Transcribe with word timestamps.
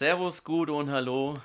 Servus, 0.00 0.44
Gude 0.44 0.72
und 0.72 0.88
Hallo. 0.88 1.42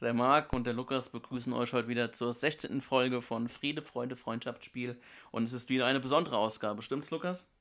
Der 0.00 0.14
Marc 0.14 0.52
und 0.52 0.66
der 0.66 0.74
Lukas 0.74 1.10
begrüßen 1.10 1.52
euch 1.52 1.72
heute 1.72 1.86
wieder 1.86 2.10
zur 2.10 2.32
16. 2.32 2.80
Folge 2.80 3.22
von 3.22 3.48
Friede, 3.48 3.82
Freude, 3.82 4.16
Freundschaftsspiel. 4.16 4.98
Und 5.30 5.44
es 5.44 5.52
ist 5.52 5.68
wieder 5.68 5.86
eine 5.86 6.00
besondere 6.00 6.36
Ausgabe. 6.36 6.82
Stimmt's, 6.82 7.12
Lukas? 7.12 7.52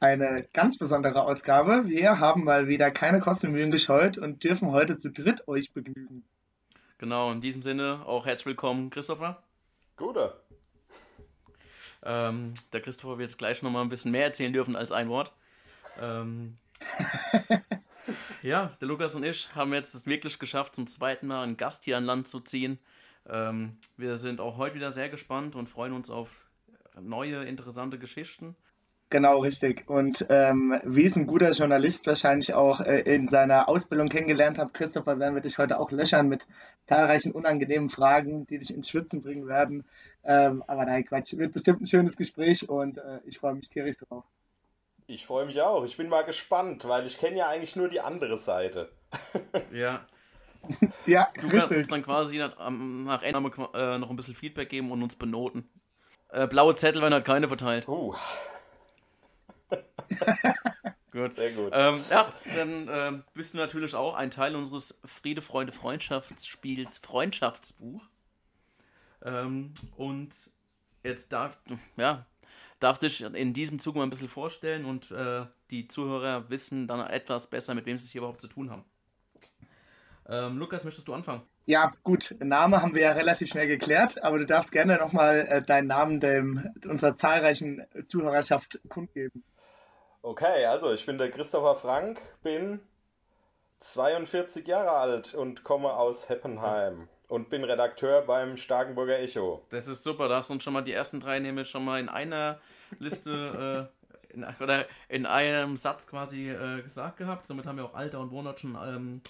Eine 0.00 0.48
ganz 0.54 0.78
besondere 0.78 1.24
Ausgabe. 1.24 1.82
Wir 1.84 2.20
haben 2.20 2.44
mal 2.44 2.68
wieder 2.68 2.90
keine 2.90 3.20
Kostenmühen 3.20 3.70
gescheut 3.70 4.16
und 4.16 4.42
dürfen 4.44 4.70
heute 4.70 4.96
zu 4.96 5.10
dritt 5.10 5.46
euch 5.46 5.74
begnügen. 5.74 6.24
Genau, 6.96 7.30
in 7.30 7.42
diesem 7.42 7.60
Sinne 7.60 8.00
auch 8.06 8.24
herzlich 8.24 8.46
willkommen, 8.46 8.88
Christopher. 8.88 9.42
Gute. 9.98 10.40
Ähm, 12.02 12.50
der 12.72 12.80
Christopher 12.80 13.18
wird 13.18 13.36
gleich 13.36 13.60
nochmal 13.62 13.82
ein 13.82 13.90
bisschen 13.90 14.10
mehr 14.10 14.24
erzählen 14.24 14.54
dürfen 14.54 14.74
als 14.74 14.90
ein 14.90 15.10
Wort. 15.10 15.34
Ähm, 16.00 16.56
ja, 18.44 18.70
der 18.78 18.88
Lukas 18.88 19.14
und 19.14 19.24
ich 19.24 19.54
haben 19.54 19.72
jetzt 19.72 19.94
es 19.94 20.06
wirklich 20.06 20.38
geschafft, 20.38 20.74
zum 20.74 20.86
zweiten 20.86 21.28
Mal 21.28 21.42
einen 21.42 21.56
Gast 21.56 21.84
hier 21.84 21.96
an 21.96 22.04
Land 22.04 22.28
zu 22.28 22.40
ziehen. 22.40 22.78
Ähm, 23.26 23.78
wir 23.96 24.18
sind 24.18 24.38
auch 24.38 24.58
heute 24.58 24.74
wieder 24.74 24.90
sehr 24.90 25.08
gespannt 25.08 25.56
und 25.56 25.70
freuen 25.70 25.94
uns 25.94 26.10
auf 26.10 26.44
neue, 27.00 27.44
interessante 27.44 27.98
Geschichten. 27.98 28.54
Genau, 29.08 29.38
richtig. 29.38 29.88
Und 29.88 30.26
ähm, 30.28 30.78
wie 30.84 31.06
es 31.06 31.16
ein 31.16 31.26
guter 31.26 31.52
Journalist 31.52 32.06
wahrscheinlich 32.06 32.52
auch 32.52 32.80
äh, 32.80 33.00
in 33.14 33.28
seiner 33.30 33.66
Ausbildung 33.66 34.08
kennengelernt 34.08 34.58
hat, 34.58 34.74
Christopher, 34.74 35.18
werden 35.18 35.34
wir 35.34 35.42
dich 35.42 35.56
heute 35.56 35.80
auch 35.80 35.90
löchern 35.90 36.28
mit 36.28 36.46
zahlreichen 36.86 37.32
unangenehmen 37.32 37.88
Fragen, 37.88 38.46
die 38.46 38.58
dich 38.58 38.74
ins 38.74 38.90
Schwitzen 38.90 39.22
bringen 39.22 39.46
werden. 39.46 39.84
Ähm, 40.22 40.62
aber 40.66 40.84
nein, 40.84 41.06
Quatsch, 41.06 41.34
wird 41.38 41.52
bestimmt 41.54 41.80
ein 41.80 41.86
schönes 41.86 42.16
Gespräch 42.16 42.68
und 42.68 42.98
äh, 42.98 43.20
ich 43.24 43.38
freue 43.38 43.54
mich 43.54 43.70
tierisch 43.70 43.96
drauf. 43.96 44.24
Ich 45.06 45.26
freue 45.26 45.46
mich 45.46 45.60
auch. 45.60 45.84
Ich 45.84 45.96
bin 45.96 46.08
mal 46.08 46.22
gespannt, 46.22 46.86
weil 46.88 47.06
ich 47.06 47.18
kenne 47.18 47.38
ja 47.38 47.48
eigentlich 47.48 47.76
nur 47.76 47.88
die 47.88 48.00
andere 48.00 48.38
Seite. 48.38 48.90
Ja, 49.72 50.06
Ja, 51.06 51.28
du 51.34 51.42
kannst 51.42 51.54
richtig. 51.66 51.78
uns 51.78 51.88
dann 51.88 52.02
quasi 52.02 52.38
nach, 52.38 52.70
nach 52.70 53.22
Ende 53.22 53.50
äh, 53.74 53.98
noch 53.98 54.10
ein 54.10 54.16
bisschen 54.16 54.34
Feedback 54.34 54.70
geben 54.70 54.90
und 54.90 55.02
uns 55.02 55.14
benoten. 55.16 55.68
Äh, 56.30 56.46
blaue 56.46 56.74
Zettel 56.74 57.02
werden 57.02 57.12
halt 57.14 57.24
keine 57.24 57.48
verteilt. 57.48 57.86
Uh, 57.86 58.14
Gut. 61.12 61.36
sehr 61.36 61.52
gut. 61.52 61.70
Ähm, 61.72 62.00
ja, 62.10 62.28
dann 62.56 62.88
ähm, 62.90 63.24
bist 63.34 63.54
du 63.54 63.58
natürlich 63.58 63.94
auch 63.94 64.14
ein 64.14 64.32
Teil 64.32 64.56
unseres 64.56 65.00
Friede, 65.04 65.42
Freunde, 65.42 65.72
Freundschaftsspiels 65.72 66.98
Freundschaftsbuch. 66.98 68.02
Ähm, 69.22 69.72
und 69.96 70.50
jetzt 71.04 71.32
darf, 71.32 71.58
ja, 71.96 72.26
darfst 72.84 73.02
du 73.02 73.06
dich 73.06 73.22
in 73.22 73.54
diesem 73.54 73.78
Zug 73.78 73.96
mal 73.96 74.02
ein 74.02 74.10
bisschen 74.10 74.28
vorstellen 74.28 74.84
und 74.84 75.10
äh, 75.10 75.46
die 75.70 75.88
Zuhörer 75.88 76.50
wissen 76.50 76.86
dann 76.86 77.00
etwas 77.00 77.48
besser, 77.48 77.74
mit 77.74 77.86
wem 77.86 77.96
sie 77.96 78.04
es 78.04 78.12
hier 78.12 78.20
überhaupt 78.20 78.40
zu 78.40 78.48
tun 78.48 78.70
haben. 78.70 78.84
Ähm, 80.28 80.58
Lukas, 80.58 80.84
möchtest 80.84 81.08
du 81.08 81.14
anfangen? 81.14 81.42
Ja, 81.66 81.94
gut, 82.02 82.34
Name 82.40 82.82
haben 82.82 82.94
wir 82.94 83.02
ja 83.02 83.12
relativ 83.12 83.48
schnell 83.48 83.66
geklärt, 83.66 84.22
aber 84.22 84.38
du 84.38 84.44
darfst 84.44 84.70
gerne 84.70 84.98
nochmal 84.98 85.46
äh, 85.48 85.62
deinen 85.62 85.86
Namen 85.86 86.20
dem, 86.20 86.70
unserer 86.86 87.14
zahlreichen 87.14 87.86
Zuhörerschaft 88.06 88.78
kundgeben. 88.90 89.42
Okay, 90.20 90.66
also 90.66 90.92
ich 90.92 91.06
bin 91.06 91.16
der 91.16 91.30
Christopher 91.30 91.76
Frank, 91.76 92.20
bin 92.42 92.80
42 93.80 94.66
Jahre 94.66 94.92
alt 94.92 95.34
und 95.34 95.64
komme 95.64 95.94
aus 95.94 96.28
Heppenheim 96.28 97.08
und 97.28 97.50
bin 97.50 97.64
Redakteur 97.64 98.22
beim 98.22 98.56
Starkenburger 98.56 99.18
Echo. 99.18 99.62
Das 99.70 99.88
ist 99.88 100.04
super, 100.04 100.28
da 100.28 100.36
hast 100.36 100.50
du 100.50 100.54
uns 100.54 100.62
schon 100.62 100.72
mal 100.72 100.82
die 100.82 100.92
ersten 100.92 101.20
drei 101.20 101.38
nämlich 101.38 101.68
schon 101.68 101.84
mal 101.84 102.00
in 102.00 102.08
einer 102.08 102.60
Liste 102.98 103.90
äh, 104.30 104.34
in, 104.34 104.46
oder 104.60 104.86
in 105.08 105.26
einem 105.26 105.76
Satz 105.76 106.06
quasi 106.06 106.50
äh, 106.50 106.82
gesagt 106.82 107.16
gehabt. 107.16 107.46
Somit 107.46 107.66
haben 107.66 107.76
wir 107.76 107.84
auch 107.84 107.94
Alter 107.94 108.20
und 108.20 108.30
Wohnort 108.30 108.60
schon 108.60 108.76
ähm, 108.86 109.20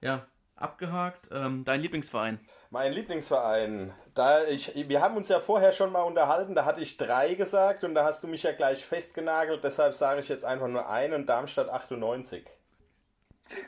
ja, 0.00 0.26
abgehakt. 0.56 1.30
Ähm, 1.32 1.64
dein 1.64 1.80
Lieblingsverein? 1.80 2.40
Mein 2.70 2.92
Lieblingsverein, 2.92 3.92
da 4.14 4.44
ich, 4.44 4.72
wir 4.74 5.00
haben 5.00 5.16
uns 5.16 5.28
ja 5.28 5.38
vorher 5.38 5.70
schon 5.70 5.92
mal 5.92 6.02
unterhalten, 6.02 6.56
da 6.56 6.64
hatte 6.64 6.80
ich 6.80 6.96
drei 6.96 7.34
gesagt 7.34 7.84
und 7.84 7.94
da 7.94 8.04
hast 8.04 8.24
du 8.24 8.26
mich 8.26 8.42
ja 8.42 8.52
gleich 8.52 8.84
festgenagelt, 8.84 9.62
deshalb 9.62 9.94
sage 9.94 10.20
ich 10.20 10.28
jetzt 10.28 10.44
einfach 10.44 10.66
nur 10.66 10.88
einen, 10.88 11.24
Darmstadt 11.24 11.68
98. 11.68 12.44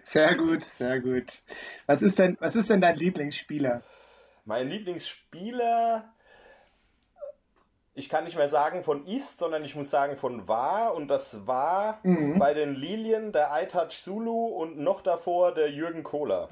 Sehr 0.05 0.35
gut, 0.37 0.65
sehr 0.65 1.01
gut. 1.01 1.43
Was 1.87 2.03
ist 2.03 2.19
denn, 2.19 2.37
was 2.41 2.55
ist 2.57 2.71
denn 2.71 2.81
dein 2.81 2.97
Lieblingsspieler? 2.97 3.83
Mein 4.45 4.69
Lieblingsspieler, 4.69 6.13
ich 7.95 8.09
kann 8.09 8.25
nicht 8.25 8.37
mehr 8.37 8.49
sagen 8.49 8.85
von 8.85 9.07
ist, 9.07 9.39
sondern 9.39 9.65
ich 9.65 9.75
muss 9.75 9.91
sagen 9.91 10.17
von 10.17 10.47
war. 10.49 10.95
Und 10.95 11.09
das 11.09 11.47
war 11.47 12.01
Mhm. 12.05 12.39
bei 12.39 12.55
den 12.55 12.75
Lilien 12.75 13.33
der 13.33 13.51
iTouch 13.63 13.89
Zulu 13.91 14.47
und 14.47 14.79
noch 14.79 15.03
davor 15.03 15.53
der 15.53 15.71
Jürgen 15.71 16.03
Kohler. 16.03 16.49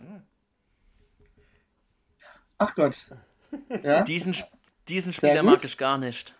Ach 2.58 2.74
Gott. 2.74 3.06
Ja? 3.82 4.02
Diesen, 4.02 4.36
diesen 4.88 5.12
Spieler 5.12 5.42
mag 5.42 5.64
ich 5.64 5.78
gar 5.78 5.98
nicht. 5.98 6.34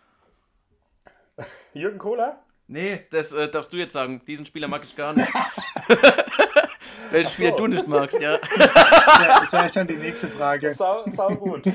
Jürgen 1.72 1.98
Kohler? 1.98 2.42
Nee, 2.66 3.06
das 3.10 3.32
äh, 3.34 3.48
darfst 3.50 3.72
du 3.72 3.76
jetzt 3.76 3.92
sagen. 3.92 4.22
Diesen 4.26 4.46
Spieler 4.46 4.68
mag 4.68 4.82
ich 4.84 4.96
gar 4.96 5.12
nicht. 5.12 5.30
Welchen 7.14 7.30
Spieler 7.32 7.50
so. 7.50 7.56
du 7.56 7.66
nicht 7.68 7.86
magst, 7.88 8.20
ja. 8.20 8.32
Ja, 8.58 9.40
das 9.40 9.52
wäre 9.52 9.72
schon 9.72 9.86
die 9.86 9.96
nächste 9.96 10.28
Frage. 10.28 10.74
Sau, 10.74 11.04
sau 11.12 11.28
gut. 11.30 11.66
äh, 11.66 11.72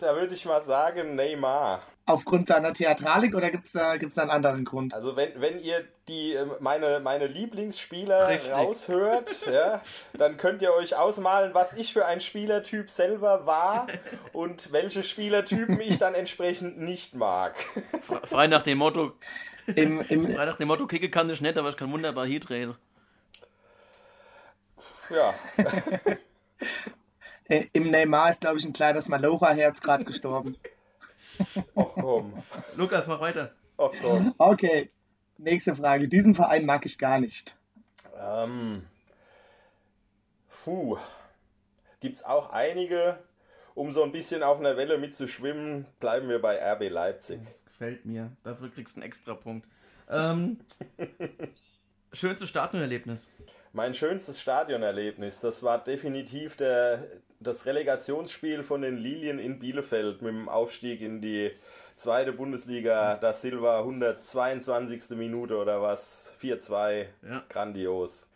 da 0.00 0.14
würde 0.16 0.34
ich 0.34 0.44
mal 0.44 0.62
sagen 0.62 1.14
Neymar. 1.16 1.82
Aufgrund 2.06 2.48
seiner 2.48 2.74
Theatralik 2.74 3.34
oder 3.34 3.50
gibt 3.50 3.64
es 3.64 3.72
da, 3.72 3.96
gibt's 3.96 4.16
da 4.16 4.22
einen 4.22 4.30
anderen 4.30 4.66
Grund? 4.66 4.92
Also 4.92 5.16
wenn, 5.16 5.40
wenn 5.40 5.58
ihr 5.58 5.84
die 6.06 6.34
äh, 6.34 6.44
meine, 6.60 7.00
meine 7.00 7.26
Lieblingsspieler 7.26 8.28
Richtig. 8.28 8.52
raushört, 8.54 9.46
ja, 9.50 9.80
dann 10.12 10.36
könnt 10.36 10.60
ihr 10.60 10.74
euch 10.74 10.94
ausmalen, 10.96 11.54
was 11.54 11.72
ich 11.72 11.94
für 11.94 12.04
ein 12.04 12.20
Spielertyp 12.20 12.90
selber 12.90 13.46
war 13.46 13.86
und 14.34 14.70
welche 14.70 15.02
Spielertypen 15.02 15.80
ich 15.80 15.98
dann 15.98 16.14
entsprechend 16.14 16.78
nicht 16.78 17.14
mag. 17.14 17.54
Fre- 17.94 18.26
Frei 18.26 18.48
nach 18.48 18.60
dem 18.62 18.76
Motto, 18.78 19.12
Im, 19.74 20.02
im, 20.10 20.34
frei 20.34 20.44
nach 20.44 20.56
dem 20.58 20.68
Motto, 20.68 20.86
Kicke 20.86 21.08
kann 21.08 21.30
ich 21.30 21.40
nicht, 21.40 21.56
aber 21.56 21.70
ich 21.70 21.76
kann 21.78 21.90
wunderbar 21.90 22.26
Heat 22.26 22.50
reden. 22.50 22.74
Ja, 25.10 25.34
äh, 27.48 27.66
Im 27.72 27.90
Neymar 27.90 28.30
ist, 28.30 28.40
glaube 28.40 28.58
ich, 28.58 28.64
ein 28.64 28.72
kleines 28.72 29.08
Malocha-Herz 29.08 29.80
gerade 29.80 30.04
gestorben. 30.04 30.56
ach 31.74 31.88
komm, 31.94 32.32
Lukas, 32.76 33.06
mach 33.06 33.20
weiter. 33.20 33.52
ach 33.76 33.90
komm. 34.00 34.34
Okay, 34.38 34.90
nächste 35.38 35.74
Frage. 35.74 36.08
Diesen 36.08 36.34
Verein 36.34 36.64
mag 36.64 36.86
ich 36.86 36.98
gar 36.98 37.18
nicht. 37.18 37.56
Ähm, 38.18 38.84
puh, 40.64 40.96
gibt's 42.00 42.24
auch 42.24 42.50
einige, 42.50 43.18
um 43.74 43.92
so 43.92 44.02
ein 44.02 44.12
bisschen 44.12 44.42
auf 44.42 44.58
einer 44.58 44.76
Welle 44.76 44.98
mitzuschwimmen, 44.98 45.86
bleiben 46.00 46.28
wir 46.28 46.40
bei 46.40 46.56
RB 46.72 46.88
Leipzig. 46.90 47.40
Das 47.44 47.64
gefällt 47.64 48.04
mir. 48.06 48.30
Dafür 48.44 48.70
kriegst 48.70 48.96
du 48.96 49.00
einen 49.00 49.08
extra 49.08 49.34
Punkt. 49.34 49.68
Ähm, 50.08 50.60
schönste 52.12 52.46
Stadionerlebnis. 52.46 53.30
Mein 53.76 53.92
schönstes 53.92 54.40
Stadionerlebnis, 54.40 55.40
das 55.40 55.64
war 55.64 55.82
definitiv 55.82 56.54
der, 56.56 57.08
das 57.40 57.66
Relegationsspiel 57.66 58.62
von 58.62 58.82
den 58.82 58.96
Lilien 58.96 59.40
in 59.40 59.58
Bielefeld 59.58 60.22
mit 60.22 60.32
dem 60.32 60.48
Aufstieg 60.48 61.00
in 61.00 61.20
die 61.20 61.50
zweite 61.96 62.32
Bundesliga. 62.32 63.16
Da 63.16 63.32
Silva 63.32 63.80
122. 63.80 65.10
Minute 65.16 65.56
oder 65.56 65.82
was, 65.82 66.32
4-2, 66.40 67.06
Ja. 67.28 67.42
grandios. 67.48 68.28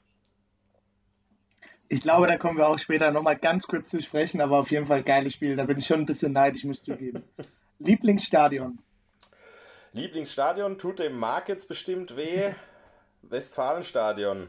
Ich 1.88 2.00
glaube, 2.00 2.26
da 2.26 2.36
kommen 2.36 2.58
wir 2.58 2.66
auch 2.66 2.80
später 2.80 3.12
nochmal 3.12 3.36
ganz 3.36 3.64
kurz 3.68 3.90
zu 3.90 4.02
sprechen, 4.02 4.40
aber 4.40 4.58
auf 4.58 4.72
jeden 4.72 4.88
Fall 4.88 5.04
geiles 5.04 5.34
Spiel. 5.34 5.54
Da 5.54 5.66
bin 5.66 5.78
ich 5.78 5.84
schon 5.86 6.00
ein 6.00 6.06
bisschen 6.06 6.32
neidisch, 6.32 6.64
muss 6.64 6.78
ich 6.78 6.82
zugeben. 6.82 7.22
Lieblingsstadion. 7.78 8.80
Lieblingsstadion 9.92 10.78
tut 10.78 10.98
dem 10.98 11.16
Marc 11.16 11.48
jetzt 11.48 11.68
bestimmt 11.68 12.16
weh. 12.16 12.50
Westfalenstadion. 13.22 14.48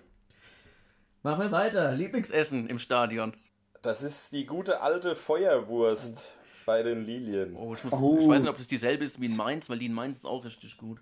Machen 1.23 1.41
wir 1.41 1.51
weiter. 1.51 1.91
Lieblingsessen 1.91 2.67
im 2.67 2.79
Stadion. 2.79 3.33
Das 3.81 4.01
ist 4.01 4.31
die 4.31 4.45
gute 4.45 4.81
alte 4.81 5.15
Feuerwurst 5.15 6.33
bei 6.65 6.83
den 6.83 7.05
Lilien. 7.05 7.55
Oh, 7.55 7.73
ich, 7.73 7.83
muss, 7.83 7.93
Oh. 8.01 8.17
ich 8.19 8.27
weiß 8.27 8.41
nicht, 8.41 8.49
ob 8.51 8.57
das 8.57 8.67
dieselbe 8.67 9.03
ist 9.03 9.19
wie 9.21 9.25
in 9.27 9.35
Mainz, 9.35 9.69
weil 9.69 9.79
die 9.79 9.85
in 9.87 9.93
Mainz 9.93 10.17
ist 10.17 10.25
auch 10.25 10.43
richtig 10.45 10.77
gut. 10.77 10.99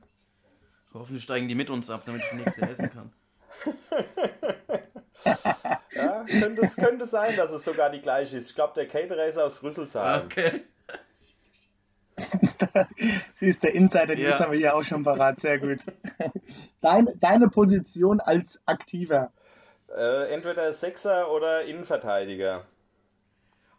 Hoffentlich 0.93 1.23
steigen 1.23 1.47
die 1.47 1.55
mit 1.55 1.69
uns 1.69 1.89
ab, 1.89 2.03
damit 2.05 2.21
ich 2.21 2.29
die 2.31 2.35
nächste 2.37 2.61
essen 2.63 2.89
kann. 2.89 3.11
Ja, 5.93 6.23
könnte, 6.25 6.61
es 6.61 6.75
könnte 6.75 7.07
sein, 7.07 7.35
dass 7.35 7.51
es 7.51 7.65
sogar 7.65 7.89
die 7.89 7.99
gleiche 8.01 8.37
ist. 8.37 8.49
Ich 8.49 8.55
glaube, 8.55 8.73
der 8.75 8.87
Caterer 8.87 9.25
ist 9.25 9.37
aus 9.37 9.63
Rüsselsheim. 9.63 10.25
Okay. 10.25 10.61
Sie 13.33 13.47
ist 13.47 13.63
der 13.63 13.73
Insider, 13.73 14.13
die 14.15 14.21
Ja. 14.21 14.37
haben 14.39 14.51
wir 14.51 14.59
hier 14.59 14.75
auch 14.75 14.83
schon 14.83 15.03
parat. 15.03 15.39
Sehr 15.39 15.57
gut. 15.59 15.79
Deine, 16.81 17.15
deine 17.17 17.47
Position 17.49 18.19
als 18.19 18.61
Aktiver. 18.67 19.31
Äh, 19.95 20.33
entweder 20.33 20.73
Sechser 20.73 21.31
oder 21.31 21.63
Innenverteidiger. 21.63 22.65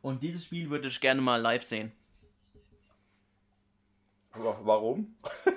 Und 0.02 0.22
dieses 0.22 0.44
Spiel 0.44 0.70
würde 0.70 0.88
ich 0.88 1.00
gerne 1.00 1.20
mal 1.20 1.40
live 1.40 1.62
sehen. 1.62 1.92
Wa- 4.34 4.58
Warum? 4.62 5.14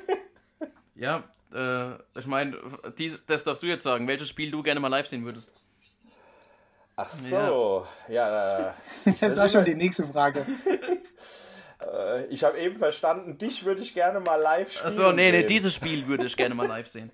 Ja, 0.94 1.24
äh, 1.51 1.94
ich 2.19 2.27
meine, 2.27 2.56
dies- 3.00 3.25
das 3.25 3.44
darfst 3.44 3.63
du 3.63 3.68
jetzt 3.68 3.83
sagen, 3.83 4.07
welches 4.07 4.30
Spiel 4.30 4.51
du 4.51 4.62
gerne 4.62 4.80
mal 4.80 4.88
live 4.89 5.07
sehen 5.07 5.25
würdest. 5.25 5.51
Ach 6.95 7.09
so, 7.09 7.88
ja. 8.07 8.65
ja 8.68 8.75
das 9.19 9.36
war 9.36 9.50
schon 9.50 9.65
die 9.65 9.74
nächste 9.75 10.06
Frage. 10.07 10.45
Äh, 11.83 12.25
ich 12.25 12.44
habe 12.44 12.59
eben 12.59 12.77
verstanden, 12.77 13.39
dich 13.39 13.65
würde 13.65 13.81
ich 13.81 13.95
gerne 13.95 14.19
mal 14.19 14.36
live 14.36 14.71
spielen. 14.71 14.86
Achso, 14.86 15.12
nee, 15.13 15.31
nee, 15.31 15.44
dieses 15.44 15.74
Spiel 15.74 16.06
würde 16.06 16.25
ich 16.25 16.38
gerne 16.38 16.54
mal 16.54 16.68
live 16.68 16.86
sehen. 16.86 17.09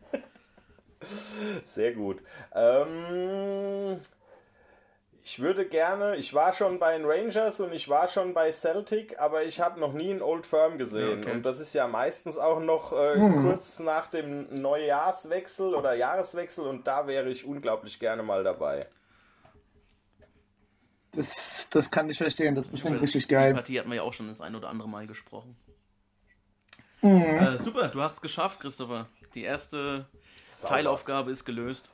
Sehr 1.65 1.93
gut. 1.93 2.17
Ähm, 2.53 3.99
ich 5.23 5.39
würde 5.39 5.67
gerne, 5.67 6.15
ich 6.15 6.33
war 6.33 6.53
schon 6.53 6.79
bei 6.79 6.97
den 6.97 7.05
Rangers 7.05 7.59
und 7.59 7.73
ich 7.73 7.89
war 7.89 8.07
schon 8.07 8.33
bei 8.33 8.51
Celtic, 8.51 9.19
aber 9.19 9.43
ich 9.43 9.59
habe 9.59 9.79
noch 9.79 9.93
nie 9.93 10.11
einen 10.11 10.21
Old 10.21 10.45
Firm 10.47 10.77
gesehen. 10.77 11.19
Okay. 11.19 11.31
Und 11.33 11.45
das 11.45 11.59
ist 11.59 11.73
ja 11.73 11.87
meistens 11.87 12.37
auch 12.37 12.59
noch 12.59 12.93
äh, 12.93 13.15
hm. 13.15 13.43
kurz 13.43 13.79
nach 13.79 14.07
dem 14.07 14.47
Neujahrswechsel 14.61 15.75
oder 15.75 15.93
Jahreswechsel 15.93 16.65
und 16.65 16.87
da 16.87 17.07
wäre 17.07 17.29
ich 17.29 17.45
unglaublich 17.45 17.99
gerne 17.99 18.23
mal 18.23 18.43
dabei. 18.43 18.87
Das, 21.11 21.67
das 21.71 21.91
kann 21.91 22.09
ich 22.09 22.17
verstehen, 22.17 22.55
das 22.55 22.65
ist 22.65 22.71
bestimmt 22.71 23.01
richtig 23.01 23.27
geil. 23.27 23.49
Die 23.49 23.55
Partie 23.55 23.79
hatten 23.79 23.89
wir 23.89 23.97
ja 23.97 24.03
auch 24.03 24.13
schon 24.13 24.27
das 24.27 24.39
ein 24.39 24.55
oder 24.55 24.69
andere 24.69 24.87
Mal 24.87 25.07
gesprochen. 25.07 25.57
Mhm. 27.01 27.21
Äh, 27.21 27.59
super, 27.59 27.87
du 27.89 28.01
hast 28.01 28.13
es 28.13 28.21
geschafft, 28.21 28.59
Christopher. 28.59 29.07
Die 29.35 29.43
erste. 29.43 30.05
Teilaufgabe 30.65 31.31
ist 31.31 31.45
gelöst. 31.45 31.89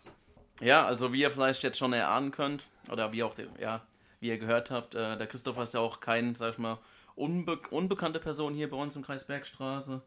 Ja, 0.62 0.86
also 0.86 1.12
wie 1.12 1.22
ihr 1.22 1.32
vielleicht 1.32 1.64
jetzt 1.64 1.78
schon 1.78 1.94
erahnen 1.94 2.32
könnt, 2.32 2.66
oder 2.92 3.12
wie 3.12 3.24
auch, 3.24 3.36
ja, 3.60 3.82
wie 4.20 4.30
ihr 4.30 4.38
gehört 4.38 4.72
habt, 4.72 4.96
äh, 4.96 5.18
der 5.18 5.28
Christopher 5.28 5.64
ist 5.64 5.74
ja 5.74 5.80
auch 5.80 6.00
kein, 6.00 6.36
sag 6.36 6.52
ich 6.52 6.58
mal, 6.60 6.78
unbe 7.16 7.60
unbekannte 7.70 8.20
Person 8.20 8.54
hier 8.54 8.70
bei 8.70 8.78
uns 8.78 8.96
im 8.96 9.04
Kreis 9.04 9.26
Bergstraße. 9.26 10.02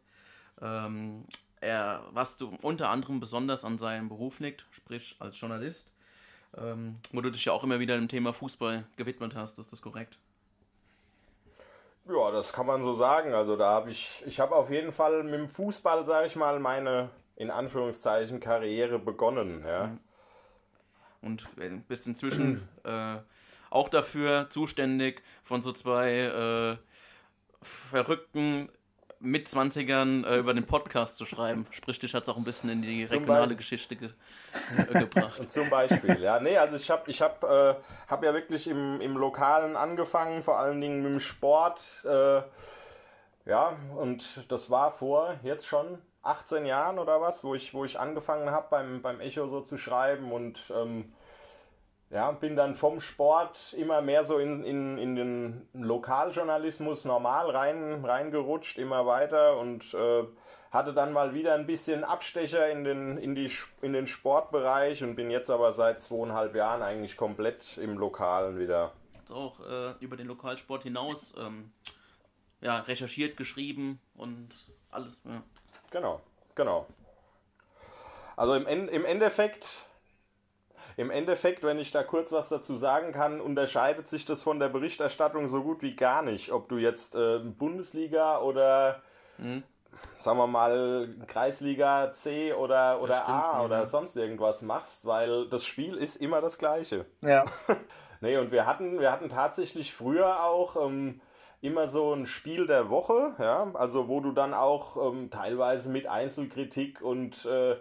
Ähm, 0.61 1.25
er, 1.61 2.03
was 2.11 2.37
zu, 2.37 2.55
unter 2.61 2.89
anderem 2.89 3.19
besonders 3.19 3.65
an 3.65 3.77
seinem 3.77 4.09
Beruf 4.09 4.39
liegt, 4.39 4.65
sprich 4.71 5.15
als 5.19 5.39
Journalist, 5.39 5.93
ähm, 6.57 6.97
wo 7.11 7.21
du 7.21 7.31
dich 7.31 7.45
ja 7.45 7.53
auch 7.53 7.63
immer 7.63 7.79
wieder 7.79 7.95
dem 7.95 8.07
Thema 8.07 8.33
Fußball 8.33 8.85
gewidmet 8.95 9.35
hast, 9.35 9.59
ist 9.59 9.71
das 9.71 9.81
korrekt? 9.81 10.17
Ja, 12.05 12.31
das 12.31 12.53
kann 12.53 12.65
man 12.65 12.83
so 12.83 12.93
sagen. 12.93 13.33
Also 13.33 13.57
da 13.57 13.71
habe 13.71 13.91
ich, 13.91 14.23
ich 14.25 14.39
habe 14.39 14.55
auf 14.55 14.69
jeden 14.69 14.91
Fall 14.91 15.23
mit 15.23 15.33
dem 15.33 15.49
Fußball, 15.49 16.05
sage 16.05 16.27
ich 16.27 16.35
mal, 16.35 16.59
meine 16.59 17.09
in 17.37 17.51
Anführungszeichen 17.51 18.39
Karriere 18.39 18.99
begonnen. 18.99 19.63
Ja. 19.65 19.97
Und 21.21 21.47
bist 21.87 22.07
inzwischen 22.07 22.67
äh, 22.83 23.17
auch 23.69 23.89
dafür 23.89 24.49
zuständig, 24.49 25.21
von 25.43 25.61
so 25.61 25.71
zwei 25.71 26.11
äh, 26.11 26.77
verrückten 27.61 28.69
mit 29.19 29.47
20ern 29.47 30.25
äh, 30.25 30.37
über 30.37 30.53
den 30.53 30.65
Podcast 30.65 31.17
zu 31.17 31.25
schreiben. 31.25 31.65
Sprich, 31.71 31.97
dich 31.99 32.13
hat 32.13 32.23
es 32.23 32.29
auch 32.29 32.37
ein 32.37 32.43
bisschen 32.43 32.69
in 32.69 32.81
die 32.81 33.03
regionale 33.03 33.55
Geschichte 33.55 33.95
ge 33.95 34.09
äh, 34.77 34.99
gebracht. 34.99 35.41
Zum 35.51 35.69
Beispiel, 35.69 36.19
ja. 36.21 36.39
Nee, 36.39 36.57
also 36.57 36.75
ich 36.75 36.89
habe 36.89 37.09
ich 37.09 37.21
hab, 37.21 37.43
äh, 37.43 37.75
hab 38.07 38.23
ja 38.23 38.33
wirklich 38.33 38.67
im, 38.67 39.01
im 39.01 39.17
Lokalen 39.17 39.75
angefangen, 39.75 40.43
vor 40.43 40.59
allen 40.59 40.81
Dingen 40.81 41.01
mit 41.01 41.11
dem 41.11 41.19
Sport. 41.19 41.81
Äh, 42.05 42.41
ja, 43.49 43.75
und 43.95 44.45
das 44.49 44.69
war 44.69 44.91
vor 44.91 45.39
jetzt 45.43 45.65
schon 45.65 45.97
18 46.27 46.65
Jahren 46.65 46.99
oder 46.99 47.21
was, 47.21 47.43
wo 47.43 47.55
ich, 47.55 47.73
wo 47.73 47.85
ich 47.85 47.99
angefangen 47.99 48.51
habe, 48.51 48.67
beim, 48.69 49.01
beim 49.01 49.19
Echo 49.19 49.47
so 49.47 49.61
zu 49.61 49.77
schreiben 49.77 50.31
und 50.31 50.59
ähm, 50.75 51.13
ja, 52.09 52.31
bin 52.31 52.55
dann 52.55 52.75
vom 52.75 53.01
Sport 53.01 53.73
immer 53.73 54.01
mehr 54.01 54.23
so 54.23 54.37
in, 54.37 54.63
in, 54.63 54.97
in 54.97 55.15
den 55.15 55.67
Lokaljournalismus 55.73 57.05
normal 57.05 57.49
rein, 57.49 58.05
reingerutscht, 58.05 58.77
immer 58.77 59.05
weiter 59.05 59.57
und 59.57 59.93
äh, 59.93 60.23
hatte 60.71 60.93
dann 60.93 61.11
mal 61.11 61.33
wieder 61.33 61.53
ein 61.53 61.65
bisschen 61.65 62.03
Abstecher 62.03 62.69
in 62.69 62.83
den, 62.83 63.17
in, 63.17 63.35
die, 63.35 63.51
in 63.81 63.93
den 63.93 64.07
Sportbereich 64.07 65.03
und 65.03 65.15
bin 65.15 65.31
jetzt 65.31 65.49
aber 65.49 65.73
seit 65.73 66.01
zweieinhalb 66.01 66.55
Jahren 66.55 66.81
eigentlich 66.81 67.17
komplett 67.17 67.77
im 67.77 67.97
Lokalen 67.97 68.57
wieder. 68.57 68.93
Jetzt 69.15 69.31
auch 69.31 69.59
äh, 69.59 69.93
über 69.99 70.15
den 70.15 70.27
Lokalsport 70.27 70.83
hinaus 70.83 71.35
ähm, 71.37 71.71
ja, 72.61 72.79
recherchiert, 72.79 73.35
geschrieben 73.35 73.99
und 74.15 74.49
alles. 74.91 75.17
Ja. 75.25 75.43
Genau, 75.91 76.21
genau. 76.55 76.85
Also 78.35 78.53
im, 78.53 78.87
im 78.89 79.05
Endeffekt 79.05 79.87
im 80.97 81.11
Endeffekt, 81.11 81.63
wenn 81.63 81.77
ich 81.77 81.91
da 81.91 82.03
kurz 82.03 82.31
was 82.31 82.49
dazu 82.49 82.75
sagen 82.75 83.13
kann, 83.13 83.39
unterscheidet 83.39 84.07
sich 84.07 84.25
das 84.25 84.41
von 84.41 84.59
der 84.59 84.67
Berichterstattung 84.67 85.47
so 85.47 85.61
gut 85.61 85.83
wie 85.83 85.95
gar 85.95 86.23
nicht, 86.23 86.51
ob 86.51 86.69
du 86.69 86.77
jetzt 86.77 87.13
äh, 87.15 87.37
Bundesliga 87.37 88.39
oder 88.39 89.03
mhm. 89.37 89.61
sagen 90.17 90.39
wir 90.39 90.47
mal 90.47 91.07
Kreisliga 91.27 92.13
C 92.13 92.51
oder, 92.51 92.99
oder 92.99 93.29
A 93.29 93.63
oder 93.63 93.79
ja. 93.81 93.85
sonst 93.85 94.17
irgendwas 94.17 94.63
machst, 94.63 95.05
weil 95.05 95.47
das 95.49 95.65
Spiel 95.65 95.95
ist 95.95 96.15
immer 96.15 96.41
das 96.41 96.57
gleiche. 96.57 97.05
Ja. 97.21 97.45
nee, 98.21 98.35
und 98.37 98.51
wir 98.51 98.65
hatten, 98.65 98.99
wir 98.99 99.11
hatten 99.11 99.29
tatsächlich 99.29 99.93
früher 99.93 100.43
auch 100.43 100.87
ähm, 100.87 101.21
immer 101.61 101.87
so 101.87 102.13
ein 102.13 102.25
Spiel 102.25 102.67
der 102.67 102.89
Woche, 102.89 103.35
ja, 103.39 103.71
also 103.73 104.07
wo 104.07 104.19
du 104.19 104.31
dann 104.31 104.53
auch 104.53 105.11
ähm, 105.11 105.29
teilweise 105.31 105.89
mit 105.89 106.07
Einzelkritik 106.07 107.01
und 107.01 107.45
äh, 107.45 107.77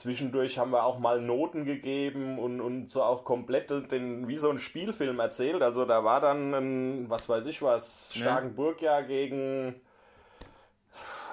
Zwischendurch 0.00 0.58
haben 0.58 0.70
wir 0.70 0.84
auch 0.84 0.98
mal 0.98 1.20
Noten 1.20 1.66
gegeben 1.66 2.38
und, 2.38 2.62
und 2.62 2.90
so 2.90 3.02
auch 3.02 3.22
komplett 3.22 3.68
den, 3.92 4.28
wie 4.28 4.38
so 4.38 4.48
ein 4.48 4.58
Spielfilm 4.58 5.20
erzählt. 5.20 5.60
Also 5.60 5.84
da 5.84 6.04
war 6.04 6.22
dann 6.22 6.54
ein, 6.54 7.10
was 7.10 7.28
weiß 7.28 7.44
ich 7.44 7.60
was, 7.60 8.08
Starkenburg 8.14 8.80
ja 8.80 9.02
gegen, 9.02 9.78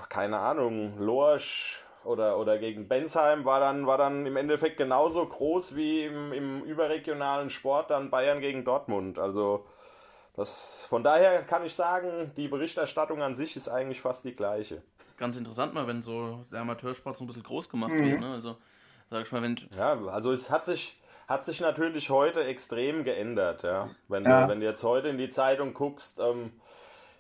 keine 0.10 0.38
Ahnung, 0.40 1.00
Lorsch 1.00 1.82
oder, 2.04 2.38
oder 2.38 2.58
gegen 2.58 2.90
Bensheim 2.90 3.46
war 3.46 3.62
dann, 3.62 3.88
war 3.88 3.98
dann 3.98 4.26
im 4.26 4.36
Endeffekt 4.36 4.76
genauso 4.76 5.26
groß 5.26 5.78
wie 5.78 6.04
im, 6.04 6.34
im 6.34 6.64
überregionalen 6.64 7.50
Sport 7.50 7.92
dann 7.92 8.10
Bayern 8.10 8.42
gegen 8.42 8.66
Dortmund. 8.66 9.18
Also 9.18 9.66
das, 10.38 10.86
von 10.88 11.04
daher 11.04 11.44
kann 11.44 11.66
ich 11.66 11.76
sagen, 11.76 12.32
die 12.38 12.48
Berichterstattung 12.48 13.22
an 13.22 13.36
sich 13.36 13.58
ist 13.58 13.68
eigentlich 13.68 14.00
fast 14.00 14.24
die 14.24 14.34
gleiche 14.34 14.82
ganz 15.18 15.38
interessant 15.38 15.74
mal, 15.74 15.88
wenn 15.88 16.02
so 16.02 16.46
der 16.52 16.62
Amateursport 16.62 17.18
so 17.18 17.24
ein 17.24 17.28
bisschen 17.28 17.44
groß 17.44 17.70
gemacht 17.70 17.92
mhm. 17.92 18.12
wird. 18.12 18.20
Ne? 18.22 18.32
Also, 18.34 18.58
sag 19.10 19.24
ich 19.24 19.32
mal, 19.32 19.42
wenn. 19.42 19.58
Ja, 19.76 20.00
also 20.08 20.32
es 20.32 20.50
hat 20.50 20.66
sich, 20.66 21.00
hat 21.28 21.44
sich 21.44 21.60
natürlich 21.60 22.10
heute 22.10 22.44
extrem 22.44 23.04
geändert. 23.04 23.64
Ja? 23.64 23.90
Wenn, 24.08 24.24
ja. 24.24 24.44
Du, 24.44 24.52
wenn 24.52 24.60
du 24.62 24.66
jetzt 24.66 24.84
heute 24.84 25.10
in 25.10 25.18
die 25.18 25.30
Zeitung 25.30 25.74
guckst, 25.74 26.20
ähm, 26.20 26.52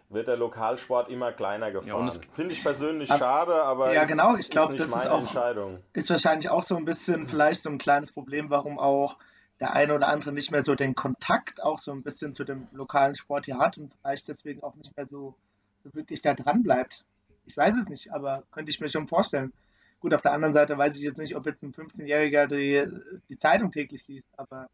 wird 0.09 0.29
der 0.29 0.37
Lokalsport 0.37 1.09
immer 1.09 1.33
kleiner 1.33 1.71
gefahren. 1.71 2.07
Ja, 2.07 2.21
Finde 2.33 2.53
ich 2.53 2.63
persönlich 2.63 3.11
ab, 3.11 3.19
schade, 3.19 3.61
aber 3.61 3.93
ja, 3.93 4.05
genau, 4.05 4.37
ich 4.37 4.49
glaube, 4.49 4.75
das 4.75 4.87
ist 4.87 5.07
auch 5.07 5.19
Entscheidung. 5.19 5.79
ist 5.91 6.09
wahrscheinlich 6.09 6.49
auch 6.49 6.63
so 6.63 6.77
ein 6.77 6.85
bisschen 6.85 7.27
vielleicht 7.27 7.61
so 7.61 7.69
ein 7.69 7.77
kleines 7.77 8.13
Problem, 8.13 8.49
warum 8.49 8.79
auch 8.79 9.17
der 9.59 9.73
eine 9.73 9.93
oder 9.95 10.07
andere 10.07 10.31
nicht 10.31 10.51
mehr 10.51 10.63
so 10.63 10.75
den 10.75 10.95
Kontakt 10.95 11.63
auch 11.63 11.79
so 11.79 11.91
ein 11.91 12.03
bisschen 12.03 12.33
zu 12.33 12.43
dem 12.43 12.67
lokalen 12.71 13.15
Sport 13.15 13.45
hier 13.45 13.57
hat 13.57 13.77
und 13.77 13.93
vielleicht 13.93 14.27
deswegen 14.27 14.63
auch 14.63 14.75
nicht 14.75 14.95
mehr 14.95 15.05
so, 15.05 15.35
so 15.83 15.93
wirklich 15.93 16.21
da 16.21 16.33
dran 16.33 16.63
bleibt. 16.63 17.05
Ich 17.45 17.57
weiß 17.57 17.75
es 17.77 17.89
nicht, 17.89 18.13
aber 18.13 18.43
könnte 18.51 18.69
ich 18.69 18.79
mir 18.79 18.89
schon 18.89 19.07
vorstellen. 19.07 19.53
Gut, 19.99 20.13
auf 20.13 20.21
der 20.21 20.33
anderen 20.33 20.53
Seite 20.53 20.77
weiß 20.77 20.95
ich 20.97 21.01
jetzt 21.01 21.17
nicht, 21.17 21.35
ob 21.35 21.45
jetzt 21.47 21.63
ein 21.63 21.73
15-Jähriger 21.73 22.45
die, 22.47 22.85
die 23.29 23.37
Zeitung 23.37 23.71
täglich 23.71 24.07
liest, 24.07 24.27
aber 24.37 24.69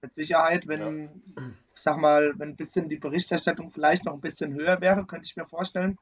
mit 0.00 0.14
Sicherheit, 0.14 0.66
wenn, 0.66 1.04
ja. 1.36 1.42
ich 1.74 1.82
sag 1.82 1.98
mal, 1.98 2.32
wenn 2.38 2.50
ein 2.50 2.56
bisschen 2.56 2.88
die 2.88 2.96
Berichterstattung 2.96 3.70
vielleicht 3.70 4.04
noch 4.04 4.14
ein 4.14 4.20
bisschen 4.20 4.54
höher 4.54 4.80
wäre, 4.80 5.04
könnte 5.04 5.26
ich 5.26 5.36
mir 5.36 5.46
vorstellen, 5.46 5.98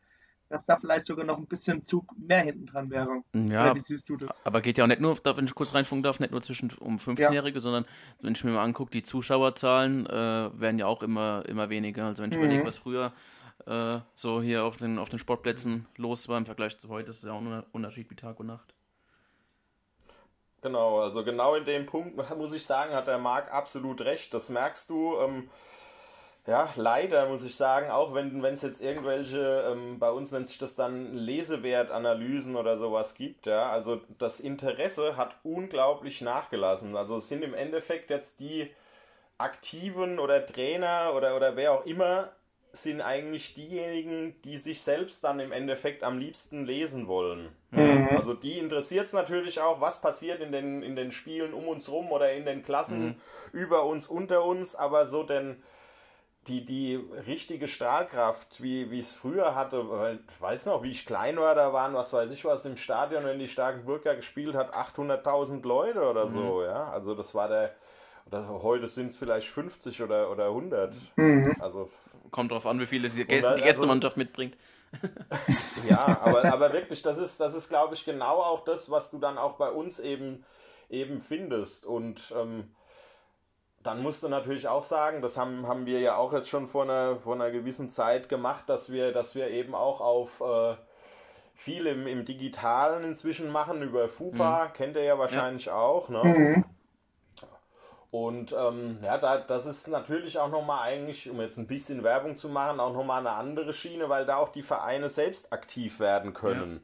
dass 0.50 0.66
da 0.66 0.76
vielleicht 0.76 1.06
sogar 1.06 1.24
noch 1.24 1.38
ein 1.38 1.46
bisschen 1.46 1.86
Zug 1.86 2.04
mehr 2.18 2.40
hinten 2.40 2.66
dran 2.66 2.90
wäre. 2.90 3.22
Ja, 3.32 3.66
Oder 3.66 3.76
wie 3.76 3.80
siehst 3.80 4.08
du 4.08 4.16
das? 4.16 4.44
Aber 4.44 4.60
geht 4.60 4.78
ja 4.78 4.84
auch 4.84 4.88
nicht 4.88 5.00
nur, 5.00 5.16
wenn 5.24 5.44
ich 5.44 5.54
kurz 5.54 5.72
reinfunken 5.72 6.02
darf, 6.02 6.18
nicht 6.18 6.32
nur 6.32 6.42
zwischen 6.42 6.72
um 6.80 6.96
15-Jährige, 6.96 7.56
ja. 7.56 7.60
sondern 7.60 7.86
wenn 8.20 8.32
ich 8.34 8.42
mir 8.42 8.50
mal 8.50 8.64
angucke, 8.64 8.90
die 8.90 9.04
Zuschauerzahlen 9.04 10.06
äh, 10.06 10.10
werden 10.60 10.80
ja 10.80 10.86
auch 10.86 11.04
immer, 11.04 11.44
immer 11.46 11.70
weniger. 11.70 12.06
Also 12.06 12.24
wenn 12.24 12.32
ich 12.32 12.36
mhm. 12.36 12.44
überlege, 12.44 12.66
was 12.66 12.78
früher 12.78 13.12
äh, 13.66 14.00
so 14.14 14.42
hier 14.42 14.64
auf 14.64 14.76
den, 14.76 14.98
auf 14.98 15.08
den 15.08 15.20
Sportplätzen 15.20 15.86
los 15.96 16.28
war 16.28 16.36
im 16.36 16.46
Vergleich 16.46 16.76
zu 16.78 16.88
heute, 16.88 17.10
ist 17.10 17.24
ja 17.24 17.32
auch 17.32 17.40
ein 17.40 17.62
Unterschied 17.70 18.10
wie 18.10 18.16
Tag 18.16 18.40
und 18.40 18.48
Nacht. 18.48 18.74
Genau, 20.62 21.00
also 21.00 21.24
genau 21.24 21.54
in 21.54 21.64
dem 21.64 21.86
Punkt 21.86 22.16
muss 22.36 22.52
ich 22.52 22.66
sagen, 22.66 22.92
hat 22.92 23.06
der 23.06 23.18
Marc 23.18 23.52
absolut 23.52 24.00
recht. 24.00 24.34
Das 24.34 24.48
merkst 24.48 24.90
du. 24.90 25.16
Ähm, 25.20 25.48
ja, 26.46 26.70
leider 26.76 27.28
muss 27.28 27.44
ich 27.44 27.54
sagen, 27.54 27.90
auch 27.90 28.14
wenn 28.14 28.42
es 28.44 28.62
jetzt 28.62 28.80
irgendwelche, 28.80 29.70
ähm, 29.70 29.98
bei 29.98 30.10
uns 30.10 30.32
nennt 30.32 30.48
sich 30.48 30.58
das 30.58 30.74
dann 30.74 31.14
Lesewertanalysen 31.14 32.56
oder 32.56 32.78
sowas 32.78 33.14
gibt, 33.14 33.46
ja, 33.46 33.70
also 33.70 34.00
das 34.18 34.40
Interesse 34.40 35.16
hat 35.16 35.36
unglaublich 35.42 36.22
nachgelassen. 36.22 36.96
Also 36.96 37.18
es 37.18 37.28
sind 37.28 37.42
im 37.42 37.54
Endeffekt 37.54 38.10
jetzt 38.10 38.40
die 38.40 38.70
Aktiven 39.38 40.18
oder 40.18 40.44
Trainer 40.46 41.12
oder, 41.14 41.36
oder 41.36 41.56
wer 41.56 41.72
auch 41.72 41.86
immer 41.86 42.30
sind 42.72 43.00
eigentlich 43.00 43.54
diejenigen, 43.54 44.40
die 44.42 44.56
sich 44.56 44.82
selbst 44.82 45.24
dann 45.24 45.40
im 45.40 45.50
Endeffekt 45.50 46.04
am 46.04 46.18
liebsten 46.18 46.64
lesen 46.64 47.08
wollen. 47.08 47.48
Mhm. 47.70 48.08
Also 48.10 48.34
die 48.34 48.58
interessiert 48.58 49.06
es 49.06 49.12
natürlich 49.12 49.60
auch, 49.60 49.80
was 49.80 50.00
passiert 50.00 50.40
in 50.40 50.52
den, 50.52 50.82
in 50.82 50.94
den 50.94 51.10
Spielen 51.10 51.52
um 51.52 51.66
uns 51.66 51.88
rum 51.88 52.12
oder 52.12 52.32
in 52.32 52.44
den 52.44 52.62
Klassen 52.62 53.06
mhm. 53.06 53.14
über 53.52 53.84
uns, 53.84 54.06
unter 54.06 54.44
uns, 54.44 54.76
aber 54.76 55.06
so 55.06 55.24
denn 55.24 55.62
die, 56.50 56.64
die 56.64 56.96
richtige 57.26 57.68
Strahlkraft, 57.68 58.60
wie 58.62 58.98
es 58.98 59.12
früher 59.12 59.54
hatte, 59.54 59.88
weil, 59.88 60.18
ich 60.28 60.40
weiß 60.40 60.66
noch, 60.66 60.82
wie 60.82 60.90
ich 60.90 61.06
klein 61.06 61.36
war, 61.36 61.54
da 61.54 61.72
waren, 61.72 61.94
was 61.94 62.12
weiß 62.12 62.30
ich 62.32 62.44
was, 62.44 62.64
im 62.64 62.76
Stadion, 62.76 63.24
wenn 63.24 63.38
die 63.38 63.48
Starkenburg 63.48 64.04
ja 64.04 64.14
gespielt 64.14 64.56
hat, 64.56 64.74
800.000 64.74 65.66
Leute 65.66 66.02
oder 66.02 66.26
mhm. 66.26 66.32
so, 66.32 66.62
ja, 66.64 66.90
also 66.90 67.14
das 67.14 67.34
war 67.34 67.48
der, 67.48 67.74
oder 68.26 68.48
heute 68.62 68.88
sind 68.88 69.10
es 69.10 69.18
vielleicht 69.18 69.48
50 69.48 70.02
oder, 70.02 70.30
oder 70.30 70.46
100. 70.46 70.94
Mhm. 71.16 71.56
Also 71.60 71.90
Kommt 72.30 72.50
drauf 72.52 72.66
an, 72.66 72.80
wie 72.80 72.86
viele 72.86 73.08
die, 73.08 73.26
dann- 73.26 73.54
die 73.56 73.62
Gästemannschaft 73.62 74.16
mitbringt. 74.16 74.56
Ja, 75.88 76.20
aber, 76.20 76.44
aber 76.52 76.72
wirklich, 76.72 77.00
das 77.00 77.16
ist, 77.16 77.38
das 77.38 77.54
ist, 77.54 77.68
glaube 77.68 77.94
ich, 77.94 78.04
genau 78.04 78.42
auch 78.42 78.64
das, 78.64 78.90
was 78.90 79.10
du 79.10 79.18
dann 79.18 79.38
auch 79.38 79.54
bei 79.54 79.70
uns 79.70 79.98
eben, 80.00 80.44
eben 80.90 81.20
findest. 81.20 81.86
Und 81.86 82.34
ähm, 82.36 82.64
dann 83.82 84.02
musst 84.02 84.22
du 84.22 84.28
natürlich 84.28 84.68
auch 84.68 84.82
sagen, 84.82 85.22
das 85.22 85.38
haben, 85.38 85.66
haben 85.66 85.86
wir 85.86 86.00
ja 86.00 86.16
auch 86.16 86.32
jetzt 86.32 86.48
schon 86.48 86.68
vor 86.68 86.84
einer, 86.84 87.16
vor 87.16 87.34
einer 87.34 87.50
gewissen 87.50 87.90
Zeit 87.90 88.28
gemacht, 88.28 88.68
dass 88.68 88.92
wir, 88.92 89.12
dass 89.12 89.34
wir 89.34 89.48
eben 89.48 89.74
auch 89.74 90.00
auf 90.00 90.40
äh, 90.40 90.76
viel 91.54 91.86
im, 91.86 92.06
im 92.06 92.24
Digitalen 92.24 93.04
inzwischen 93.04 93.50
machen, 93.50 93.82
über 93.82 94.08
FUPA, 94.08 94.68
kennt 94.68 94.96
ihr 94.96 95.04
ja 95.04 95.18
wahrscheinlich 95.18 95.70
auch. 95.70 96.08
Ne? 96.08 96.22
Mhm. 96.24 96.64
Und 98.10 98.52
ähm, 98.52 98.98
ja, 99.02 99.18
da, 99.18 99.38
das 99.38 99.66
ist 99.66 99.86
natürlich 99.86 100.38
auch 100.38 100.50
nochmal 100.50 100.88
eigentlich, 100.88 101.30
um 101.30 101.40
jetzt 101.40 101.58
ein 101.58 101.68
bisschen 101.68 102.02
Werbung 102.02 102.36
zu 102.36 102.48
machen, 102.48 102.80
auch 102.80 102.92
nochmal 102.92 103.20
eine 103.20 103.36
andere 103.36 103.72
Schiene, 103.72 104.08
weil 104.08 104.26
da 104.26 104.36
auch 104.36 104.48
die 104.48 104.62
Vereine 104.62 105.10
selbst 105.10 105.52
aktiv 105.52 106.00
werden 106.00 106.34
können. 106.34 106.82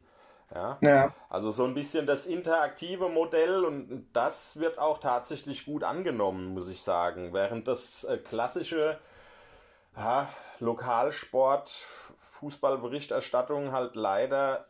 Ja. 0.55 0.79
Ja. 0.83 1.15
Also 1.29 1.51
so 1.51 1.65
ein 1.65 1.75
bisschen 1.75 2.07
das 2.07 2.25
interaktive 2.27 3.09
Modell 3.09 3.65
und 3.65 4.07
das 4.13 4.59
wird 4.59 4.79
auch 4.79 4.99
tatsächlich 4.99 5.65
gut 5.67 5.83
angenommen, 5.83 6.55
muss 6.55 6.69
ich 6.69 6.83
sagen. 6.83 7.33
Während 7.33 7.67
das 7.67 8.05
äh, 8.05 8.19
klassische 8.19 8.99
ja, 9.97 10.29
Lokalsport, 10.61 11.71
Fußballberichterstattung 12.33 13.73
halt 13.73 13.97
leider 13.97 14.67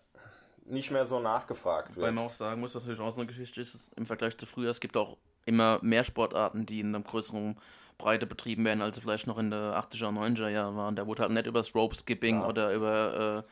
nicht 0.65 0.91
mehr 0.91 1.07
so 1.07 1.21
nachgefragt 1.21 1.91
Weil 1.97 2.05
wird. 2.05 2.15
man 2.15 2.25
auch 2.25 2.33
sagen 2.33 2.61
muss, 2.61 2.75
was 2.75 2.85
natürlich 2.87 3.01
auch 3.07 3.11
so 3.15 3.21
eine 3.21 3.27
Geschichte 3.27 3.61
ist, 3.61 3.75
ist, 3.75 3.93
im 3.97 4.07
Vergleich 4.07 4.37
zu 4.37 4.47
früher, 4.47 4.71
es 4.71 4.81
gibt 4.81 4.97
auch 4.97 5.17
immer 5.45 5.79
mehr 5.83 6.03
Sportarten, 6.05 6.67
die 6.67 6.81
in 6.81 6.95
einer 6.95 7.05
größeren 7.05 7.57
Breite 7.99 8.27
betrieben 8.27 8.65
werden, 8.65 8.83
als 8.83 8.97
sie 8.97 9.03
vielleicht 9.03 9.27
noch 9.27 9.39
in 9.39 9.51
der 9.51 9.75
80er, 9.79 10.09
90er 10.11 10.49
Jahren 10.49 10.77
waren. 10.77 10.97
Da 10.97 11.07
wurde 11.07 11.23
halt 11.23 11.33
nicht 11.33 11.47
über 11.47 11.61
das 11.61 11.75
Rope 11.75 11.95
Skipping 11.95 12.41
Ja. 12.41 12.49
oder 12.49 12.73
über, 12.75 13.45
äh, 13.47 13.51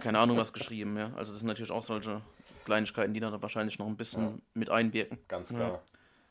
keine 0.00 0.18
Ahnung, 0.18 0.36
was 0.36 0.52
geschrieben. 0.52 0.96
Ja? 0.96 1.12
Also 1.16 1.32
das 1.32 1.40
sind 1.40 1.48
natürlich 1.48 1.72
auch 1.72 1.82
solche 1.82 2.20
Kleinigkeiten, 2.64 3.14
die 3.14 3.20
da 3.20 3.40
wahrscheinlich 3.40 3.78
noch 3.78 3.86
ein 3.86 3.96
bisschen 3.96 4.42
mit 4.54 4.70
einwirken. 4.70 5.18
Ganz 5.28 5.48
klar. 5.48 5.82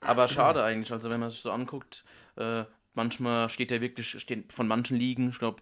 Aber 0.02 0.28
schade 0.28 0.64
eigentlich, 0.64 0.92
also 0.92 1.10
wenn 1.10 1.20
man 1.20 1.30
sich 1.30 1.40
so 1.40 1.52
anguckt, 1.52 2.04
äh, 2.36 2.64
manchmal 2.94 3.50
steht 3.50 3.72
ja 3.72 3.82
wirklich, 3.82 4.10
steht 4.10 4.54
von 4.54 4.68
manchen 4.68 4.98
Ligen, 4.98 5.30
ich 5.30 5.40
glaube, 5.40 5.62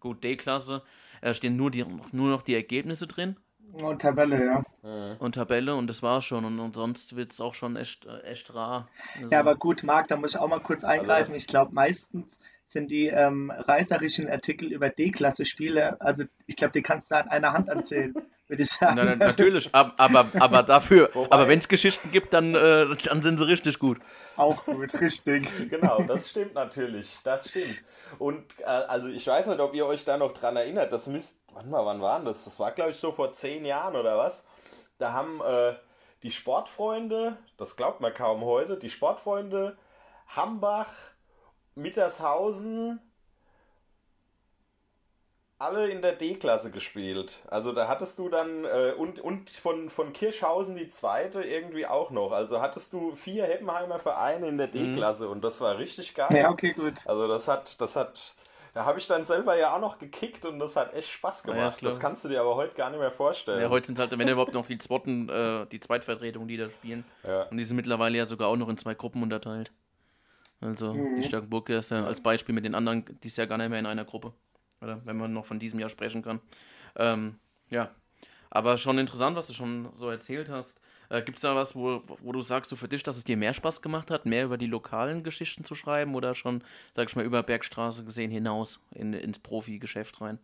gut, 0.00 0.24
D-Klasse, 0.24 0.82
äh, 1.20 1.32
stehen 1.34 1.56
nur, 1.56 1.70
die, 1.70 1.84
nur 2.12 2.30
noch 2.30 2.42
die 2.42 2.54
Ergebnisse 2.54 3.06
drin 3.06 3.36
Und 3.72 4.02
Tabelle, 4.02 4.44
ja. 4.44 5.16
und 5.20 5.36
Tabelle 5.36 5.76
und 5.76 5.86
das 5.86 6.02
war 6.02 6.20
schon 6.20 6.44
und, 6.44 6.58
und 6.58 6.74
sonst 6.74 7.14
wird 7.14 7.30
es 7.30 7.40
auch 7.40 7.54
schon 7.54 7.76
echt, 7.76 8.06
äh, 8.06 8.20
echt 8.22 8.52
rar. 8.54 8.88
Also, 9.14 9.28
Ja, 9.28 9.40
aber 9.40 9.54
gut, 9.54 9.84
Marc, 9.84 10.08
da 10.08 10.16
muss 10.16 10.30
ich 10.32 10.38
auch 10.38 10.48
mal 10.48 10.60
kurz 10.60 10.82
eingreifen. 10.82 11.34
Ich 11.34 11.46
glaube, 11.46 11.72
meistens 11.72 12.40
sind 12.70 12.88
die 12.92 13.08
ähm, 13.08 13.50
reißerischen 13.50 14.30
Artikel 14.30 14.72
über 14.72 14.90
D-Klasse-Spiele, 14.90 16.00
also 16.00 16.22
ich 16.46 16.54
glaube, 16.56 16.70
die 16.72 16.82
kannst 16.82 17.10
du 17.10 17.16
an 17.16 17.26
einer 17.28 17.52
Hand 17.52 17.68
anzählen, 17.68 18.14
würde 18.46 18.62
ich 18.62 18.70
sagen. 18.70 18.94
na, 18.94 19.04
na, 19.04 19.16
natürlich, 19.16 19.74
ab, 19.74 19.94
aber, 19.96 20.28
aber 20.38 20.62
dafür, 20.74 21.10
Wobei- 21.12 21.32
aber 21.32 21.48
wenn 21.48 21.58
es 21.58 21.68
Geschichten 21.68 22.12
gibt, 22.12 22.32
dann, 22.32 22.54
äh, 22.54 22.86
dann 23.06 23.22
sind 23.22 23.38
sie 23.38 23.48
richtig 23.48 23.80
gut. 23.80 23.98
Auch 24.36 24.64
gut, 24.66 25.00
richtig. 25.00 25.52
Genau, 25.68 26.02
das 26.04 26.30
stimmt 26.30 26.54
natürlich. 26.54 27.18
Das 27.24 27.48
stimmt. 27.48 27.82
Und 28.20 28.44
äh, 28.60 28.66
also 28.66 29.08
ich 29.08 29.26
weiß 29.26 29.48
nicht, 29.48 29.58
ob 29.58 29.74
ihr 29.74 29.84
euch 29.86 30.04
da 30.04 30.16
noch 30.16 30.32
dran 30.32 30.54
erinnert. 30.54 30.92
Das 30.92 31.08
müsst, 31.08 31.34
wann 31.52 31.68
mal, 31.70 31.84
wann 31.84 32.00
waren 32.00 32.24
das? 32.24 32.44
Das 32.44 32.60
war, 32.60 32.70
glaube 32.70 32.92
ich, 32.92 32.96
so 32.98 33.10
vor 33.10 33.32
zehn 33.32 33.64
Jahren 33.64 33.96
oder 33.96 34.16
was. 34.16 34.44
Da 34.98 35.12
haben 35.12 35.40
äh, 35.40 35.74
die 36.22 36.30
Sportfreunde, 36.30 37.36
das 37.56 37.74
glaubt 37.74 38.00
man 38.00 38.14
kaum 38.14 38.42
heute, 38.44 38.76
die 38.76 38.90
Sportfreunde 38.90 39.76
Hambach, 40.28 40.86
Mittershausen, 41.80 43.00
alle 45.58 45.88
in 45.88 46.00
der 46.00 46.12
D-Klasse 46.12 46.70
gespielt. 46.70 47.44
Also 47.48 47.72
da 47.72 47.86
hattest 47.86 48.18
du 48.18 48.30
dann, 48.30 48.64
äh, 48.64 48.94
und, 48.96 49.20
und 49.20 49.50
von, 49.50 49.90
von 49.90 50.14
Kirschhausen 50.14 50.74
die 50.74 50.88
zweite 50.88 51.42
irgendwie 51.42 51.86
auch 51.86 52.10
noch. 52.10 52.32
Also 52.32 52.62
hattest 52.62 52.94
du 52.94 53.14
vier 53.14 53.44
Heppenheimer 53.44 53.98
Vereine 53.98 54.48
in 54.48 54.56
der 54.56 54.68
D-Klasse 54.68 55.28
und 55.28 55.42
das 55.44 55.60
war 55.60 55.76
richtig 55.76 56.14
geil. 56.14 56.34
Ja, 56.34 56.50
okay, 56.50 56.72
gut. 56.72 57.06
Also 57.06 57.28
das 57.28 57.46
hat, 57.46 57.78
das 57.78 57.94
hat, 57.94 58.34
da 58.72 58.86
habe 58.86 58.98
ich 59.00 59.06
dann 59.06 59.26
selber 59.26 59.54
ja 59.58 59.76
auch 59.76 59.80
noch 59.80 59.98
gekickt 59.98 60.46
und 60.46 60.58
das 60.60 60.76
hat 60.76 60.94
echt 60.94 61.10
Spaß 61.10 61.44
Ja, 61.46 61.52
gemacht. 61.52 61.76
klar. 61.76 61.90
das 61.90 62.00
kannst 62.00 62.24
du 62.24 62.28
dir 62.30 62.40
aber 62.40 62.56
heute 62.56 62.74
gar 62.74 62.88
nicht 62.88 63.00
mehr 63.00 63.12
vorstellen. 63.12 63.60
Ja, 63.60 63.68
heute 63.68 63.88
sind 63.88 63.98
halt, 63.98 64.18
wenn 64.18 64.28
überhaupt 64.28 64.54
noch 64.54 64.66
die 64.66 64.78
zweiten, 64.78 65.28
äh, 65.28 65.66
die 65.66 65.80
Zweitvertretungen, 65.80 66.48
die 66.48 66.56
da 66.56 66.70
spielen. 66.70 67.04
Ja. 67.22 67.42
Und 67.50 67.58
die 67.58 67.64
sind 67.64 67.76
mittlerweile 67.76 68.16
ja 68.16 68.24
sogar 68.24 68.48
auch 68.48 68.56
noch 68.56 68.70
in 68.70 68.78
zwei 68.78 68.94
Gruppen 68.94 69.22
unterteilt. 69.22 69.72
Also 70.60 70.92
die 70.92 71.22
Starkenburg 71.22 71.68
ist 71.70 71.90
ja 71.90 72.04
als 72.04 72.22
Beispiel 72.22 72.54
mit 72.54 72.64
den 72.64 72.74
anderen, 72.74 73.04
die 73.22 73.28
ist 73.28 73.38
ja 73.38 73.46
gar 73.46 73.56
nicht 73.58 73.70
mehr 73.70 73.78
in 73.78 73.86
einer 73.86 74.04
Gruppe. 74.04 74.32
Oder 74.82 75.00
wenn 75.06 75.16
man 75.16 75.32
noch 75.32 75.46
von 75.46 75.58
diesem 75.58 75.80
Jahr 75.80 75.88
sprechen 75.88 76.22
kann. 76.22 76.40
Ähm, 76.96 77.38
ja. 77.70 77.94
Aber 78.50 78.76
schon 78.76 78.98
interessant, 78.98 79.36
was 79.36 79.46
du 79.46 79.52
schon 79.52 79.88
so 79.94 80.10
erzählt 80.10 80.48
hast. 80.48 80.80
Äh, 81.08 81.22
Gibt 81.22 81.38
es 81.38 81.42
da 81.42 81.54
was, 81.54 81.76
wo, 81.76 82.02
wo 82.20 82.32
du 82.32 82.40
sagst, 82.40 82.68
so 82.68 82.76
für 82.76 82.88
dich, 82.88 83.02
dass 83.02 83.16
es 83.16 83.24
dir 83.24 83.36
mehr 83.36 83.54
Spaß 83.54 83.80
gemacht 83.80 84.10
hat, 84.10 84.26
mehr 84.26 84.44
über 84.44 84.58
die 84.58 84.66
lokalen 84.66 85.22
Geschichten 85.22 85.64
zu 85.64 85.74
schreiben 85.74 86.14
oder 86.14 86.34
schon, 86.34 86.62
sag 86.96 87.08
ich 87.08 87.16
mal, 87.16 87.24
über 87.24 87.42
Bergstraße 87.42 88.04
gesehen 88.04 88.30
hinaus 88.30 88.80
in, 88.92 89.12
ins 89.12 89.38
Profi-Geschäft 89.38 90.20
rein? 90.20 90.38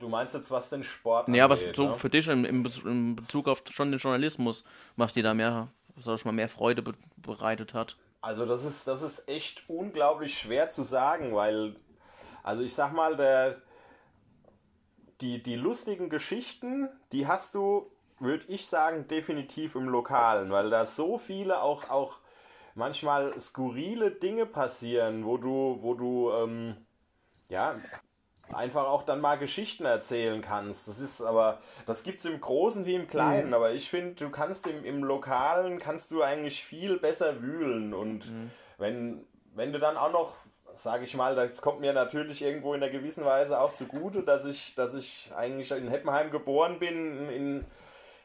Du 0.00 0.08
meinst 0.08 0.34
jetzt, 0.34 0.50
was 0.50 0.68
den 0.68 0.82
Sport 0.82 1.28
Ja, 1.28 1.48
was 1.48 1.64
so 1.74 1.88
ne? 1.88 1.98
für 1.98 2.08
dich 2.08 2.26
im, 2.26 2.44
im 2.44 3.16
Bezug 3.16 3.46
auf 3.46 3.62
schon 3.70 3.90
den 3.90 4.00
Journalismus, 4.00 4.64
was 4.96 5.14
dir 5.14 5.22
da 5.22 5.34
mehr, 5.34 5.68
sag 5.96 6.16
ich 6.16 6.24
mal, 6.24 6.32
mehr 6.32 6.48
Freude 6.48 6.82
be 6.82 6.94
bereitet 7.18 7.74
hat. 7.74 7.96
Also 8.22 8.46
das 8.46 8.64
ist, 8.64 8.86
das 8.86 9.02
ist 9.02 9.28
echt 9.28 9.68
unglaublich 9.68 10.38
schwer 10.38 10.70
zu 10.70 10.84
sagen, 10.84 11.34
weil, 11.34 11.74
also 12.44 12.62
ich 12.62 12.72
sag 12.72 12.92
mal, 12.92 13.16
der, 13.16 13.60
die, 15.20 15.42
die 15.42 15.56
lustigen 15.56 16.08
Geschichten, 16.08 16.88
die 17.10 17.26
hast 17.26 17.56
du, 17.56 17.90
würde 18.20 18.44
ich 18.46 18.68
sagen, 18.68 19.08
definitiv 19.08 19.74
im 19.74 19.88
Lokalen, 19.88 20.52
weil 20.52 20.70
da 20.70 20.86
so 20.86 21.18
viele 21.18 21.62
auch, 21.62 21.90
auch 21.90 22.18
manchmal 22.76 23.38
skurrile 23.40 24.12
Dinge 24.12 24.46
passieren, 24.46 25.26
wo 25.26 25.36
du, 25.36 25.78
wo 25.80 25.94
du, 25.94 26.30
ähm, 26.30 26.76
ja, 27.48 27.74
einfach 28.52 28.86
auch 28.86 29.04
dann 29.04 29.20
mal 29.20 29.38
Geschichten 29.38 29.84
erzählen 29.84 30.42
kannst. 30.42 30.88
Das 30.88 30.98
ist 30.98 31.22
aber, 31.22 31.58
das 31.86 32.02
gibt's 32.02 32.24
im 32.24 32.40
Großen 32.40 32.84
wie 32.84 32.94
im 32.94 33.08
Kleinen, 33.08 33.54
aber 33.54 33.72
ich 33.72 33.88
finde, 33.88 34.14
du 34.14 34.30
kannst 34.30 34.66
im, 34.66 34.84
im 34.84 35.04
Lokalen, 35.04 35.78
kannst 35.78 36.10
du 36.10 36.22
eigentlich 36.22 36.64
viel 36.64 36.98
besser 36.98 37.40
wühlen 37.40 37.94
und 37.94 38.24
wenn, 38.78 39.24
wenn 39.54 39.72
du 39.72 39.78
dann 39.78 39.96
auch 39.96 40.12
noch, 40.12 40.34
sage 40.74 41.04
ich 41.04 41.14
mal, 41.14 41.34
das 41.34 41.62
kommt 41.62 41.80
mir 41.80 41.92
natürlich 41.92 42.42
irgendwo 42.42 42.74
in 42.74 42.82
einer 42.82 42.92
gewissen 42.92 43.24
Weise 43.24 43.60
auch 43.60 43.74
zugute, 43.74 44.22
dass 44.22 44.44
ich, 44.44 44.74
dass 44.74 44.94
ich 44.94 45.30
eigentlich 45.36 45.70
in 45.70 45.88
Heppenheim 45.88 46.30
geboren 46.30 46.78
bin, 46.78 47.28
in, 47.30 47.64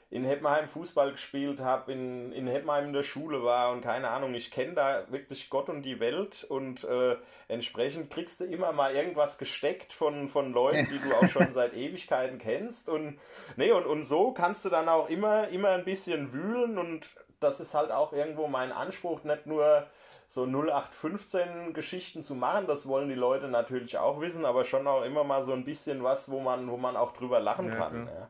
in 0.09 0.23
Heppenheim 0.23 0.69
Fußball 0.69 1.11
gespielt 1.11 1.59
habe, 1.59 1.91
in, 1.91 2.31
in 2.31 2.47
Heppenheim 2.47 2.85
in 2.85 2.93
der 2.93 3.03
Schule 3.03 3.43
war 3.43 3.71
und 3.71 3.81
keine 3.81 4.09
Ahnung, 4.09 4.33
ich 4.35 4.51
kenne 4.51 4.73
da 4.73 5.03
wirklich 5.11 5.49
Gott 5.49 5.67
und 5.67 5.81
die 5.83 5.99
Welt 5.99 6.45
und 6.47 6.85
äh, 6.85 7.17
entsprechend 7.49 8.09
kriegst 8.09 8.39
du 8.39 8.45
immer 8.45 8.71
mal 8.71 8.95
irgendwas 8.95 9.37
gesteckt 9.37 9.91
von, 9.91 10.29
von 10.29 10.53
Leuten, 10.53 10.87
die 10.89 10.99
du 10.99 11.13
auch 11.13 11.29
schon 11.29 11.51
seit 11.53 11.73
Ewigkeiten 11.73 12.39
kennst 12.39 12.87
und 12.87 13.19
nee, 13.57 13.71
und, 13.71 13.85
und 13.85 14.05
so 14.05 14.31
kannst 14.31 14.63
du 14.63 14.69
dann 14.69 14.87
auch 14.87 15.09
immer, 15.09 15.49
immer 15.49 15.71
ein 15.71 15.83
bisschen 15.83 16.31
wühlen 16.31 16.77
und 16.77 17.05
das 17.41 17.59
ist 17.59 17.73
halt 17.73 17.91
auch 17.91 18.13
irgendwo 18.13 18.47
mein 18.47 18.71
Anspruch, 18.71 19.23
nicht 19.23 19.45
nur 19.45 19.87
so 20.29 20.45
0815 20.45 21.73
Geschichten 21.73 22.23
zu 22.23 22.33
machen, 22.33 22.65
das 22.65 22.87
wollen 22.87 23.09
die 23.09 23.15
Leute 23.15 23.49
natürlich 23.49 23.97
auch 23.97 24.21
wissen, 24.21 24.45
aber 24.45 24.63
schon 24.63 24.87
auch 24.87 25.03
immer 25.03 25.25
mal 25.25 25.43
so 25.43 25.51
ein 25.51 25.65
bisschen 25.65 26.01
was, 26.03 26.31
wo 26.31 26.39
man, 26.39 26.69
wo 26.71 26.77
man 26.77 26.95
auch 26.95 27.11
drüber 27.11 27.41
lachen 27.41 27.67
Ja, 27.67 27.75
kann. 27.75 28.07
Ja. 28.07 28.13
Ja, 28.13 28.29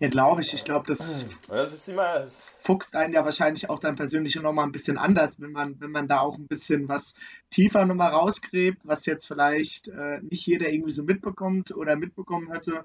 glaube 0.00 0.40
ich. 0.40 0.54
Ich 0.54 0.64
glaube, 0.64 0.86
das 0.86 1.24
Und 1.48 1.56
das 1.56 1.88
immer, 1.88 2.26
fuchst 2.60 2.96
einen 2.96 3.12
ja 3.12 3.24
wahrscheinlich 3.24 3.68
auch 3.70 3.78
dann 3.78 3.96
persönlich 3.96 4.34
nochmal 4.36 4.66
ein 4.66 4.72
bisschen 4.72 4.98
anders, 4.98 5.40
wenn 5.40 5.52
man, 5.52 5.80
wenn 5.80 5.90
man 5.90 6.08
da 6.08 6.20
auch 6.20 6.36
ein 6.36 6.46
bisschen 6.46 6.88
was 6.88 7.14
tiefer 7.50 7.84
nochmal 7.84 8.12
rausgräbt, 8.12 8.80
was 8.84 9.06
jetzt 9.06 9.26
vielleicht 9.26 9.88
äh, 9.88 10.20
nicht 10.22 10.46
jeder 10.46 10.68
irgendwie 10.68 10.92
so 10.92 11.02
mitbekommt 11.02 11.74
oder 11.74 11.96
mitbekommen 11.96 12.50
hätte, 12.52 12.84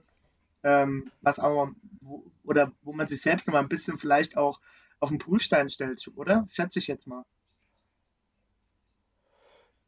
ähm, 0.64 1.12
was 1.22 1.40
aber, 1.40 1.72
wo, 2.02 2.24
oder 2.44 2.72
wo 2.84 2.94
man 2.94 3.08
sich 3.08 3.22
selbst 3.22 3.48
nochmal 3.48 3.64
ein 3.64 3.70
bisschen 3.70 3.98
vielleicht 3.98 4.38
auch 4.38 4.60
auf 5.00 5.10
den 5.10 5.20
Prüfstein 5.20 5.70
stellt, 5.70 6.10
oder? 6.16 6.48
Schätze 6.52 6.80
ich 6.80 6.88
jetzt 6.88 7.08
mal. 7.08 7.24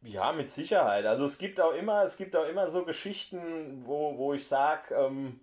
Ja, 0.04 0.32
mit 0.32 0.50
Sicherheit. 0.50 1.06
Also 1.06 1.26
es 1.26 1.38
gibt 1.38 1.60
auch 1.60 1.74
immer, 1.74 2.04
es 2.04 2.18
gibt 2.18 2.36
auch 2.36 2.48
immer 2.48 2.70
so 2.70 2.86
Geschichten, 2.86 3.84
wo, 3.86 4.18
wo 4.18 4.34
ich 4.34 4.48
sage, 4.48 4.96
ähm, 4.96 5.40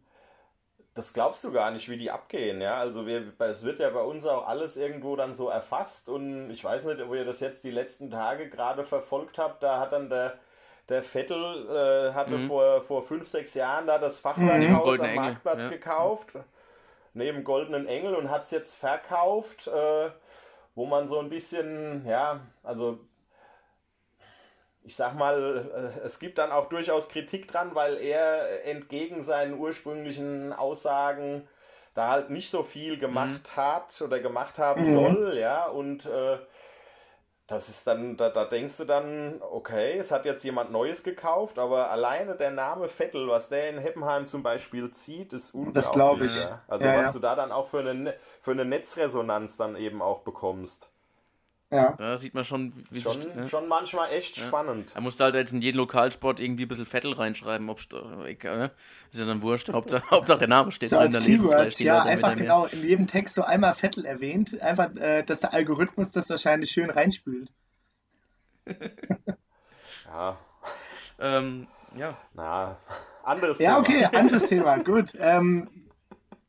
das 0.95 1.13
glaubst 1.13 1.45
du 1.45 1.53
gar 1.53 1.71
nicht, 1.71 1.89
wie 1.89 1.97
die 1.99 2.11
abgehen, 2.11 2.61
ja. 2.61 2.77
Also 2.77 3.07
wir, 3.07 3.33
es 3.41 3.63
wird 3.65 3.79
ja 3.81 3.91
bei 3.91 4.01
uns 4.03 4.27
auch 4.27 4.47
alles 4.49 4.77
irgendwo 4.77 5.17
dann 5.17 5.35
so 5.35 5.49
erfasst 5.49 6.09
und 6.09 6.51
ich 6.51 6.65
weiß 6.65 6.85
nicht, 6.87 7.01
ob 7.01 7.15
ihr 7.15 7.25
das 7.25 7.41
jetzt 7.41 7.65
die 7.65 7.71
letzten 7.71 8.11
Tage 8.11 8.49
gerade 8.51 8.85
verfolgt 8.85 9.39
habt, 9.39 9.63
da 9.63 9.81
hat 9.81 9.93
dann 9.93 10.11
der, 10.11 10.39
der 10.89 11.03
Vettel 11.05 11.69
äh, 12.11 12.15
hatte 12.15 12.39
Mhm. 12.39 12.49
vor, 12.49 12.83
vor 12.83 13.03
fünf, 13.03 13.29
sechs 13.29 13.55
Jahren 13.55 13.87
da 13.87 13.99
das 13.99 14.19
Mhm. 14.19 14.23
Fachwerkhaus 14.23 14.83
Goldene 14.85 15.09
am 15.09 15.15
Engel, 15.15 15.15
Marktplatz 15.15 15.63
ja. 15.65 15.69
gekauft, 15.71 16.29
neben 17.15 17.45
Goldenen 17.45 17.87
Engel 17.87 18.15
und 18.15 18.31
hat 18.31 18.45
es 18.45 18.51
jetzt 18.51 18.75
verkauft. 18.75 19.67
Äh, 19.69 20.11
wo 20.75 20.87
man 20.87 21.09
so 21.09 21.19
ein 21.19 21.29
bisschen, 21.29 22.07
ja, 22.07 22.41
also 22.63 23.01
ich 24.89 24.97
sag 24.97 25.15
mal, 25.15 25.93
äh, 26.01 26.07
es 26.07 26.19
gibt 26.19 26.39
dann 26.39 26.51
auch 26.51 26.71
durchaus 26.71 27.11
Kritik 27.11 27.47
dran, 27.47 27.75
weil 27.75 27.99
er 27.99 28.65
entgegen 28.65 29.23
seinen 29.23 29.59
ursprünglichen 29.59 30.55
Aussagen 30.55 31.47
da 31.93 32.09
halt 32.09 32.31
nicht 32.31 32.51
so 32.51 32.63
viel 32.63 32.99
gemacht 32.99 33.53
mhm. 33.55 33.61
hat 33.61 34.01
oder 34.01 34.19
gemacht 34.19 34.59
haben 34.59 34.91
mhm. 34.91 34.95
soll, 34.95 35.37
ja, 35.37 35.67
und 35.67 36.07
äh, 36.07 36.39
das 37.47 37.69
ist 37.69 37.87
dann, 37.87 38.17
da, 38.17 38.31
da 38.31 38.47
denkst 38.47 38.79
du 38.79 38.87
dann, 38.87 39.43
okay, 39.43 39.99
es 39.99 40.11
hat 40.11 40.25
jetzt 40.25 40.43
jemand 40.43 40.73
Neues 40.73 41.03
gekauft, 41.03 41.59
aber 41.59 41.91
alleine 41.91 42.35
der 42.35 42.51
Name 42.51 42.89
Vettel, 42.89 43.29
was 43.29 43.51
der 43.51 43.69
in 43.69 43.77
Heppenheim 43.77 44.27
zum 44.27 44.43
Beispiel 44.43 44.91
zieht, 44.91 45.35
ist 45.35 45.53
unglaublich. 45.53 45.85
Das 45.85 45.93
glaube 45.93 46.25
ich. 46.25 46.45
Ja. 46.45 46.63
Also 46.67 46.87
ja, 46.87 46.97
was 46.97 47.07
ja. 47.07 47.13
du 47.13 47.19
da 47.19 47.35
dann 47.35 47.53
auch 47.53 47.69
für 47.69 47.81
eine, 47.81 48.15
für 48.41 48.53
eine 48.53 48.65
Netzresonanz 48.65 49.59
dann 49.59 49.77
eben 49.77 50.01
auch 50.01 50.21
bekommst. 50.21 50.91
Ja. 51.71 51.93
Da 51.99 52.17
sieht 52.17 52.33
man 52.33 52.45
schon, 52.45 52.73
wie 52.91 53.03
schon, 53.03 53.21
sich, 53.21 53.35
ne? 53.35 53.49
schon 53.49 53.69
manchmal 53.69 54.11
echt 54.13 54.39
ja. 54.39 54.45
spannend. 54.47 54.91
Er 54.95 55.03
musste 55.03 55.25
halt 55.25 55.35
jetzt 55.35 55.53
in 55.53 55.61
jeden 55.61 55.77
Lokalsport 55.77 56.41
irgendwie 56.41 56.65
ein 56.65 56.69
bisschen 56.69 56.87
Vettel 56.87 57.13
reinschreiben, 57.13 57.69
ob 57.69 57.79
egal, 58.25 58.59
ne? 58.59 58.71
ist 59.11 59.21
ja 59.21 59.27
dann 59.27 59.43
wurscht, 59.43 59.71
Hauptsache, 59.71 60.03
Hauptsache 60.11 60.39
der 60.39 60.49
Name 60.49 60.73
steht 60.73 60.89
so 60.89 60.97
drin, 60.97 61.13
dann 61.13 61.25
lesen 61.25 61.53
es 61.53 61.79
Ja, 61.79 61.99
Leute 61.99 62.09
einfach 62.09 62.37
genau 62.37 62.65
in 62.67 62.83
jedem 62.87 63.07
Text 63.07 63.35
so 63.35 63.43
einmal 63.43 63.75
Vettel 63.75 64.07
erwähnt, 64.07 64.61
einfach, 64.63 64.97
äh, 64.97 65.23
dass 65.25 65.41
der 65.41 65.53
Algorithmus 65.53 66.11
das 66.11 66.31
wahrscheinlich 66.31 66.71
schön 66.71 66.89
reinspült. 66.89 67.53
ja. 70.07 70.39
ähm, 71.19 71.67
ja. 71.95 72.17
Na, 72.33 72.79
anderes 73.25 73.59
ja, 73.59 73.83
Thema. 73.83 73.99
Ja, 73.99 74.07
okay, 74.07 74.17
anderes 74.19 74.47
Thema, 74.47 74.79
gut. 74.79 75.13
Ähm, 75.19 75.69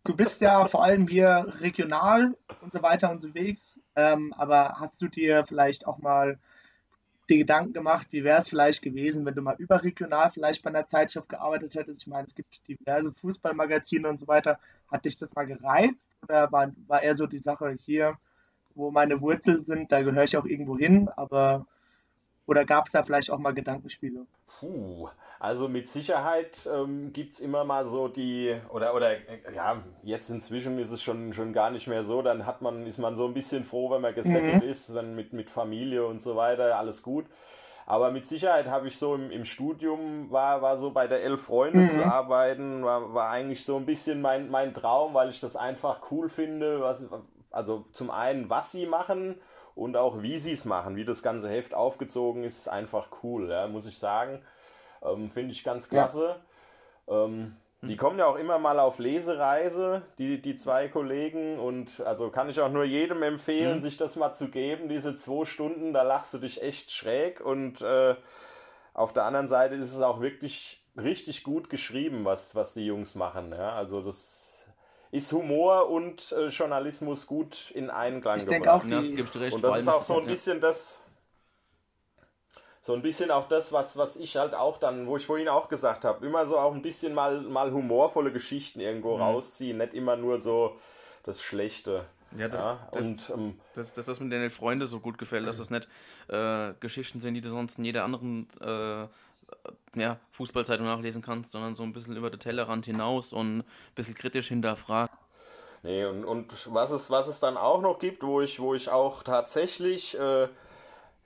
du 0.03 0.15
bist 0.15 0.41
ja 0.41 0.65
vor 0.65 0.83
allem 0.83 1.07
hier 1.07 1.45
regional 1.59 2.35
und 2.61 2.73
so 2.73 2.81
weiter 2.81 3.11
unterwegs, 3.11 3.79
ähm, 3.95 4.33
aber 4.37 4.75
hast 4.79 5.01
du 5.01 5.07
dir 5.07 5.45
vielleicht 5.45 5.87
auch 5.87 5.99
mal 5.99 6.39
die 7.29 7.37
Gedanken 7.37 7.73
gemacht, 7.73 8.07
wie 8.09 8.23
wäre 8.23 8.39
es 8.39 8.49
vielleicht 8.49 8.81
gewesen, 8.81 9.25
wenn 9.25 9.35
du 9.35 9.41
mal 9.41 9.55
überregional 9.57 10.31
vielleicht 10.31 10.63
bei 10.63 10.69
einer 10.69 10.87
Zeitschrift 10.87 11.29
gearbeitet 11.29 11.75
hättest? 11.75 12.01
Ich 12.01 12.07
meine, 12.07 12.25
es 12.25 12.33
gibt 12.33 12.67
diverse 12.67 13.11
Fußballmagazine 13.13 14.07
und 14.09 14.19
so 14.19 14.27
weiter. 14.27 14.59
Hat 14.91 15.05
dich 15.05 15.15
das 15.15 15.33
mal 15.35 15.45
gereizt 15.45 16.09
oder 16.23 16.51
war, 16.51 16.71
war 16.87 17.03
eher 17.03 17.15
so 17.15 17.27
die 17.27 17.37
Sache 17.37 17.75
hier, 17.79 18.17
wo 18.73 18.89
meine 18.89 19.21
Wurzeln 19.21 19.63
sind, 19.63 19.91
da 19.91 20.01
gehöre 20.01 20.23
ich 20.23 20.37
auch 20.37 20.45
irgendwo 20.45 20.77
hin, 20.77 21.09
aber 21.15 21.67
oder 22.47 22.65
gab 22.65 22.87
es 22.87 22.93
da 22.93 23.03
vielleicht 23.03 23.29
auch 23.29 23.37
mal 23.37 23.53
Gedankenspiele? 23.53 24.25
Puh, 24.47 25.09
also 25.39 25.69
mit 25.69 25.87
Sicherheit 25.87 26.69
ähm, 26.71 27.13
gibt 27.13 27.35
es 27.35 27.39
immer 27.39 27.63
mal 27.63 27.85
so 27.85 28.09
die, 28.09 28.55
oder, 28.69 28.93
oder 28.93 29.13
ja, 29.53 29.81
jetzt 30.03 30.29
inzwischen 30.29 30.77
ist 30.79 30.91
es 30.91 31.01
schon, 31.01 31.33
schon 31.33 31.53
gar 31.53 31.71
nicht 31.71 31.87
mehr 31.87 32.03
so, 32.03 32.21
dann 32.21 32.45
hat 32.45 32.61
man, 32.61 32.85
ist 32.85 32.97
man 32.97 33.15
so 33.15 33.25
ein 33.25 33.33
bisschen 33.33 33.63
froh, 33.63 33.89
wenn 33.89 34.01
man 34.01 34.13
gesettelt 34.13 34.63
mhm. 34.63 34.69
ist, 34.69 34.93
wenn 34.93 35.15
mit, 35.15 35.31
mit 35.31 35.49
Familie 35.49 36.05
und 36.05 36.21
so 36.21 36.35
weiter, 36.35 36.77
alles 36.77 37.01
gut. 37.03 37.25
Aber 37.85 38.11
mit 38.11 38.27
Sicherheit 38.27 38.67
habe 38.67 38.89
ich 38.89 38.99
so 38.99 39.15
im, 39.15 39.31
im 39.31 39.45
Studium, 39.45 40.29
war, 40.29 40.61
war 40.61 40.77
so 40.77 40.91
bei 40.91 41.07
der 41.07 41.23
Elf 41.23 41.43
Freunde 41.43 41.79
mhm. 41.79 41.89
zu 41.89 42.05
arbeiten, 42.05 42.83
war, 42.83 43.13
war 43.13 43.29
eigentlich 43.29 43.63
so 43.63 43.77
ein 43.77 43.85
bisschen 43.85 44.21
mein, 44.21 44.51
mein 44.51 44.73
Traum, 44.73 45.13
weil 45.13 45.29
ich 45.29 45.39
das 45.39 45.55
einfach 45.55 46.11
cool 46.11 46.27
finde, 46.27 46.81
was, 46.81 47.01
also 47.49 47.85
zum 47.93 48.11
einen, 48.11 48.49
was 48.49 48.73
sie 48.73 48.85
machen 48.85 49.39
und 49.73 49.95
auch 49.95 50.21
wie 50.21 50.37
sie 50.37 50.51
es 50.51 50.65
machen, 50.65 50.97
wie 50.97 51.05
das 51.05 51.23
ganze 51.23 51.49
Heft 51.49 51.73
aufgezogen 51.73 52.43
ist, 52.43 52.59
ist 52.59 52.67
einfach 52.67 53.07
cool, 53.23 53.49
ja, 53.49 53.67
muss 53.67 53.87
ich 53.87 53.97
sagen. 53.97 54.41
Ähm, 55.03 55.31
Finde 55.31 55.51
ich 55.51 55.63
ganz 55.63 55.89
klasse. 55.89 56.35
Ja. 57.07 57.25
Ähm, 57.25 57.55
die 57.81 57.95
kommen 57.95 58.19
ja 58.19 58.25
auch 58.25 58.35
immer 58.35 58.59
mal 58.59 58.77
auf 58.77 58.99
Lesereise, 58.99 60.01
die, 60.17 60.41
die 60.41 60.57
zwei 60.57 60.89
Kollegen. 60.89 61.59
Und 61.59 62.01
also 62.01 62.29
kann 62.29 62.49
ich 62.49 62.59
auch 62.59 62.71
nur 62.71 62.83
jedem 62.83 63.23
empfehlen, 63.23 63.77
mhm. 63.77 63.81
sich 63.81 63.95
das 63.95 64.17
mal 64.17 64.33
zu 64.33 64.49
geben, 64.49 64.89
diese 64.89 65.15
zwei 65.15 65.45
Stunden, 65.45 65.93
da 65.93 66.01
lachst 66.03 66.33
du 66.33 66.39
dich 66.39 66.61
echt 66.61 66.91
schräg. 66.91 67.39
Und 67.39 67.81
äh, 67.81 68.15
auf 68.93 69.13
der 69.13 69.23
anderen 69.23 69.47
Seite 69.47 69.75
ist 69.75 69.93
es 69.93 70.01
auch 70.01 70.19
wirklich 70.19 70.83
richtig 70.97 71.43
gut 71.43 71.69
geschrieben, 71.69 72.25
was, 72.25 72.53
was 72.53 72.73
die 72.73 72.85
Jungs 72.85 73.15
machen. 73.15 73.53
Ja? 73.53 73.73
Also 73.73 74.01
das 74.01 74.53
ist 75.11 75.31
Humor 75.31 75.89
und 75.89 76.33
äh, 76.33 76.47
Journalismus 76.47 77.27
gut 77.27 77.71
in 77.71 77.89
Einklang 77.89 78.39
ich 78.39 78.45
gebracht. 78.45 78.81
Auch 78.81 78.83
die... 78.83 78.89
das 78.89 79.15
gibst 79.15 79.35
du 79.35 79.39
recht. 79.39 79.55
Und 79.55 79.63
das 79.63 79.79
ist 79.79 79.87
auch 79.87 80.05
so 80.05 80.19
ein 80.19 80.25
bisschen 80.25 80.59
das 80.59 81.05
so 82.81 82.93
ein 82.93 83.01
bisschen 83.01 83.31
auch 83.31 83.47
das, 83.47 83.71
was, 83.71 83.97
was 83.97 84.15
ich 84.15 84.37
halt 84.37 84.53
auch 84.53 84.77
dann, 84.77 85.07
wo 85.07 85.17
ich 85.17 85.25
vorhin 85.25 85.49
auch 85.49 85.69
gesagt 85.69 86.05
habe, 86.05 86.25
immer 86.25 86.45
so 86.45 86.57
auch 86.57 86.73
ein 86.73 86.81
bisschen 86.81 87.13
mal, 87.13 87.41
mal 87.41 87.71
humorvolle 87.71 88.31
Geschichten 88.31 88.79
irgendwo 88.79 89.15
mhm. 89.15 89.21
rausziehen, 89.21 89.77
nicht 89.77 89.93
immer 89.93 90.15
nur 90.15 90.39
so 90.39 90.77
das 91.23 91.41
Schlechte. 91.41 92.05
Ja, 92.37 92.47
das, 92.47 92.69
ja, 92.69 92.87
das, 92.91 93.09
und, 93.09 93.29
ähm, 93.31 93.59
das, 93.73 93.93
das, 93.93 94.05
das 94.05 94.19
mit 94.19 94.31
den 94.31 94.49
Freunden 94.49 94.85
so 94.85 94.99
gut 94.99 95.17
gefällt, 95.17 95.47
dass 95.47 95.57
das 95.57 95.71
nicht 95.71 95.87
äh, 96.27 96.73
Geschichten 96.79 97.19
sind, 97.19 97.33
die 97.33 97.41
du 97.41 97.49
sonst 97.49 97.79
in 97.79 97.85
jeder 97.85 98.03
anderen 98.03 98.47
äh, 98.61 99.07
ja, 99.99 100.19
Fußballzeitung 100.31 100.85
nachlesen 100.85 101.21
kannst, 101.21 101.51
sondern 101.51 101.75
so 101.75 101.83
ein 101.83 101.91
bisschen 101.91 102.15
über 102.15 102.29
den 102.29 102.39
Tellerrand 102.39 102.85
hinaus 102.85 103.33
und 103.33 103.59
ein 103.59 103.63
bisschen 103.95 104.15
kritisch 104.15 104.49
hinterfragt. 104.49 105.17
Nee, 105.81 106.05
und, 106.05 106.25
und 106.25 106.53
was, 106.73 106.91
es, 106.91 107.09
was 107.09 107.27
es 107.27 107.39
dann 107.39 107.57
auch 107.57 107.81
noch 107.81 107.99
gibt, 107.99 108.21
wo 108.23 108.41
ich, 108.41 108.59
wo 108.59 108.75
ich 108.75 108.89
auch 108.89 109.23
tatsächlich 109.23 110.19
äh, 110.19 110.49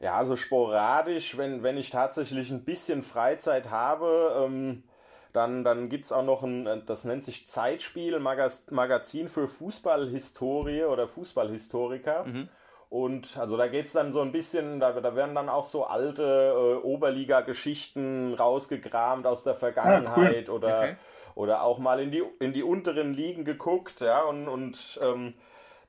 ja, 0.04 0.26
so 0.26 0.36
sporadisch, 0.36 1.38
wenn, 1.38 1.64
wenn 1.64 1.78
ich 1.78 1.90
tatsächlich 1.90 2.52
ein 2.52 2.66
bisschen 2.66 3.04
Freizeit 3.04 3.72
habe, 3.72 4.44
ähm, 4.44 4.84
dann, 5.32 5.64
dann 5.64 5.88
gibt 5.88 6.04
es 6.04 6.12
auch 6.12 6.26
noch 6.26 6.44
ein, 6.44 6.68
äh, 6.68 6.82
das 6.86 7.06
nennt 7.06 7.24
sich 7.24 7.48
Zeitspiel, 7.48 8.20
Magaz 8.20 8.66
Magazin 8.70 9.30
für 9.30 9.48
Fußballhistorie 9.48 10.84
oder 10.84 11.08
Fußballhistoriker. 11.08 12.26
Mhm. 12.26 12.50
Und 12.90 13.38
also 13.38 13.56
da 13.56 13.68
geht 13.68 13.86
es 13.86 13.94
dann 13.94 14.12
so 14.12 14.20
ein 14.20 14.34
bisschen, 14.34 14.82
da, 14.82 14.92
da 14.92 15.16
werden 15.16 15.36
dann 15.36 15.48
auch 15.48 15.68
so 15.68 15.86
alte 15.86 16.82
äh, 16.84 16.86
Oberliga-Geschichten 16.86 18.34
rausgekramt 18.34 19.26
aus 19.26 19.44
der 19.46 19.56
Vergangenheit 19.56 20.50
ah, 20.50 20.52
cool. 20.52 20.56
oder, 20.56 20.80
okay. 20.80 20.96
oder 21.34 21.64
auch 21.64 21.80
mal 21.80 22.02
in 22.02 22.12
die, 22.12 22.24
in 22.40 22.52
die 22.52 22.62
unteren 22.62 23.14
Ligen 23.14 23.46
geguckt, 23.46 24.02
ja, 24.02 24.22
und, 24.24 24.50
und 24.50 25.00
ähm, 25.02 25.34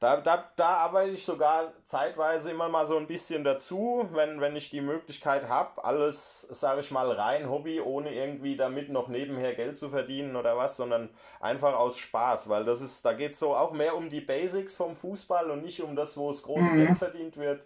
da, 0.05 0.19
da, 0.19 0.45
da 0.57 0.77
arbeite 0.77 1.12
ich 1.12 1.25
sogar 1.25 1.73
zeitweise 1.87 2.51
immer 2.51 2.69
mal 2.69 2.87
so 2.87 2.99
ein 2.99 3.07
bisschen 3.07 3.43
dazu, 3.43 4.07
wenn, 4.12 4.38
wenn 4.38 4.55
ich 4.55 4.69
die 4.69 4.83
Möglichkeit 4.83 5.49
habe, 5.49 5.83
alles, 5.83 6.43
sage 6.51 6.83
ich 6.83 6.90
mal, 6.90 7.11
rein 7.11 7.49
Hobby, 7.49 7.81
ohne 7.81 8.14
irgendwie 8.14 8.55
damit 8.55 8.90
noch 8.90 9.09
nebenher 9.09 9.55
Geld 9.55 9.79
zu 9.79 9.88
verdienen 9.88 10.37
oder 10.37 10.59
was, 10.59 10.77
sondern 10.77 11.09
einfach 11.40 11.75
aus 11.75 11.97
Spaß, 11.97 12.51
weil 12.51 12.67
das 12.67 12.83
ist, 12.83 13.03
da 13.03 13.14
geht 13.14 13.33
es 13.33 13.38
so 13.38 13.57
auch 13.57 13.73
mehr 13.73 13.97
um 13.97 14.11
die 14.11 14.21
Basics 14.21 14.77
vom 14.77 14.95
Fußball 14.95 15.51
und 15.51 15.62
nicht 15.62 15.83
um 15.83 15.97
das, 15.97 16.19
wo 16.19 16.29
es 16.29 16.43
große 16.43 16.62
mhm. 16.62 16.85
Geld 16.85 16.99
verdient 16.99 17.37
wird 17.38 17.62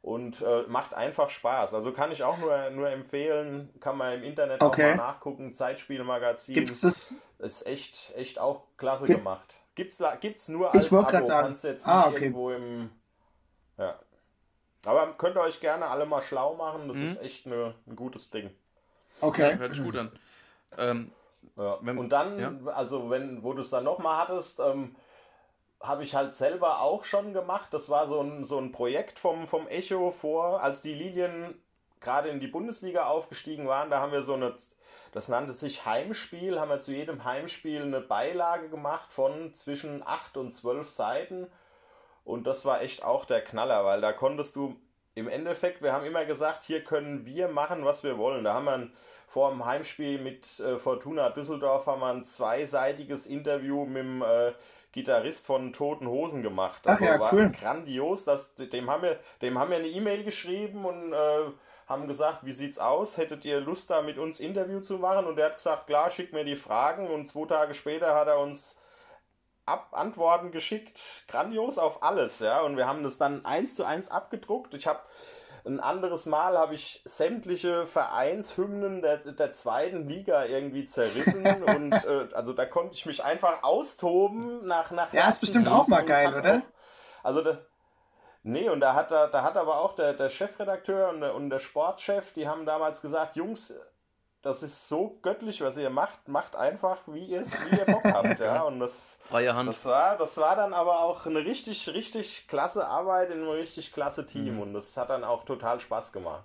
und 0.00 0.40
äh, 0.40 0.62
macht 0.68 0.94
einfach 0.94 1.28
Spaß. 1.28 1.74
Also 1.74 1.92
kann 1.92 2.10
ich 2.10 2.22
auch 2.22 2.38
nur, 2.38 2.70
nur 2.70 2.88
empfehlen, 2.88 3.68
kann 3.80 3.98
man 3.98 4.14
im 4.14 4.24
Internet 4.24 4.62
okay. 4.62 4.92
auch 4.92 4.96
mal 4.96 5.08
nachgucken, 5.08 5.52
Zeitspielmagazin. 5.52 6.54
Gibt's 6.54 6.80
das? 6.80 7.14
Ist 7.38 7.66
echt, 7.66 8.14
echt 8.16 8.38
auch 8.38 8.62
klasse 8.78 9.06
Gibt 9.06 9.18
gemacht. 9.18 9.56
Gibt's, 9.76 10.02
gibt's 10.20 10.48
nur 10.48 10.74
als 10.74 10.86
ich 10.86 10.92
Abo, 10.92 11.02
sagen. 11.02 11.28
kannst 11.28 11.62
du 11.62 11.68
jetzt 11.68 11.86
nicht 11.86 11.94
ah, 11.94 12.08
okay. 12.08 12.14
irgendwo 12.16 12.50
im... 12.50 12.90
Ja. 13.78 13.94
Aber 14.86 15.12
könnt 15.18 15.36
ihr 15.36 15.42
euch 15.42 15.60
gerne 15.60 15.86
alle 15.86 16.06
mal 16.06 16.22
schlau 16.22 16.54
machen, 16.54 16.88
das 16.88 16.96
mhm. 16.96 17.04
ist 17.04 17.20
echt 17.20 17.46
eine, 17.46 17.74
ein 17.86 17.94
gutes 17.94 18.30
Ding. 18.30 18.50
Okay. 19.20 19.50
Ja, 19.50 19.56
hört 19.56 19.74
sich 19.74 19.84
gut 19.84 19.96
an. 19.96 20.10
Ähm, 20.78 21.12
ja. 21.56 21.78
wenn, 21.82 21.98
und 21.98 22.08
dann, 22.08 22.38
ja? 22.38 22.72
also 22.72 23.10
wenn, 23.10 23.42
wo 23.42 23.52
du 23.52 23.60
es 23.60 23.70
dann 23.70 23.84
nochmal 23.84 24.16
hattest, 24.16 24.60
ähm, 24.60 24.96
habe 25.80 26.04
ich 26.04 26.14
halt 26.14 26.34
selber 26.34 26.80
auch 26.80 27.04
schon 27.04 27.34
gemacht. 27.34 27.68
Das 27.72 27.90
war 27.90 28.06
so 28.06 28.20
ein, 28.20 28.44
so 28.44 28.58
ein 28.58 28.72
Projekt 28.72 29.18
vom, 29.18 29.46
vom 29.46 29.68
Echo 29.68 30.10
vor, 30.10 30.62
als 30.62 30.80
die 30.80 30.94
Lilien 30.94 31.54
gerade 32.00 32.30
in 32.30 32.40
die 32.40 32.46
Bundesliga 32.46 33.06
aufgestiegen 33.06 33.66
waren. 33.68 33.90
Da 33.90 34.00
haben 34.00 34.12
wir 34.12 34.22
so 34.22 34.34
eine 34.34 34.54
das 35.16 35.28
nannte 35.28 35.54
sich 35.54 35.86
Heimspiel, 35.86 36.60
haben 36.60 36.68
wir 36.68 36.78
zu 36.78 36.92
jedem 36.92 37.24
Heimspiel 37.24 37.80
eine 37.80 38.02
Beilage 38.02 38.68
gemacht 38.68 39.14
von 39.14 39.54
zwischen 39.54 40.06
8 40.06 40.36
und 40.36 40.52
12 40.52 40.90
Seiten. 40.90 41.46
Und 42.22 42.46
das 42.46 42.66
war 42.66 42.82
echt 42.82 43.02
auch 43.02 43.24
der 43.24 43.40
Knaller, 43.40 43.82
weil 43.86 44.02
da 44.02 44.12
konntest 44.12 44.56
du 44.56 44.76
im 45.14 45.26
Endeffekt, 45.26 45.80
wir 45.80 45.94
haben 45.94 46.04
immer 46.04 46.26
gesagt, 46.26 46.64
hier 46.64 46.84
können 46.84 47.24
wir 47.24 47.48
machen, 47.48 47.86
was 47.86 48.04
wir 48.04 48.18
wollen. 48.18 48.44
Da 48.44 48.52
haben 48.52 48.66
wir 48.66 48.90
vor 49.26 49.48
dem 49.48 49.64
Heimspiel 49.64 50.18
mit 50.18 50.60
äh, 50.60 50.76
Fortuna 50.76 51.30
Düsseldorf 51.30 51.86
haben 51.86 52.02
wir 52.02 52.12
ein 52.12 52.26
zweiseitiges 52.26 53.26
Interview 53.26 53.86
mit 53.86 54.02
dem 54.02 54.20
äh, 54.20 54.52
Gitarrist 54.92 55.46
von 55.46 55.72
Toten 55.72 56.08
Hosen 56.08 56.42
gemacht. 56.42 56.86
Also 56.86 57.02
Ach 57.02 57.08
ja, 57.08 57.18
war 57.18 57.32
cool. 57.32 57.52
grandios. 57.58 58.26
Das, 58.26 58.54
dem, 58.54 58.90
haben 58.90 59.02
wir, 59.02 59.18
dem 59.40 59.58
haben 59.58 59.70
wir 59.70 59.78
eine 59.78 59.88
E-Mail 59.88 60.24
geschrieben 60.24 60.84
und 60.84 61.14
äh, 61.14 61.46
haben 61.86 62.08
gesagt, 62.08 62.44
wie 62.44 62.52
sieht's 62.52 62.78
aus? 62.78 63.16
Hättet 63.16 63.44
ihr 63.44 63.60
Lust, 63.60 63.90
da 63.90 64.02
mit 64.02 64.18
uns 64.18 64.40
Interview 64.40 64.80
zu 64.80 64.98
machen? 64.98 65.26
Und 65.26 65.38
er 65.38 65.46
hat 65.46 65.56
gesagt, 65.56 65.86
klar, 65.86 66.10
schick 66.10 66.32
mir 66.32 66.44
die 66.44 66.56
Fragen. 66.56 67.08
Und 67.08 67.28
zwei 67.28 67.46
Tage 67.46 67.74
später 67.74 68.14
hat 68.14 68.28
er 68.28 68.40
uns 68.40 68.76
Ab 69.66 69.88
Antworten 69.90 70.52
geschickt, 70.52 71.00
grandios 71.26 71.76
auf 71.76 72.04
alles, 72.04 72.38
ja. 72.38 72.60
Und 72.60 72.76
wir 72.76 72.86
haben 72.86 73.02
das 73.02 73.18
dann 73.18 73.44
eins 73.44 73.74
zu 73.74 73.82
eins 73.82 74.08
abgedruckt. 74.08 74.74
Ich 74.74 74.86
habe 74.86 75.00
ein 75.66 75.80
anderes 75.80 76.24
Mal 76.26 76.56
habe 76.56 76.76
ich 76.76 77.02
sämtliche 77.04 77.84
Vereinshymnen 77.84 79.02
der, 79.02 79.16
der 79.16 79.50
zweiten 79.50 80.06
Liga 80.06 80.44
irgendwie 80.44 80.86
zerrissen 80.86 81.44
und 81.76 81.92
äh, 81.92 82.28
also 82.32 82.52
da 82.52 82.64
konnte 82.64 82.94
ich 82.94 83.06
mich 83.06 83.24
einfach 83.24 83.64
austoben 83.64 84.64
nach 84.64 84.92
nach 84.92 85.12
Ja, 85.12 85.28
ist 85.28 85.40
bestimmt 85.40 85.66
auch 85.66 85.88
mal 85.88 86.04
geil, 86.04 86.32
oder? 86.32 86.58
Auch, 86.58 87.24
also 87.24 87.42
da, 87.42 87.58
Nee, 88.48 88.68
und 88.68 88.78
da 88.78 88.94
hat, 88.94 89.10
da, 89.10 89.26
da 89.26 89.42
hat 89.42 89.56
aber 89.56 89.80
auch 89.80 89.96
der, 89.96 90.14
der 90.14 90.30
Chefredakteur 90.30 91.08
und 91.08 91.20
der, 91.20 91.34
und 91.34 91.50
der 91.50 91.58
Sportchef, 91.58 92.32
die 92.34 92.46
haben 92.46 92.64
damals 92.64 93.00
gesagt, 93.02 93.34
Jungs, 93.34 93.74
das 94.42 94.62
ist 94.62 94.86
so 94.88 95.18
göttlich, 95.22 95.60
was 95.62 95.76
ihr 95.76 95.90
macht, 95.90 96.28
macht 96.28 96.54
einfach, 96.54 96.98
wie 97.08 97.24
ihr 97.24 97.40
wie 97.40 97.76
ihr 97.76 97.84
Bock 97.86 98.04
habt, 98.04 98.38
ja. 98.40 98.62
Und 98.62 98.78
das, 98.78 99.16
Freie 99.18 99.52
Hand. 99.52 99.68
das 99.68 99.84
war, 99.84 100.16
das 100.16 100.36
war 100.36 100.54
dann 100.54 100.72
aber 100.74 101.00
auch 101.00 101.26
eine 101.26 101.44
richtig, 101.44 101.88
richtig 101.88 102.46
klasse 102.46 102.86
Arbeit 102.86 103.30
in 103.30 103.38
einem 103.40 103.48
richtig 103.48 103.92
klasse 103.92 104.24
Team 104.24 104.54
Mhm. 104.54 104.60
und 104.60 104.74
das 104.74 104.96
hat 104.96 105.10
dann 105.10 105.24
auch 105.24 105.44
total 105.44 105.80
Spaß 105.80 106.12
gemacht. 106.12 106.44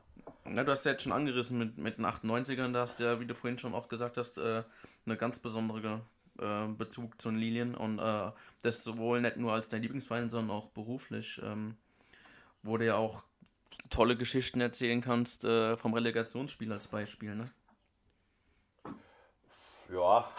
Ja, 0.55 0.63
du 0.63 0.71
hast 0.71 0.85
ja 0.85 0.93
jetzt 0.93 1.03
schon 1.03 1.11
angerissen 1.11 1.59
mit, 1.59 1.77
mit 1.77 1.99
den 1.99 2.05
98ern, 2.07 2.73
da 2.73 2.79
hast 2.81 2.99
du 2.99 3.03
ja, 3.03 3.19
wie 3.19 3.27
du 3.27 3.35
vorhin 3.35 3.59
schon 3.59 3.75
auch 3.75 3.87
gesagt 3.87 4.17
hast, 4.17 4.39
äh, 4.39 4.63
eine 5.05 5.17
ganz 5.17 5.37
besondere 5.39 6.01
äh, 6.39 6.67
Bezug 6.67 7.21
zu 7.21 7.29
den 7.29 7.37
Lilien 7.37 7.75
und 7.75 7.99
äh, 7.99 8.31
das 8.63 8.83
sowohl 8.83 9.21
nicht 9.21 9.37
nur 9.37 9.53
als 9.53 9.67
dein 9.67 9.83
Lieblingsverein, 9.83 10.31
sondern 10.31 10.57
auch 10.57 10.69
beruflich, 10.69 11.39
ähm, 11.43 11.77
wo 12.63 12.77
du 12.77 12.85
ja 12.85 12.95
auch 12.97 13.23
tolle 13.89 14.17
Geschichten 14.17 14.61
erzählen 14.61 15.01
kannst 15.01 15.45
äh, 15.45 15.77
vom 15.77 15.93
Relegationsspiel 15.93 16.71
als 16.71 16.87
Beispiel, 16.87 17.35
ne? 17.35 17.51
Ja, 19.89 20.29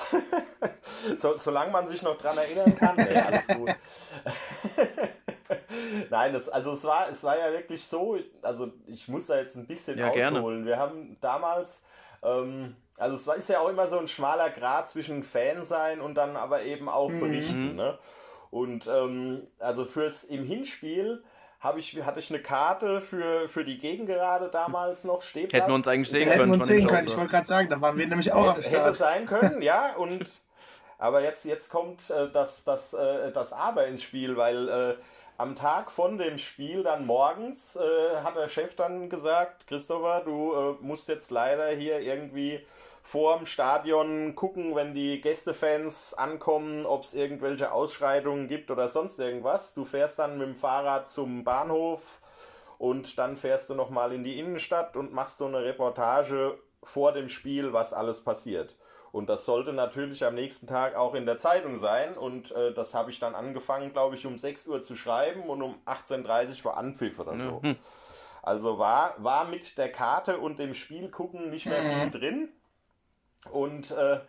so, 1.19 1.37
solange 1.37 1.71
man 1.73 1.87
sich 1.87 2.01
noch 2.03 2.17
dran 2.17 2.39
erinnern 2.39 2.75
kann, 2.75 3.03
nee, 3.03 3.19
alles 3.21 3.51
gut. 3.51 3.77
Nein, 6.11 6.33
das, 6.33 6.49
also 6.49 6.73
es 6.73 6.85
war, 6.85 7.09
es 7.11 7.23
war 7.23 7.39
ja 7.39 7.53
wirklich 7.53 7.85
so, 7.87 8.19
also 8.41 8.73
ich 8.87 9.09
muss 9.09 9.27
da 9.27 9.37
jetzt 9.39 9.57
ein 9.57 9.67
bisschen 9.67 9.99
Ja, 9.99 10.09
gerne. 10.11 10.39
ausholen. 10.41 10.65
Wir 10.65 10.79
haben 10.79 11.19
damals, 11.21 11.85
ähm, 12.23 12.77
also 12.97 13.17
es 13.17 13.27
war, 13.27 13.37
ist 13.37 13.49
ja 13.51 13.61
auch 13.61 13.69
immer 13.69 13.89
so 13.89 13.99
ein 13.99 14.09
schmaler 14.09 14.49
Grad 14.51 14.89
zwischen 14.89 15.23
Fan 15.23 15.65
sein 15.65 16.01
und 16.01 16.15
dann 16.15 16.37
aber 16.37 16.63
eben 16.63 16.89
auch 16.89 17.11
Mhm. 17.11 17.19
berichten. 17.19 17.75
Ne? 17.77 17.99
Und 18.51 18.87
ähm, 18.87 19.45
also 19.59 19.85
fürs 19.85 20.25
im 20.25 20.45
Hinspiel 20.47 21.25
habe 21.63 21.79
ich, 21.79 22.03
hatte 22.03 22.19
ich 22.19 22.31
eine 22.31 22.43
Karte 22.43 23.01
für, 23.01 23.49
für 23.49 23.65
die 23.65 23.79
Gegengerade 23.79 24.49
damals 24.53 25.05
noch, 25.05 25.23
Stehplatz. 25.23 25.53
Hätten 25.53 25.71
wir 25.71 25.75
uns 25.77 25.87
eigentlich 25.87 26.11
sehen 26.11 26.29
Hätten 26.29 26.41
können. 26.41 26.61
uns 26.61 26.67
sehen 26.67 26.87
können. 26.89 27.07
Ich 27.07 27.17
wollte 27.17 27.31
gerade 27.31 27.47
sagen, 27.47 27.69
da 27.69 27.81
waren 27.81 27.97
wir 27.97 28.07
nämlich 28.07 28.33
auch 28.33 28.49
am 28.49 28.57
Hätte, 28.57 28.71
hätte 28.71 28.95
Start. 28.95 28.97
sein 28.97 29.27
können, 29.27 29.63
ja. 29.63 29.95
Und 29.95 30.29
aber 30.99 31.23
jetzt, 31.23 31.45
jetzt 31.45 31.71
kommt 31.71 32.11
äh, 32.11 32.29
das, 32.33 32.65
das, 32.65 32.95
äh, 32.95 33.31
das 33.31 33.53
Aber 33.53 33.87
ins 33.87 34.03
Spiel, 34.03 34.37
weil 34.37 34.69
äh, 34.69 34.95
am 35.39 35.55
Tag 35.55 35.93
von 35.93 36.19
dem 36.19 36.37
Spiel 36.37 36.83
dann 36.83 37.07
morgens 37.07 37.77
äh, 37.77 38.17
hat 38.25 38.37
der 38.37 38.49
Chef 38.49 38.75
dann 38.75 39.09
gesagt, 39.09 39.69
Christopher, 39.69 40.23
du 40.25 40.53
äh, 40.53 40.85
musst 40.85 41.09
jetzt 41.09 41.31
leider 41.31 41.69
hier 41.69 42.01
irgendwie 42.01 42.61
vorm 43.03 43.47
Stadion 43.47 44.35
gucken, 44.35 44.75
wenn 44.75 44.95
die 44.95 45.21
Gästefans 45.21 46.15
ankommen, 46.15 46.87
ob 46.87 47.05
es 47.05 47.15
irgendwelche 47.15 47.73
Ausschreitungen 47.73 48.49
gibt 48.49 48.71
oder 48.71 48.89
sonst 48.89 49.19
irgendwas. 49.19 49.75
Du 49.75 49.85
fährst 49.85 50.19
dann 50.19 50.39
mit 50.39 50.49
dem 50.49 50.57
Fahrrad 50.57 51.11
zum 51.11 51.45
Bahnhof 51.45 52.01
und 52.79 53.19
dann 53.19 53.37
fährst 53.37 53.69
du 53.71 53.75
nochmal 53.75 54.13
in 54.13 54.25
die 54.25 54.39
Innenstadt 54.39 54.97
und 54.97 55.13
machst 55.13 55.39
so 55.39 55.47
eine 55.47 55.63
Reportage 55.65 56.59
vor 56.83 57.13
dem 57.13 57.29
Spiel, 57.29 57.73
was 57.73 57.93
alles 57.93 58.23
passiert. 58.23 58.77
Und 59.13 59.29
das 59.29 59.45
sollte 59.45 59.75
natürlich 59.75 60.25
am 60.25 60.35
nächsten 60.35 60.67
Tag 60.67 60.97
auch 60.97 61.15
in 61.15 61.27
der 61.27 61.37
Zeitung 61.37 61.79
sein. 61.79 62.17
Und 62.17 62.51
äh, 62.53 62.73
das 62.73 62.95
habe 62.95 63.11
ich 63.11 63.21
dann 63.21 63.35
angefangen, 63.35 63.93
glaube 63.93 64.17
ich, 64.17 64.27
um 64.27 64.39
6 64.39 64.67
Uhr 64.69 64.83
zu 64.83 64.97
schreiben 64.97 65.43
und 65.43 65.61
um 65.61 65.75
18.30 65.85 66.59
Uhr 66.59 66.65
war 66.65 66.77
Anpfiff 66.79 67.19
oder 67.19 67.37
so. 67.37 67.61
Hm. 67.63 67.77
Also 68.43 68.79
war, 68.79 69.15
war 69.19 69.45
mit 69.45 69.77
der 69.77 69.93
Karte 69.93 70.39
und 70.39 70.59
dem 70.59 70.75
Spiel 70.75 71.11
gucken 71.11 71.51
nicht 71.51 71.67
mehr 71.67 71.83
viel 71.83 72.11
drin. 72.11 72.49
Und 73.51 73.91
äh, 73.91 74.21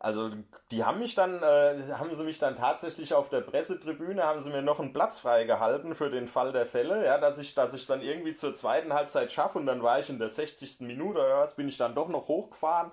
also 0.00 0.30
die 0.70 0.84
haben 0.84 1.00
mich 1.00 1.14
dann, 1.14 1.42
äh, 1.42 1.92
haben 1.94 2.14
sie 2.14 2.22
mich 2.22 2.38
dann 2.38 2.56
tatsächlich 2.56 3.14
auf 3.14 3.30
der 3.30 3.40
Pressetribüne, 3.40 4.22
haben 4.22 4.40
sie 4.40 4.50
mir 4.50 4.62
noch 4.62 4.78
einen 4.78 4.92
Platz 4.92 5.18
freigehalten 5.18 5.94
für 5.94 6.08
den 6.08 6.28
Fall 6.28 6.52
der 6.52 6.66
Fälle, 6.66 7.04
ja, 7.04 7.18
dass 7.18 7.38
ich, 7.38 7.54
dass 7.54 7.74
ich 7.74 7.86
dann 7.86 8.00
irgendwie 8.00 8.34
zur 8.34 8.54
zweiten 8.54 8.92
Halbzeit 8.92 9.32
schaffe 9.32 9.58
und 9.58 9.66
dann 9.66 9.82
war 9.82 9.98
ich 9.98 10.08
in 10.08 10.20
der 10.20 10.30
60. 10.30 10.80
Minute 10.80 11.18
oder 11.18 11.40
was, 11.40 11.56
bin 11.56 11.68
ich 11.68 11.78
dann 11.78 11.96
doch 11.96 12.08
noch 12.08 12.28
hochgefahren 12.28 12.92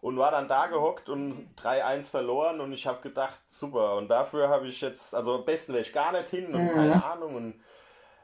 und 0.00 0.18
war 0.18 0.32
dann 0.32 0.48
da 0.48 0.66
gehockt 0.66 1.08
und 1.08 1.48
3-1 1.62 2.10
verloren 2.10 2.60
und 2.60 2.72
ich 2.72 2.88
habe 2.88 3.00
gedacht, 3.02 3.38
super, 3.46 3.94
und 3.94 4.08
dafür 4.08 4.48
habe 4.48 4.66
ich 4.66 4.80
jetzt, 4.80 5.14
also 5.14 5.36
am 5.36 5.44
besten 5.44 5.74
wäre 5.74 5.82
ich 5.82 5.92
gar 5.92 6.10
nicht 6.10 6.28
hin 6.28 6.52
und 6.52 6.72
keine 6.74 7.04
Ahnung 7.04 7.36
und 7.36 7.62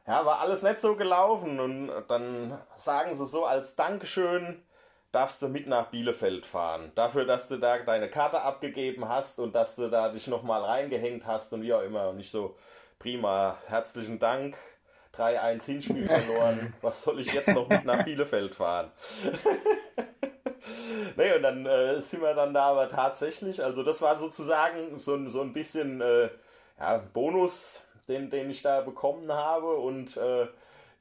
ja, 0.09 0.27
war 0.27 0.41
alles 0.41 0.62
nicht 0.62 0.81
so 0.81 0.97
gelaufen 0.97 1.61
und 1.61 1.93
dann 2.09 2.59
sagen 2.77 3.14
sie 3.14 3.27
so 3.27 3.45
als 3.45 3.77
Dankeschön, 3.77 4.64
darfst 5.12 5.40
du 5.42 5.49
mit 5.49 5.66
nach 5.66 5.87
Bielefeld 5.87 6.44
fahren. 6.47 6.92
Dafür, 6.94 7.25
dass 7.25 7.49
du 7.49 7.57
da 7.57 7.79
deine 7.79 8.09
Karte 8.11 8.40
abgegeben 8.42 9.09
hast 9.09 9.38
und 9.38 9.55
dass 9.55 9.77
du 9.77 9.88
da 9.88 10.11
dich 10.11 10.27
nochmal 10.27 10.62
reingehängt 10.64 11.27
hast 11.27 11.53
und 11.53 11.62
wie 11.62 11.73
auch 11.73 11.83
immer. 11.83 12.09
Und 12.11 12.21
ich 12.21 12.31
so, 12.31 12.57
prima, 12.99 13.57
herzlichen 13.66 14.18
Dank. 14.18 14.57
3-1 15.16 15.64
Hinspiel 15.64 16.07
verloren. 16.07 16.73
Was 16.83 17.03
soll 17.03 17.21
ich 17.21 17.33
jetzt 17.33 17.49
noch 17.49 17.68
mit 17.68 17.85
nach 17.85 18.05
Bielefeld 18.05 18.55
fahren? 18.55 18.92
nee, 21.16 21.33
und 21.35 21.42
dann 21.42 21.66
äh, 21.66 22.01
sind 22.01 22.23
wir 22.23 22.35
dann 22.35 22.55
da 22.55 22.66
aber 22.66 22.88
tatsächlich, 22.88 23.62
also 23.64 23.83
das 23.83 24.01
war 24.03 24.16
sozusagen 24.16 24.99
so, 24.99 25.14
ein- 25.14 25.31
so 25.31 25.40
ein 25.40 25.53
bisschen 25.53 26.01
äh, 26.01 26.29
ja, 26.79 26.99
Bonus, 26.99 27.83
den, 28.07 28.31
den 28.31 28.51
ich 28.51 28.62
da 28.62 28.81
bekommen 28.83 29.33
habe 29.33 29.75
und 29.77 30.16
äh, 30.16 30.47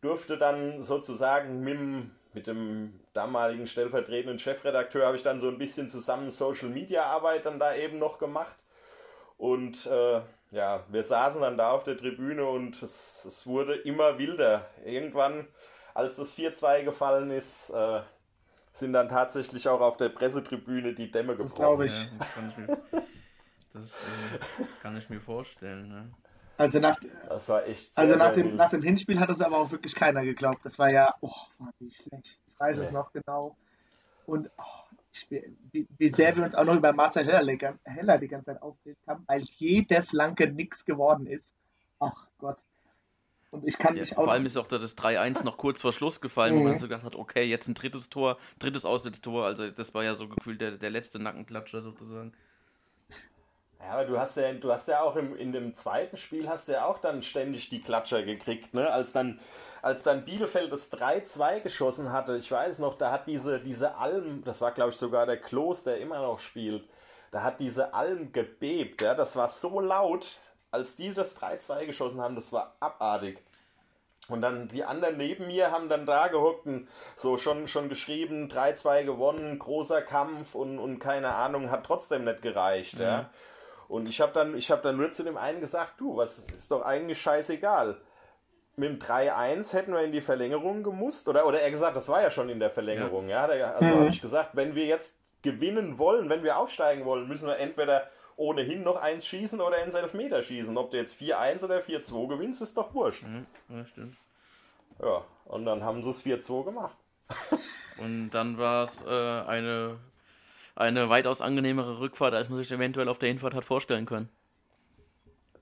durfte 0.01 0.37
dann 0.37 0.83
sozusagen 0.83 1.59
mit, 1.61 1.75
dem- 1.75 2.11
mit 2.37 2.45
dem 2.45 2.99
damaligen 3.13 3.65
stellvertretenden 3.65 4.37
Chefredakteur 4.37 5.07
habe 5.07 5.17
ich 5.17 5.23
dann 5.23 5.41
so 5.41 5.47
ein 5.47 5.57
bisschen 5.57 5.89
zusammen 5.89 6.29
Social 6.29 6.69
Media 6.69 7.03
Arbeit 7.03 7.47
dann 7.47 7.57
da 7.57 7.75
eben 7.75 7.97
noch 7.97 8.19
gemacht. 8.19 8.55
Und 9.39 9.87
äh, 9.87 10.21
ja, 10.51 10.83
wir 10.87 11.03
saßen 11.03 11.41
dann 11.41 11.57
da 11.57 11.71
auf 11.71 11.83
der 11.83 11.97
Tribüne 11.97 12.45
und 12.45 12.81
es, 12.83 13.25
es 13.25 13.47
wurde 13.47 13.73
immer 13.75 14.19
wilder. 14.19 14.67
Irgendwann, 14.85 15.47
als 15.95 16.15
das 16.15 16.37
4-2 16.37 16.83
gefallen 16.83 17.31
ist, 17.31 17.71
äh, 17.71 18.01
sind 18.71 18.93
dann 18.93 19.09
tatsächlich 19.09 19.67
auch 19.67 19.81
auf 19.81 19.97
der 19.97 20.09
Pressetribüne 20.09 20.93
die 20.93 21.09
Dämme 21.11 21.35
Das 21.35 21.49
gebrochen. 21.49 21.55
glaube 21.59 21.85
ich. 21.85 22.03
Ja, 22.03 22.09
das 22.19 22.33
kann 22.35 22.47
ich 22.49 22.57
mir, 22.57 22.77
das, 23.73 24.03
äh, 24.03 24.63
kann 24.83 24.95
ich 24.95 25.09
mir 25.09 25.19
vorstellen. 25.19 25.87
Ne? 25.89 26.11
Also 26.57 26.79
nach, 26.79 26.97
Das 27.29 27.47
war 27.49 27.65
echt 27.67 27.93
sehr, 27.93 28.03
also 28.03 28.15
nach, 28.15 28.33
dem, 28.33 28.55
nach 28.55 28.69
dem 28.71 28.81
Hinspiel 28.81 29.19
hat 29.19 29.29
es 29.29 29.41
aber 29.41 29.57
auch 29.57 29.71
wirklich 29.71 29.93
keiner 29.95 30.23
geglaubt. 30.23 30.59
Das 30.63 30.79
war 30.79 30.89
ja, 30.89 31.13
oh, 31.21 31.31
war 31.59 31.71
die 31.79 31.91
schlecht. 31.91 32.39
Ich 32.47 32.59
weiß 32.59 32.77
es 32.79 32.89
Nee. 32.89 32.95
noch 32.95 33.11
genau. 33.13 33.55
Und 34.25 34.49
oh, 34.57 34.63
ich, 35.13 35.27
wie, 35.29 35.87
wie 35.97 36.09
sehr 36.09 36.35
wir 36.35 36.43
uns 36.43 36.55
auch 36.55 36.65
noch 36.65 36.75
über 36.75 36.93
Marcel 36.93 37.25
Heller, 37.25 37.75
Heller 37.85 38.17
die 38.17 38.27
ganze 38.27 38.47
Zeit 38.47 38.61
aufgeregt 38.61 39.01
haben, 39.07 39.23
weil 39.27 39.41
jede 39.57 40.03
Flanke 40.03 40.49
nix 40.51 40.83
geworden 40.85 41.27
ist. 41.27 41.53
Ach 41.99 42.27
Gott. 42.39 42.57
Und 43.51 43.65
ich 43.65 43.77
kann 43.77 43.95
Ja, 43.95 44.01
mich 44.01 44.17
auch 44.17 44.23
vor 44.25 44.33
allem 44.33 44.45
ist 44.45 44.57
auch 44.57 44.67
da 44.67 44.77
das 44.77 44.97
3-1 44.97 45.43
noch 45.43 45.57
kurz 45.57 45.81
vor 45.81 45.93
Schluss 45.93 46.19
gefallen, 46.21 46.55
wo 46.55 46.59
Mhm. 46.59 46.65
man 46.65 46.77
so 46.77 46.87
gedacht 46.87 47.03
hat, 47.03 47.15
okay, 47.15 47.43
jetzt 47.43 47.67
ein 47.67 47.75
drittes 47.75 48.09
Tor, 48.09 48.37
drittes 48.59 48.83
Auswärtstor. 48.85 49.45
Also 49.45 49.67
das 49.69 49.93
war 49.93 50.03
ja 50.03 50.13
so 50.15 50.27
gefühlt 50.27 50.59
der, 50.59 50.71
der 50.71 50.89
letzte 50.89 51.19
Nackenklatscher 51.19 51.79
sozusagen. 51.81 52.33
Ja, 53.87 53.93
aber 53.93 54.05
du 54.05 54.19
hast 54.19 54.35
ja, 54.35 54.51
du 54.51 54.71
hast 54.71 54.89
ja 54.89 55.01
auch 55.01 55.15
im, 55.15 55.35
in 55.37 55.53
dem 55.53 55.73
zweiten 55.73 56.17
Spiel 56.17 56.49
hast 56.49 56.67
ja 56.67 56.85
auch 56.85 56.99
dann 56.99 57.21
ständig 57.21 57.69
die 57.69 57.81
Klatscher 57.81 58.21
gekriegt, 58.21 58.73
ne? 58.73 58.91
Als 58.91 59.13
dann, 59.13 59.39
als 59.81 60.03
dann 60.03 60.25
Bielefeld 60.25 60.73
das 60.73 60.91
3-2 60.91 61.61
geschossen 61.61 62.11
hatte, 62.11 62.35
ich 62.35 62.51
weiß 62.51 62.79
noch, 62.79 62.97
da 62.97 63.11
hat 63.13 63.27
diese, 63.27 63.61
diese 63.61 63.95
Alm, 63.95 64.43
das 64.43 64.59
war 64.59 64.73
glaube 64.73 64.89
ich 64.89 64.97
sogar 64.97 65.25
der 65.25 65.37
Klos, 65.37 65.83
der 65.85 65.99
immer 65.99 66.21
noch 66.21 66.39
spielt, 66.39 66.83
da 67.31 67.43
hat 67.43 67.61
diese 67.61 67.93
Alm 67.93 68.33
gebebt, 68.33 69.01
ja, 69.01 69.15
das 69.15 69.37
war 69.37 69.47
so 69.47 69.79
laut, 69.79 70.27
als 70.69 70.97
die 70.97 71.13
das 71.13 71.37
3-2 71.37 71.85
geschossen 71.85 72.19
haben, 72.19 72.35
das 72.35 72.51
war 72.51 72.75
abartig. 72.81 73.39
Und 74.27 74.41
dann 74.41 74.67
die 74.67 74.83
anderen 74.83 75.15
neben 75.15 75.47
mir 75.47 75.71
haben 75.71 75.87
dann 75.87 76.05
da 76.05 76.27
gehockt 76.27 76.65
und 76.65 76.89
so 77.15 77.37
schon, 77.37 77.69
schon 77.69 77.87
geschrieben, 77.87 78.49
3-2 78.49 79.05
gewonnen, 79.05 79.57
großer 79.57 80.01
Kampf 80.01 80.55
und, 80.55 80.77
und 80.77 80.99
keine 80.99 81.29
Ahnung, 81.29 81.71
hat 81.71 81.85
trotzdem 81.85 82.25
nicht 82.25 82.41
gereicht. 82.41 82.99
Ja. 82.99 83.29
Und 83.87 84.07
ich 84.07 84.19
habe 84.21 84.33
dann, 84.33 84.57
ich 84.57 84.69
hab 84.71 84.81
dann 84.83 84.97
nur 84.97 85.11
zu 85.11 85.23
dem 85.23 85.37
einen 85.37 85.61
gesagt, 85.61 85.99
du, 85.99 86.17
was 86.17 86.39
ist 86.55 86.71
doch 86.71 86.81
eigentlich 86.83 87.21
scheißegal. 87.21 87.97
Mit 88.75 88.89
dem 88.89 88.99
3-1 88.99 89.73
hätten 89.73 89.93
wir 89.93 90.01
in 90.01 90.11
die 90.11 90.21
Verlängerung 90.21 90.83
gemusst. 90.83 91.27
Oder, 91.27 91.45
oder 91.47 91.61
er 91.61 91.71
gesagt, 91.71 91.95
das 91.95 92.09
war 92.09 92.21
ja 92.21 92.29
schon 92.29 92.49
in 92.49 92.59
der 92.59 92.69
Verlängerung. 92.69 93.27
Ja. 93.29 93.47
Da- 93.47 93.71
Also 93.71 93.89
Mhm. 93.89 93.99
habe 93.99 94.09
ich 94.09 94.21
gesagt, 94.21 94.55
wenn 94.55 94.75
wir 94.75 94.85
jetzt 94.85 95.17
gewinnen 95.41 95.97
wollen, 95.97 96.29
wenn 96.29 96.43
wir 96.43 96.57
aufsteigen 96.57 97.05
wollen, 97.05 97.27
müssen 97.27 97.47
wir 97.47 97.57
entweder 97.57 98.09
ohnehin 98.35 98.83
noch 98.83 98.97
eins 98.97 99.25
schießen 99.25 99.59
oder 99.61 99.83
ins 99.83 99.95
Elfmeter 99.95 100.43
schießen. 100.43 100.77
Ob 100.77 100.91
du 100.91 100.97
jetzt 100.97 101.15
4-1 101.19 101.63
oder 101.63 101.79
4-2 101.79 102.27
gewinnst, 102.27 102.61
ist 102.61 102.77
doch 102.77 102.93
wurscht. 102.93 103.23
Mhm, 103.23 103.45
ja, 103.69 103.85
stimmt. 103.85 104.17
Ja, 105.01 105.23
und 105.45 105.65
dann 105.65 105.83
haben 105.83 106.03
sie 106.03 106.09
es 106.11 106.21
4-2 106.23 106.65
gemacht. 106.65 106.95
Und 107.99 108.29
dann 108.31 108.57
war 108.59 108.83
es 108.83 109.05
äh, 109.07 109.09
eine, 109.09 109.97
eine 110.77 111.09
weitaus 111.09 111.41
angenehmere 111.41 111.99
Rückfahrt, 111.99 112.33
als 112.33 112.49
man 112.49 112.61
sich 112.61 112.71
eventuell 112.71 113.09
auf 113.09 113.19
der 113.19 113.29
Hinfahrt 113.29 113.55
hat 113.55 113.65
vorstellen 113.65 114.05
können. 114.05 114.29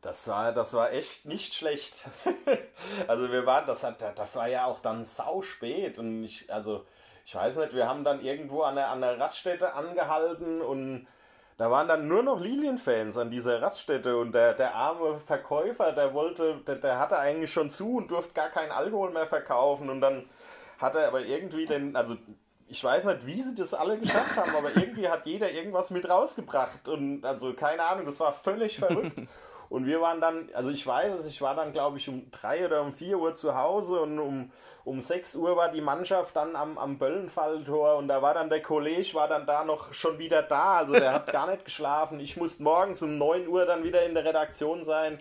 Das 0.02 0.28
war, 0.28 0.52
das 0.52 0.74
war 0.74 0.92
echt 0.92 1.26
nicht 1.26 1.56
schlecht. 1.56 2.06
also 3.08 3.32
wir 3.32 3.46
waren, 3.46 3.66
das 3.66 3.84
hat, 3.84 4.04
das 4.16 4.36
war 4.36 4.48
ja 4.48 4.66
auch 4.66 4.80
dann 4.82 5.04
sau 5.04 5.42
spät 5.42 5.98
und 5.98 6.24
ich, 6.24 6.52
also 6.54 6.86
ich 7.26 7.34
weiß 7.34 7.56
nicht, 7.58 7.74
wir 7.74 7.90
haben 7.90 8.04
dann 8.04 8.24
irgendwo 8.24 8.62
an 8.62 8.76
der, 8.76 8.90
an 8.90 9.02
der 9.02 9.20
Raststätte 9.20 9.74
angehalten 9.74 10.62
und 10.62 11.08
da 11.58 11.72
waren 11.72 11.88
dann 11.88 12.08
nur 12.08 12.22
noch 12.22 12.40
Lilienfans 12.40 13.18
an 13.18 13.32
dieser 13.32 13.62
Raststätte 13.62 14.18
und 14.18 14.34
der, 14.34 14.54
der 14.54 14.76
arme 14.76 15.20
Verkäufer, 15.22 15.94
der 15.94 16.14
wollte, 16.14 16.58
der, 16.68 16.76
der 16.76 17.00
hatte 17.00 17.18
eigentlich 17.18 17.52
schon 17.52 17.72
zu 17.72 17.96
und 17.96 18.12
durfte 18.12 18.34
gar 18.34 18.50
keinen 18.50 18.72
Alkohol 18.72 19.12
mehr 19.12 19.26
verkaufen 19.26 19.90
und 19.90 20.02
dann 20.02 20.30
hat 20.78 20.94
er 20.96 21.08
aber 21.08 21.22
irgendwie 21.22 21.66
den, 21.66 21.96
also 21.96 22.16
ich 22.68 22.84
weiß 22.84 23.06
nicht, 23.06 23.26
wie 23.26 23.42
sie 23.42 23.56
das 23.56 23.74
alle 23.74 23.98
geschafft 23.98 24.38
haben, 24.38 24.56
aber 24.56 24.76
irgendwie 24.76 25.08
hat 25.08 25.26
jeder 25.26 25.52
irgendwas 25.52 25.92
mit 25.92 26.10
rausgebracht 26.10 26.88
und 26.88 27.24
also 27.26 27.54
keine 27.54 27.84
Ahnung, 27.84 28.06
das 28.06 28.20
war 28.20 28.34
völlig 28.34 28.78
verrückt. 28.80 29.20
Und 29.68 29.88
wir 29.88 30.00
waren 30.00 30.22
dann, 30.22 30.50
also 30.54 30.70
ich 30.70 30.86
weiß 30.86 31.20
es, 31.20 31.26
ich 31.26 31.42
war 31.42 31.56
dann 31.56 31.74
glaube 31.74 31.98
ich 31.98 32.08
um 32.10 32.30
drei 32.32 32.66
oder 32.66 32.82
um 32.82 32.94
vier 32.94 33.20
Uhr 33.20 33.34
zu 33.34 33.56
Hause 33.56 34.02
und 34.02 34.20
um, 34.20 34.52
um 34.84 35.02
sechs 35.02 35.36
Uhr 35.36 35.56
war 35.56 35.70
die 35.70 35.82
Mannschaft 35.82 36.36
dann 36.36 36.56
am, 36.56 36.78
am 36.78 36.98
Böllenfalltor 36.98 37.98
und 37.98 38.08
da 38.08 38.22
war 38.22 38.34
dann 38.34 38.50
der 38.50 38.62
Kollege, 38.62 39.14
war 39.14 39.28
dann 39.28 39.46
da 39.46 39.64
noch 39.64 39.94
schon 39.94 40.18
wieder 40.20 40.44
da, 40.44 40.78
also 40.78 40.94
der 40.94 41.14
hat 41.14 41.32
gar 41.32 41.50
nicht 41.50 41.66
geschlafen. 41.66 42.20
Ich 42.20 42.38
musste 42.38 42.64
morgens 42.64 43.02
um 43.02 43.18
neun 43.18 43.48
Uhr 43.48 43.66
dann 43.66 43.84
wieder 43.84 44.06
in 44.06 44.14
der 44.14 44.26
Redaktion 44.26 44.84
sein 44.84 45.20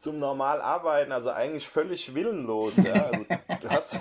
zum 0.00 0.18
normal 0.18 0.62
arbeiten, 0.62 1.12
also 1.12 1.30
eigentlich 1.30 1.68
völlig 1.68 2.14
willenlos. 2.14 2.72
Ja. 2.76 2.94
Also, 2.94 3.24
du 3.60 3.68
hast, 3.68 4.00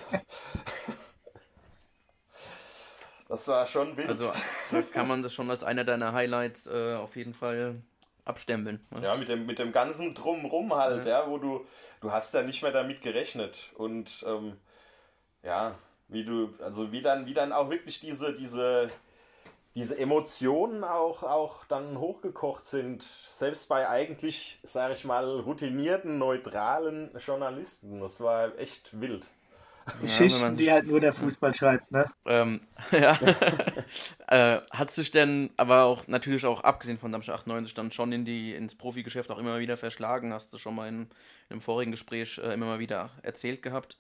das 3.29 3.47
war 3.47 3.65
schon 3.67 3.95
wild. 3.95 4.09
Also 4.09 4.33
da 4.71 4.81
kann 4.81 5.07
man 5.07 5.23
das 5.23 5.33
schon 5.33 5.49
als 5.49 5.63
einer 5.63 5.83
deiner 5.85 6.13
Highlights 6.13 6.67
äh, 6.67 6.95
auf 6.95 7.15
jeden 7.15 7.33
Fall 7.33 7.75
abstempeln. 8.25 8.85
Ne? 8.93 9.03
Ja, 9.03 9.15
mit 9.15 9.29
dem, 9.29 9.45
mit 9.45 9.59
dem 9.59 9.71
ganzen 9.71 10.13
Drumrum 10.15 10.73
halt, 10.73 11.05
ja. 11.05 11.21
ja, 11.21 11.29
wo 11.29 11.37
du, 11.37 11.65
du 12.01 12.11
hast 12.11 12.33
ja 12.33 12.41
nicht 12.41 12.61
mehr 12.63 12.71
damit 12.71 13.01
gerechnet. 13.01 13.71
Und 13.75 14.25
ähm, 14.27 14.57
ja, 15.43 15.75
wie 16.07 16.25
du, 16.25 16.53
also 16.59 16.91
wie 16.91 17.01
dann, 17.01 17.27
wie 17.27 17.33
dann 17.33 17.53
auch 17.53 17.69
wirklich 17.69 17.99
diese, 17.99 18.33
diese, 18.33 18.87
diese 19.75 19.97
Emotionen 19.97 20.83
auch, 20.83 21.21
auch 21.21 21.65
dann 21.65 21.99
hochgekocht 21.99 22.67
sind, 22.67 23.03
selbst 23.29 23.69
bei 23.69 23.87
eigentlich, 23.87 24.59
sage 24.63 24.95
ich 24.95 25.05
mal, 25.05 25.39
routinierten, 25.39 26.17
neutralen 26.17 27.11
Journalisten. 27.19 27.99
Das 27.99 28.21
war 28.21 28.57
echt 28.57 28.99
wild. 28.99 29.29
Geschichten, 30.02 30.41
ja, 30.41 30.52
die 30.52 30.71
halt 30.71 30.88
nur 30.88 30.99
der 30.99 31.13
Fußball 31.13 31.54
schreibt, 31.54 31.91
ne? 31.91 32.06
Ähm, 32.25 32.62
ja. 32.91 33.17
äh, 34.28 34.62
hat 34.71 34.91
sich 34.91 35.12
denn, 35.12 35.49
aber 35.58 35.84
auch 35.84 36.08
natürlich 36.08 36.45
auch 36.45 36.62
abgesehen 36.62 36.97
von 36.97 37.12
Darmstadt 37.12 37.36
98 37.36 37.73
dann 37.73 37.91
schon 37.91 38.12
in 38.12 38.25
die, 38.25 38.54
ins 38.54 38.75
Profigeschäft 38.75 39.30
auch 39.32 39.38
immer 39.38 39.60
wieder 39.60 39.78
verschlagen, 39.78 40.34
hast 40.34 40.54
du 40.54 40.58
schon 40.58 40.75
mal 40.75 40.88
in, 40.88 41.02
in 41.02 41.10
einem 41.52 41.62
vorigen 41.62 41.91
Gespräch 41.91 42.39
äh, 42.39 42.54
immer 42.54 42.65
mal 42.65 42.80
wieder 42.80 43.10
erzählt 43.21 43.62
gehabt. 43.62 43.97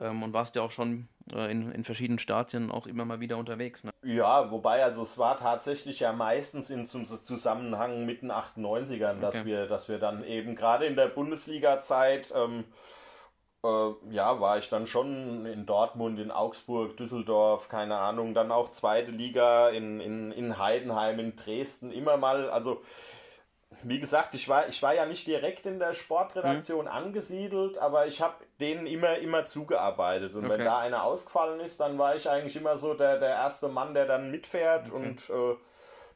Ähm, 0.00 0.22
und 0.22 0.32
warst 0.32 0.56
ja 0.56 0.62
auch 0.62 0.70
schon 0.70 1.08
äh, 1.32 1.50
in, 1.50 1.72
in 1.72 1.84
verschiedenen 1.84 2.18
Stadien 2.18 2.70
auch 2.70 2.86
immer 2.86 3.04
mal 3.04 3.20
wieder 3.20 3.36
unterwegs. 3.36 3.84
Ne? 3.84 3.90
Ja, 4.02 4.50
wobei, 4.50 4.82
also 4.82 5.02
es 5.02 5.18
war 5.18 5.38
tatsächlich 5.38 6.00
ja 6.00 6.12
meistens 6.12 6.70
in 6.70 6.86
zum 6.86 7.04
Zusammenhang 7.04 8.06
mit 8.06 8.22
den 8.22 8.32
98ern, 8.32 9.20
dass, 9.20 9.34
okay. 9.34 9.44
wir, 9.44 9.66
dass 9.66 9.88
wir 9.88 9.98
dann 9.98 10.24
eben 10.24 10.56
gerade 10.56 10.86
in 10.86 10.96
der 10.96 11.08
Bundesliga-Zeit 11.08 12.32
ähm, 12.34 12.64
äh, 13.64 13.90
ja, 14.10 14.40
war 14.40 14.58
ich 14.58 14.68
dann 14.68 14.86
schon 14.86 15.46
in 15.46 15.66
Dortmund, 15.66 16.18
in 16.18 16.30
Augsburg, 16.30 16.96
Düsseldorf, 16.96 17.68
keine 17.68 17.96
Ahnung, 17.96 18.34
dann 18.34 18.52
auch 18.52 18.72
zweite 18.72 19.10
Liga 19.10 19.68
in, 19.68 20.00
in, 20.00 20.32
in 20.32 20.58
Heidenheim, 20.58 21.18
in 21.18 21.36
Dresden, 21.36 21.92
immer 21.92 22.16
mal, 22.16 22.50
also 22.50 22.82
wie 23.82 24.00
gesagt, 24.00 24.34
ich 24.34 24.48
war, 24.48 24.68
ich 24.68 24.82
war 24.82 24.94
ja 24.94 25.06
nicht 25.06 25.26
direkt 25.26 25.64
in 25.64 25.78
der 25.78 25.94
Sportredaktion 25.94 26.86
mhm. 26.86 26.90
angesiedelt, 26.90 27.78
aber 27.78 28.06
ich 28.06 28.20
habe 28.20 28.34
denen 28.58 28.86
immer, 28.86 29.18
immer 29.18 29.46
zugearbeitet. 29.46 30.34
Und 30.34 30.44
okay. 30.44 30.58
wenn 30.58 30.64
da 30.64 30.78
einer 30.80 31.04
ausgefallen 31.04 31.60
ist, 31.60 31.80
dann 31.80 31.96
war 31.98 32.14
ich 32.14 32.28
eigentlich 32.28 32.56
immer 32.56 32.76
so 32.76 32.94
der, 32.94 33.18
der 33.18 33.30
erste 33.30 33.68
Mann, 33.68 33.94
der 33.94 34.06
dann 34.06 34.30
mitfährt. 34.30 34.88
Okay. 34.90 34.96
Und 34.96 35.30
äh, 35.30 35.56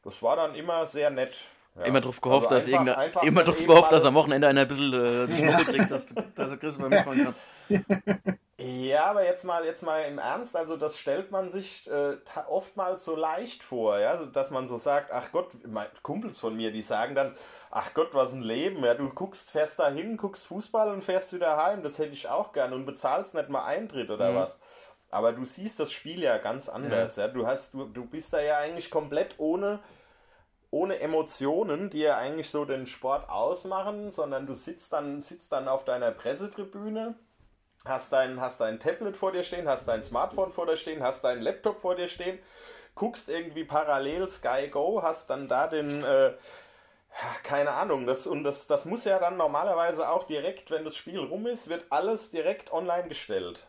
das 0.03 0.21
war 0.21 0.35
dann 0.35 0.53
immer 0.53 0.85
sehr 0.85 1.09
nett. 1.09 1.33
Ja. 1.75 1.83
Immer 1.83 1.99
drauf 1.99 2.21
gehofft, 2.21 2.51
also 2.51 2.71
dass, 2.71 2.79
einfach, 2.79 2.97
einfach 2.97 3.23
immer 3.23 3.43
drauf 3.43 3.57
gehofft, 3.57 3.91
dass 3.91 4.05
am 4.05 4.13
Wochenende 4.13 4.47
einer 4.47 4.61
ein 4.61 4.67
bisschen 4.67 4.93
äh, 4.93 5.27
die 5.27 5.35
Schnuppe 5.35 5.65
kriegt, 5.71 5.91
dass, 5.91 6.07
dass 6.33 6.51
er 6.51 6.57
Chris 6.57 6.77
mal 6.77 6.89
mitfahren 6.89 7.35
kann. 7.67 8.39
Ja, 8.57 9.07
aber 9.07 9.25
jetzt 9.25 9.43
mal, 9.43 9.65
jetzt 9.65 9.83
mal 9.83 10.03
im 10.03 10.17
Ernst, 10.17 10.55
also 10.55 10.77
das 10.77 10.97
stellt 10.97 11.29
man 11.29 11.49
sich 11.49 11.89
äh, 11.91 12.15
oftmals 12.47 13.03
so 13.03 13.15
leicht 13.15 13.61
vor, 13.61 13.99
ja, 13.99 14.15
dass 14.25 14.49
man 14.49 14.65
so 14.65 14.77
sagt, 14.77 15.11
ach 15.11 15.31
Gott, 15.31 15.49
Kumpels 16.01 16.39
von 16.39 16.55
mir, 16.55 16.71
die 16.71 16.81
sagen 16.81 17.13
dann, 17.13 17.35
ach 17.69 17.93
Gott, 17.93 18.13
was 18.13 18.31
ein 18.31 18.41
Leben, 18.41 18.83
ja, 18.85 18.93
du 18.93 19.09
guckst, 19.09 19.51
fährst 19.51 19.77
da 19.77 19.89
hin, 19.89 20.15
guckst 20.15 20.47
Fußball 20.47 20.93
und 20.93 21.03
fährst 21.03 21.33
wieder 21.33 21.57
heim, 21.57 21.83
das 21.83 21.99
hätte 21.99 22.13
ich 22.13 22.29
auch 22.29 22.53
gern 22.53 22.71
und 22.71 22.85
bezahlst 22.85 23.33
nicht 23.33 23.49
mal 23.49 23.65
Eintritt 23.65 24.09
oder 24.09 24.31
mhm. 24.31 24.35
was. 24.37 24.57
Aber 25.11 25.33
du 25.33 25.45
siehst 25.45 25.79
das 25.79 25.91
Spiel 25.91 26.23
ja 26.23 26.37
ganz 26.37 26.69
anders, 26.69 27.17
ja, 27.17 27.27
ja? 27.27 27.31
du 27.31 27.45
hast, 27.45 27.73
du, 27.73 27.85
du 27.85 28.05
bist 28.05 28.33
da 28.33 28.41
ja 28.41 28.57
eigentlich 28.57 28.89
komplett 28.89 29.35
ohne 29.37 29.79
ohne 30.75 30.99
Emotionen, 30.99 31.89
die 31.89 31.99
ja 31.99 32.17
eigentlich 32.17 32.49
so 32.49 32.65
den 32.65 32.85
Sport 32.85 33.29
ausmachen, 33.29 34.11
sondern 34.11 34.45
du 34.45 34.53
sitzt 34.53 34.91
dann, 34.91 35.21
sitzt 35.21 35.53
dann 35.53 35.69
auf 35.69 35.85
deiner 35.85 36.11
Pressetribüne, 36.11 37.15
hast 37.85 38.11
dein, 38.11 38.41
hast 38.41 38.59
dein 38.59 38.81
Tablet 38.81 39.15
vor 39.15 39.31
dir 39.31 39.43
stehen, 39.43 39.69
hast 39.69 39.87
dein 39.87 40.03
Smartphone 40.03 40.51
vor 40.51 40.65
dir 40.65 40.75
stehen, 40.75 41.01
hast 41.01 41.23
deinen 41.23 41.41
Laptop 41.41 41.79
vor 41.79 41.95
dir 41.95 42.09
stehen, 42.09 42.39
guckst 42.93 43.29
irgendwie 43.29 43.63
parallel 43.63 44.27
Sky 44.27 44.67
Go, 44.69 45.01
hast 45.01 45.29
dann 45.29 45.47
da 45.47 45.67
den, 45.67 46.03
äh, 46.03 46.33
keine 47.43 47.71
Ahnung, 47.71 48.05
das, 48.05 48.27
und 48.27 48.43
das, 48.43 48.67
das 48.67 48.83
muss 48.83 49.05
ja 49.05 49.17
dann 49.17 49.37
normalerweise 49.37 50.09
auch 50.09 50.25
direkt, 50.25 50.71
wenn 50.71 50.83
das 50.83 50.97
Spiel 50.97 51.19
rum 51.19 51.47
ist, 51.47 51.69
wird 51.69 51.85
alles 51.89 52.31
direkt 52.31 52.73
online 52.73 53.07
gestellt. 53.07 53.65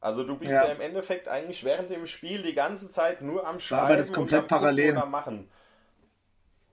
Also 0.00 0.24
du 0.24 0.38
bist 0.38 0.52
ja, 0.52 0.64
ja 0.64 0.72
im 0.72 0.80
Endeffekt 0.80 1.28
eigentlich 1.28 1.64
während 1.64 1.90
dem 1.90 2.06
Spiel 2.06 2.42
die 2.42 2.54
ganze 2.54 2.90
Zeit 2.90 3.20
nur 3.20 3.46
am 3.46 3.60
Schreiben 3.60 3.84
aber 3.84 3.96
das 3.96 4.10
komplett 4.10 4.48
parallel. 4.48 4.94
machen. 5.04 5.50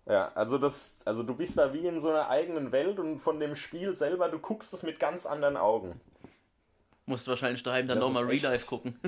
Ja, 0.06 0.32
also 0.34 0.58
das, 0.58 0.96
also 1.06 1.24
du 1.24 1.36
bist 1.36 1.58
da 1.58 1.74
wie 1.74 1.86
in 1.86 2.00
so 2.00 2.10
einer 2.10 2.28
eigenen 2.30 2.72
Welt 2.72 3.00
und 3.00 3.20
von 3.20 3.40
dem 3.40 3.56
Spiel 3.56 3.96
selber, 3.96 4.30
du 4.30 4.40
guckst 4.40 4.74
es 4.74 4.84
mit 4.84 5.00
ganz 5.00 5.26
anderen 5.26 5.58
Augen. 5.58 6.02
Musst 7.06 7.28
wahrscheinlich 7.28 7.64
daheim 7.64 7.88
dann 7.88 8.00
nochmal 8.00 8.24
Real 8.24 8.52
Life 8.52 8.66
gucken. 8.66 9.00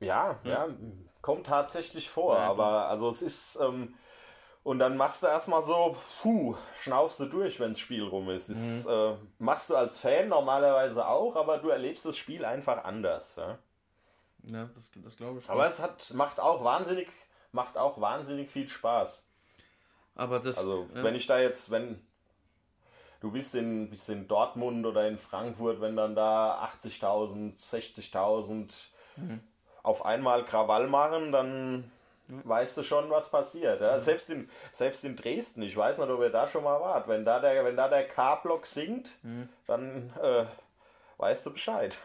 ja, 0.00 0.38
ja, 0.44 0.66
ja, 0.66 0.68
kommt 1.22 1.46
tatsächlich 1.46 2.10
vor, 2.10 2.36
ja, 2.36 2.50
aber 2.50 2.88
also 2.88 3.08
es 3.08 3.22
ist, 3.22 3.58
ähm, 3.60 3.94
und 4.62 4.78
dann 4.78 4.96
machst 4.96 5.22
du 5.22 5.26
erstmal 5.26 5.62
so, 5.62 5.96
puh, 6.20 6.54
schnaufst 6.78 7.18
du 7.20 7.26
durch, 7.26 7.58
wenn 7.60 7.70
das 7.72 7.80
Spiel 7.80 8.04
rum 8.04 8.28
ist. 8.28 8.50
Mhm. 8.50 8.54
ist 8.54 8.86
äh, 8.86 9.14
machst 9.38 9.70
du 9.70 9.76
als 9.76 9.98
Fan 9.98 10.28
normalerweise 10.28 11.06
auch, 11.06 11.34
aber 11.36 11.58
du 11.58 11.70
erlebst 11.70 12.04
das 12.04 12.18
Spiel 12.18 12.44
einfach 12.44 12.84
anders. 12.84 13.36
Ja, 13.36 13.58
ja 14.44 14.64
das, 14.66 14.90
das 14.94 15.16
glaube 15.16 15.38
ich. 15.38 15.48
Aber 15.48 15.68
es 15.68 15.78
hat, 15.78 16.12
macht 16.12 16.40
auch 16.40 16.62
wahnsinnig 16.62 17.08
macht 17.52 17.76
auch 17.76 18.00
wahnsinnig 18.00 18.50
viel 18.50 18.68
Spaß. 18.68 19.26
Aber 20.16 20.38
das. 20.38 20.58
Also, 20.58 20.88
ja. 20.94 21.02
wenn 21.02 21.14
ich 21.14 21.26
da 21.26 21.38
jetzt, 21.38 21.70
wenn 21.70 22.00
du 23.20 23.30
bist 23.30 23.54
in, 23.54 23.90
bist 23.90 24.08
in 24.08 24.28
Dortmund 24.28 24.86
oder 24.86 25.06
in 25.08 25.18
Frankfurt, 25.18 25.80
wenn 25.80 25.96
dann 25.96 26.14
da 26.14 26.70
80.000, 26.82 27.58
60.000 27.58 28.72
mhm. 29.16 29.40
auf 29.82 30.04
einmal 30.04 30.44
Krawall 30.44 30.88
machen, 30.88 31.32
dann 31.32 31.90
weißt 32.44 32.76
du 32.76 32.82
schon, 32.82 33.10
was 33.10 33.30
passiert. 33.30 33.80
Ja? 33.80 33.96
Mhm. 33.96 34.00
Selbst, 34.00 34.30
in, 34.30 34.48
selbst 34.72 35.04
in 35.04 35.16
Dresden, 35.16 35.62
ich 35.62 35.76
weiß 35.76 35.98
nicht, 35.98 36.10
ob 36.10 36.20
ihr 36.20 36.30
da 36.30 36.46
schon 36.46 36.64
mal 36.64 36.80
wart, 36.80 37.08
wenn 37.08 37.22
da 37.22 37.40
der, 37.40 37.64
wenn 37.64 37.76
da 37.76 37.88
der 37.88 38.06
K-Block 38.06 38.66
singt, 38.66 39.12
mhm. 39.22 39.48
dann 39.66 40.12
äh, 40.22 40.46
weißt 41.18 41.46
du 41.46 41.52
Bescheid. 41.52 41.98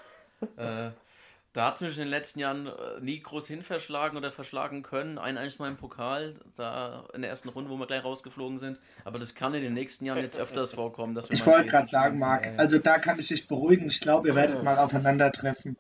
Äh, 0.57 0.91
da 1.55 1.67
hat 1.67 1.75
es 1.75 1.81
mich 1.81 1.97
in 1.97 2.03
den 2.03 2.09
letzten 2.09 2.39
Jahren 2.39 2.67
äh, 2.67 2.99
nie 2.99 3.21
groß 3.21 3.47
hinverschlagen 3.47 4.17
oder 4.17 4.29
verschlagen 4.29 4.83
können. 4.83 5.17
Ein 5.17 5.37
einziges 5.37 5.59
Mal 5.59 5.69
im 5.69 5.77
Pokal, 5.77 6.33
da 6.57 7.05
in 7.13 7.21
der 7.21 7.31
ersten 7.31 7.47
Runde, 7.47 7.69
wo 7.69 7.77
wir 7.77 7.87
gleich 7.87 8.03
rausgeflogen 8.03 8.57
sind. 8.57 8.77
Aber 9.05 9.19
das 9.19 9.35
kann 9.35 9.53
in 9.53 9.63
den 9.63 9.73
nächsten 9.73 10.03
Jahren 10.03 10.19
jetzt 10.19 10.37
öfters 10.37 10.73
vorkommen. 10.75 11.15
Dass 11.15 11.29
wir 11.29 11.35
ich 11.35 11.45
wollte 11.45 11.69
gerade 11.69 11.87
sagen, 11.87 12.19
Marc, 12.19 12.45
also 12.57 12.77
da 12.77 12.99
kann 12.99 13.17
ich 13.19 13.29
dich 13.29 13.47
beruhigen. 13.47 13.87
Ich 13.87 14.01
glaube, 14.01 14.27
ihr 14.27 14.35
werdet 14.35 14.63
mal 14.63 14.77
aufeinandertreffen. 14.77 15.77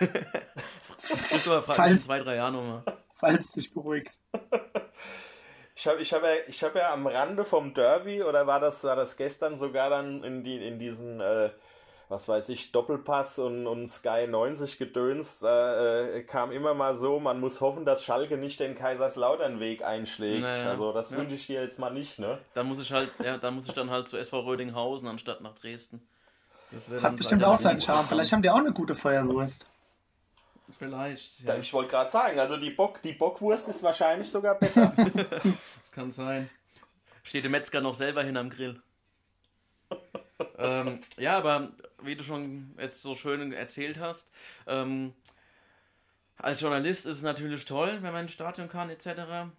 Du 0.00 0.06
aber 1.52 1.62
falls, 1.62 1.92
in 1.92 2.00
zwei, 2.00 2.20
drei 2.20 2.36
Jahren 2.36 2.54
nochmal. 2.54 2.82
Falls 3.12 3.52
dich 3.52 3.74
beruhigt. 3.74 4.18
Ich 5.74 5.86
habe 5.86 6.00
ich 6.00 6.14
hab 6.14 6.22
ja, 6.22 6.30
hab 6.30 6.74
ja 6.74 6.92
am 6.94 7.06
Rande 7.06 7.44
vom 7.44 7.74
Derby, 7.74 8.22
oder 8.22 8.46
war 8.46 8.58
das, 8.58 8.82
war 8.84 8.96
das 8.96 9.18
gestern 9.18 9.58
sogar 9.58 9.90
dann 9.90 10.24
in, 10.24 10.44
die, 10.44 10.66
in 10.66 10.78
diesen... 10.78 11.20
Äh, 11.20 11.50
was 12.08 12.26
weiß 12.26 12.48
ich, 12.48 12.72
Doppelpass 12.72 13.38
und, 13.38 13.66
und 13.66 13.88
Sky 13.88 14.26
90 14.26 14.78
gedönst, 14.78 15.42
äh, 15.42 16.22
kam 16.22 16.50
immer 16.52 16.72
mal 16.72 16.96
so, 16.96 17.20
man 17.20 17.38
muss 17.38 17.60
hoffen, 17.60 17.84
dass 17.84 18.02
Schalke 18.02 18.38
nicht 18.38 18.60
den 18.60 18.74
Kaiserslautern-Weg 18.74 19.84
einschlägt. 19.84 20.42
Naja, 20.42 20.70
also 20.70 20.92
das 20.92 21.10
ja. 21.10 21.18
wünsche 21.18 21.34
ich 21.34 21.46
dir 21.46 21.62
jetzt 21.62 21.78
mal 21.78 21.90
nicht, 21.90 22.18
ne? 22.18 22.38
Dann 22.54 22.66
muss 22.66 22.80
ich 22.80 22.92
halt, 22.92 23.10
ja, 23.22 23.36
dann 23.36 23.54
muss 23.54 23.68
ich 23.68 23.74
dann 23.74 23.90
halt 23.90 24.08
zu 24.08 24.16
SV 24.16 24.40
Rödinghausen 24.40 25.08
anstatt 25.08 25.42
nach 25.42 25.54
Dresden. 25.54 26.00
Das 26.70 26.90
Hat 26.90 27.16
bestimmt 27.16 27.44
auch 27.44 27.58
seinen 27.58 27.80
Charme. 27.80 28.06
Vielleicht 28.08 28.32
haben 28.32 28.42
die 28.42 28.50
auch 28.50 28.56
eine 28.56 28.72
gute 28.72 28.94
Feuerwurst. 28.94 29.66
Vielleicht. 30.76 31.40
Ja. 31.40 31.56
Ich 31.56 31.72
wollte 31.72 31.90
gerade 31.90 32.10
sagen, 32.10 32.38
also 32.38 32.58
die, 32.58 32.70
Bock, 32.70 33.00
die 33.02 33.12
Bockwurst 33.12 33.68
ist 33.68 33.82
wahrscheinlich 33.82 34.30
sogar 34.30 34.54
besser. 34.54 34.92
das 35.78 35.90
kann 35.90 36.10
sein. 36.10 36.50
Steht 37.22 37.44
der 37.44 37.50
Metzger 37.50 37.80
noch 37.80 37.94
selber 37.94 38.22
hin 38.22 38.36
am 38.36 38.50
Grill. 38.50 38.82
Ähm, 40.58 40.98
ja, 41.18 41.38
aber 41.38 41.72
wie 42.02 42.16
du 42.16 42.24
schon 42.24 42.74
jetzt 42.78 43.02
so 43.02 43.14
schön 43.14 43.52
erzählt 43.52 43.98
hast, 43.98 44.32
ähm, 44.66 45.14
als 46.36 46.60
Journalist 46.60 47.06
ist 47.06 47.16
es 47.16 47.22
natürlich 47.22 47.64
toll, 47.64 47.98
wenn 48.02 48.12
man 48.12 48.22
ins 48.22 48.32
Stadion 48.32 48.68
kann, 48.68 48.90
etc. 48.90 49.50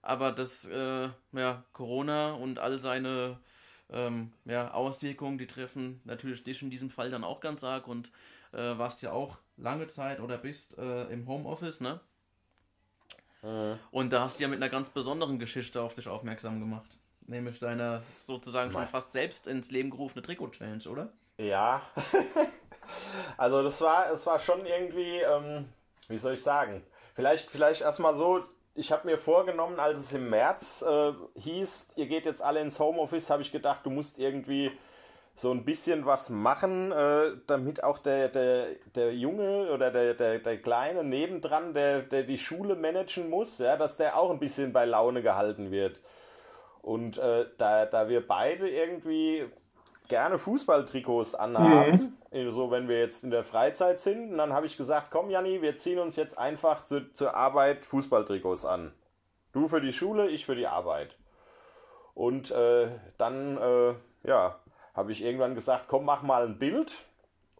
aber 0.00 0.32
das 0.32 0.64
äh, 0.64 1.08
ja, 1.32 1.64
Corona 1.72 2.32
und 2.32 2.58
all 2.58 2.78
seine 2.78 3.38
ähm, 3.90 4.32
ja, 4.44 4.72
Auswirkungen, 4.72 5.38
die 5.38 5.46
treffen 5.46 6.00
natürlich 6.04 6.42
dich 6.42 6.62
in 6.62 6.70
diesem 6.70 6.90
Fall 6.90 7.10
dann 7.10 7.24
auch 7.24 7.40
ganz 7.40 7.62
arg 7.62 7.86
und 7.86 8.10
äh, 8.52 8.78
warst 8.78 9.02
ja 9.02 9.12
auch 9.12 9.38
lange 9.56 9.86
Zeit 9.86 10.20
oder 10.20 10.38
bist 10.38 10.78
äh, 10.78 11.04
im 11.08 11.26
Homeoffice, 11.28 11.80
ne? 11.80 12.00
Mhm. 13.42 13.78
Und 13.90 14.12
da 14.12 14.22
hast 14.22 14.38
du 14.38 14.42
ja 14.42 14.48
mit 14.48 14.56
einer 14.56 14.70
ganz 14.70 14.90
besonderen 14.90 15.38
Geschichte 15.38 15.82
auf 15.82 15.94
dich 15.94 16.08
aufmerksam 16.08 16.60
gemacht. 16.60 16.98
Nämlich 17.26 17.58
deine 17.58 18.02
sozusagen 18.08 18.70
schon 18.70 18.86
fast 18.86 19.12
selbst 19.12 19.46
ins 19.46 19.70
Leben 19.70 19.90
gerufene 19.90 20.22
Trikot-Challenge, 20.22 20.88
oder? 20.90 21.12
Ja. 21.38 21.82
also 23.36 23.62
das 23.62 23.80
war, 23.80 24.12
es 24.12 24.26
war 24.26 24.38
schon 24.38 24.66
irgendwie, 24.66 25.20
ähm, 25.20 25.68
wie 26.08 26.18
soll 26.18 26.34
ich 26.34 26.42
sagen? 26.42 26.82
Vielleicht, 27.14 27.50
vielleicht 27.50 27.80
erstmal 27.80 28.14
so, 28.14 28.44
ich 28.74 28.92
habe 28.92 29.06
mir 29.06 29.18
vorgenommen, 29.18 29.78
als 29.78 30.00
es 30.00 30.12
im 30.12 30.28
März 30.28 30.82
äh, 30.82 31.12
hieß, 31.36 31.88
ihr 31.96 32.06
geht 32.06 32.24
jetzt 32.24 32.42
alle 32.42 32.60
ins 32.60 32.78
Homeoffice, 32.78 33.30
habe 33.30 33.42
ich 33.42 33.52
gedacht, 33.52 33.80
du 33.84 33.90
musst 33.90 34.18
irgendwie 34.18 34.70
so 35.36 35.50
ein 35.50 35.64
bisschen 35.64 36.06
was 36.06 36.30
machen, 36.30 36.92
äh, 36.92 37.32
damit 37.46 37.82
auch 37.82 37.98
der, 37.98 38.28
der, 38.28 38.66
der 38.94 39.14
Junge 39.14 39.70
oder 39.72 39.90
der, 39.90 40.14
der, 40.14 40.38
der 40.38 40.58
Kleine 40.58 41.02
nebendran, 41.02 41.74
der, 41.74 42.02
der 42.02 42.22
die 42.22 42.38
Schule 42.38 42.76
managen 42.76 43.30
muss, 43.30 43.58
ja, 43.58 43.76
dass 43.76 43.96
der 43.96 44.16
auch 44.16 44.30
ein 44.30 44.38
bisschen 44.38 44.72
bei 44.72 44.84
Laune 44.84 45.22
gehalten 45.22 45.70
wird. 45.70 45.98
Und 46.84 47.16
äh, 47.16 47.46
da, 47.56 47.86
da 47.86 48.10
wir 48.10 48.26
beide 48.26 48.68
irgendwie 48.68 49.46
gerne 50.08 50.36
Fußballtrikots 50.36 51.34
anhaben, 51.34 52.18
mhm. 52.30 52.52
so 52.52 52.70
wenn 52.70 52.88
wir 52.88 52.98
jetzt 52.98 53.24
in 53.24 53.30
der 53.30 53.42
Freizeit 53.42 54.02
sind, 54.02 54.32
und 54.32 54.36
dann 54.36 54.52
habe 54.52 54.66
ich 54.66 54.76
gesagt, 54.76 55.06
komm 55.10 55.30
Janni, 55.30 55.62
wir 55.62 55.78
ziehen 55.78 55.98
uns 55.98 56.16
jetzt 56.16 56.36
einfach 56.36 56.84
zu, 56.84 57.10
zur 57.14 57.34
Arbeit 57.34 57.86
Fußballtrikots 57.86 58.66
an. 58.66 58.92
Du 59.52 59.66
für 59.66 59.80
die 59.80 59.94
Schule, 59.94 60.28
ich 60.28 60.44
für 60.44 60.56
die 60.56 60.66
Arbeit. 60.66 61.16
Und 62.12 62.50
äh, 62.50 62.88
dann, 63.16 63.56
äh, 63.56 63.94
ja, 64.28 64.58
habe 64.92 65.10
ich 65.10 65.24
irgendwann 65.24 65.54
gesagt, 65.54 65.86
komm, 65.88 66.04
mach 66.04 66.22
mal 66.22 66.44
ein 66.44 66.58
Bild. 66.58 66.92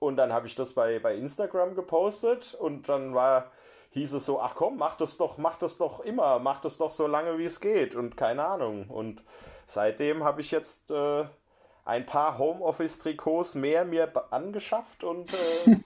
Und 0.01 0.17
dann 0.17 0.35
habe 0.35 0.47
ich 0.47 0.55
das 0.55 0.75
bei, 0.75 0.99
bei 0.99 1.15
Instagram 1.15 1.75
gepostet 1.75 2.53
und 2.53 2.91
dann 2.91 3.15
war, 3.15 3.51
hieß 3.95 4.15
es 4.15 4.27
so, 4.27 4.41
ach 4.41 4.55
komm, 4.57 4.77
mach 4.77 4.97
das 4.97 5.17
doch, 5.17 5.39
mach 5.39 5.57
das 5.57 5.79
doch 5.79 6.01
immer, 6.01 6.41
mach 6.41 6.61
das 6.61 6.79
doch 6.79 6.91
so 6.91 7.07
lange 7.07 7.39
wie 7.39 7.45
es 7.45 7.61
geht 7.61 7.95
und 7.95 8.17
keine 8.17 8.45
Ahnung. 8.45 8.87
Und 8.89 9.23
seitdem 9.67 10.25
habe 10.25 10.41
ich 10.41 10.51
jetzt 10.51 10.91
äh, 10.91 11.25
ein 11.85 12.05
paar 12.05 12.39
Homeoffice-Trikots 12.39 13.55
mehr 13.55 13.85
mir 13.85 14.13
angeschafft 14.33 15.05
und 15.05 15.33
äh, 15.33 15.77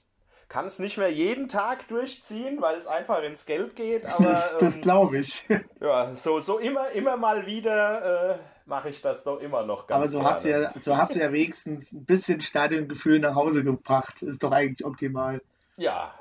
kann 0.48 0.68
es 0.68 0.78
nicht 0.78 0.98
mehr 0.98 1.10
jeden 1.12 1.48
Tag 1.48 1.88
durchziehen, 1.88 2.62
weil 2.62 2.76
es 2.76 2.86
einfach 2.86 3.24
ins 3.24 3.44
Geld 3.44 3.74
geht. 3.74 4.06
Aber 4.06 4.24
das, 4.24 4.56
das 4.56 4.76
ähm, 4.76 4.80
glaube 4.80 5.18
ich. 5.18 5.46
Ja, 5.80 6.14
so, 6.14 6.40
so 6.40 6.58
immer, 6.58 6.90
immer 6.90 7.16
mal 7.16 7.46
wieder 7.46 8.34
äh, 8.34 8.38
mache 8.66 8.88
ich 8.88 9.00
das 9.02 9.24
doch 9.24 9.40
immer 9.40 9.64
noch 9.64 9.86
ganz 9.86 9.96
Aber 9.96 10.08
so 10.08 10.18
gerne. 10.18 10.34
hast, 10.34 10.44
du 10.44 10.48
ja, 10.48 10.72
so 10.80 10.96
hast 10.96 11.14
du 11.14 11.20
ja 11.20 11.32
wenigstens 11.32 11.92
ein 11.92 12.04
bisschen 12.04 12.40
Stadiongefühl 12.40 13.18
nach 13.18 13.34
Hause 13.34 13.64
gebracht. 13.64 14.22
Ist 14.22 14.42
doch 14.42 14.52
eigentlich 14.52 14.84
optimal. 14.84 15.40
Ja, 15.76 16.12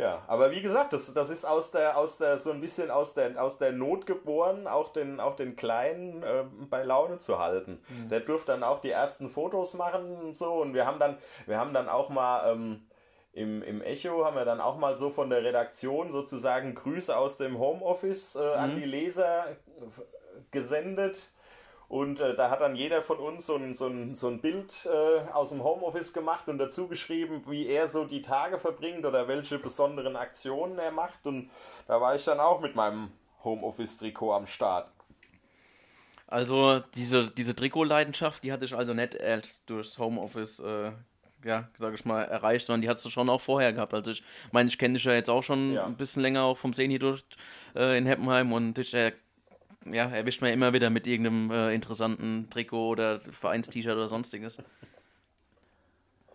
ja, 0.00 0.22
aber 0.26 0.50
wie 0.50 0.62
gesagt, 0.62 0.92
das, 0.92 1.12
das 1.12 1.28
ist 1.28 1.44
aus 1.44 1.70
der, 1.70 1.98
aus 1.98 2.16
der, 2.16 2.38
so 2.38 2.50
ein 2.50 2.60
bisschen 2.60 2.90
aus 2.90 3.12
der, 3.12 3.42
aus 3.42 3.58
der 3.58 3.72
Not 3.72 4.06
geboren, 4.06 4.66
auch 4.66 4.92
den, 4.92 5.20
auch 5.20 5.36
den 5.36 5.56
Kleinen 5.56 6.22
äh, 6.22 6.44
bei 6.70 6.82
Laune 6.82 7.18
zu 7.18 7.38
halten. 7.38 7.82
Mhm. 7.88 8.08
Der 8.08 8.20
durfte 8.20 8.52
dann 8.52 8.62
auch 8.62 8.80
die 8.80 8.90
ersten 8.90 9.28
Fotos 9.28 9.74
machen 9.74 10.16
und 10.16 10.34
so. 10.34 10.54
Und 10.54 10.72
wir 10.72 10.86
haben 10.86 10.98
dann, 10.98 11.18
wir 11.46 11.58
haben 11.58 11.74
dann 11.74 11.88
auch 11.88 12.08
mal 12.08 12.50
ähm, 12.50 12.86
im, 13.32 13.62
im 13.62 13.82
Echo 13.82 14.24
haben 14.24 14.36
wir 14.36 14.44
dann 14.44 14.60
auch 14.60 14.78
mal 14.78 14.96
so 14.96 15.10
von 15.10 15.30
der 15.30 15.44
Redaktion 15.44 16.10
sozusagen 16.10 16.74
Grüße 16.74 17.16
aus 17.16 17.36
dem 17.36 17.58
Homeoffice 17.58 18.36
äh, 18.36 18.38
mhm. 18.38 18.54
an 18.54 18.76
die 18.76 18.86
Leser 18.86 19.56
gesendet. 20.50 21.30
Und 21.90 22.20
äh, 22.20 22.36
da 22.36 22.50
hat 22.50 22.60
dann 22.60 22.76
jeder 22.76 23.02
von 23.02 23.18
uns 23.18 23.46
so 23.46 23.56
ein, 23.56 23.74
so 23.74 23.88
ein, 23.88 24.14
so 24.14 24.28
ein 24.28 24.40
Bild 24.40 24.86
äh, 24.86 25.28
aus 25.32 25.48
dem 25.48 25.64
Homeoffice 25.64 26.12
gemacht 26.12 26.46
und 26.46 26.58
dazu 26.58 26.86
geschrieben, 26.86 27.42
wie 27.48 27.66
er 27.66 27.88
so 27.88 28.04
die 28.04 28.22
Tage 28.22 28.60
verbringt 28.60 29.04
oder 29.04 29.26
welche 29.26 29.58
besonderen 29.58 30.14
Aktionen 30.14 30.78
er 30.78 30.92
macht. 30.92 31.26
Und 31.26 31.50
da 31.88 32.00
war 32.00 32.14
ich 32.14 32.24
dann 32.24 32.38
auch 32.38 32.60
mit 32.60 32.76
meinem 32.76 33.10
Homeoffice-Trikot 33.42 34.32
am 34.32 34.46
Start. 34.46 34.88
Also 36.28 36.78
diese, 36.94 37.28
diese 37.28 37.56
Trikotleidenschaft, 37.56 38.44
die 38.44 38.52
hatte 38.52 38.66
ich 38.66 38.76
also 38.76 38.94
nicht 38.94 39.16
erst 39.16 39.68
durchs 39.68 39.98
Homeoffice, 39.98 40.60
äh, 40.60 40.92
ja, 41.44 41.68
sag 41.74 41.92
ich 41.94 42.04
mal, 42.04 42.22
erreicht, 42.22 42.66
sondern 42.66 42.82
die 42.82 42.88
hattest 42.88 43.06
du 43.06 43.10
schon 43.10 43.28
auch 43.28 43.40
vorher 43.40 43.72
gehabt. 43.72 43.94
Also 43.94 44.12
ich 44.12 44.22
meine, 44.52 44.68
ich 44.68 44.78
kenne 44.78 44.94
dich 44.94 45.02
ja 45.02 45.14
jetzt 45.14 45.28
auch 45.28 45.42
schon 45.42 45.72
ja. 45.72 45.86
ein 45.86 45.96
bisschen 45.96 46.22
länger 46.22 46.44
auch 46.44 46.56
vom 46.56 46.72
Sehen 46.72 46.90
hier 46.90 47.00
durch 47.00 47.24
äh, 47.74 47.98
in 47.98 48.06
Heppenheim 48.06 48.52
und 48.52 48.78
ich 48.78 48.94
äh, 48.94 49.10
ja, 49.92 50.08
erwischt 50.08 50.40
man 50.40 50.52
immer 50.52 50.72
wieder 50.72 50.90
mit 50.90 51.06
irgendeinem 51.06 51.50
äh, 51.50 51.74
interessanten 51.74 52.48
Trikot 52.50 52.88
oder 52.88 53.20
Vereins-T-Shirt 53.20 53.94
oder 53.94 54.08
sonstiges. 54.08 54.62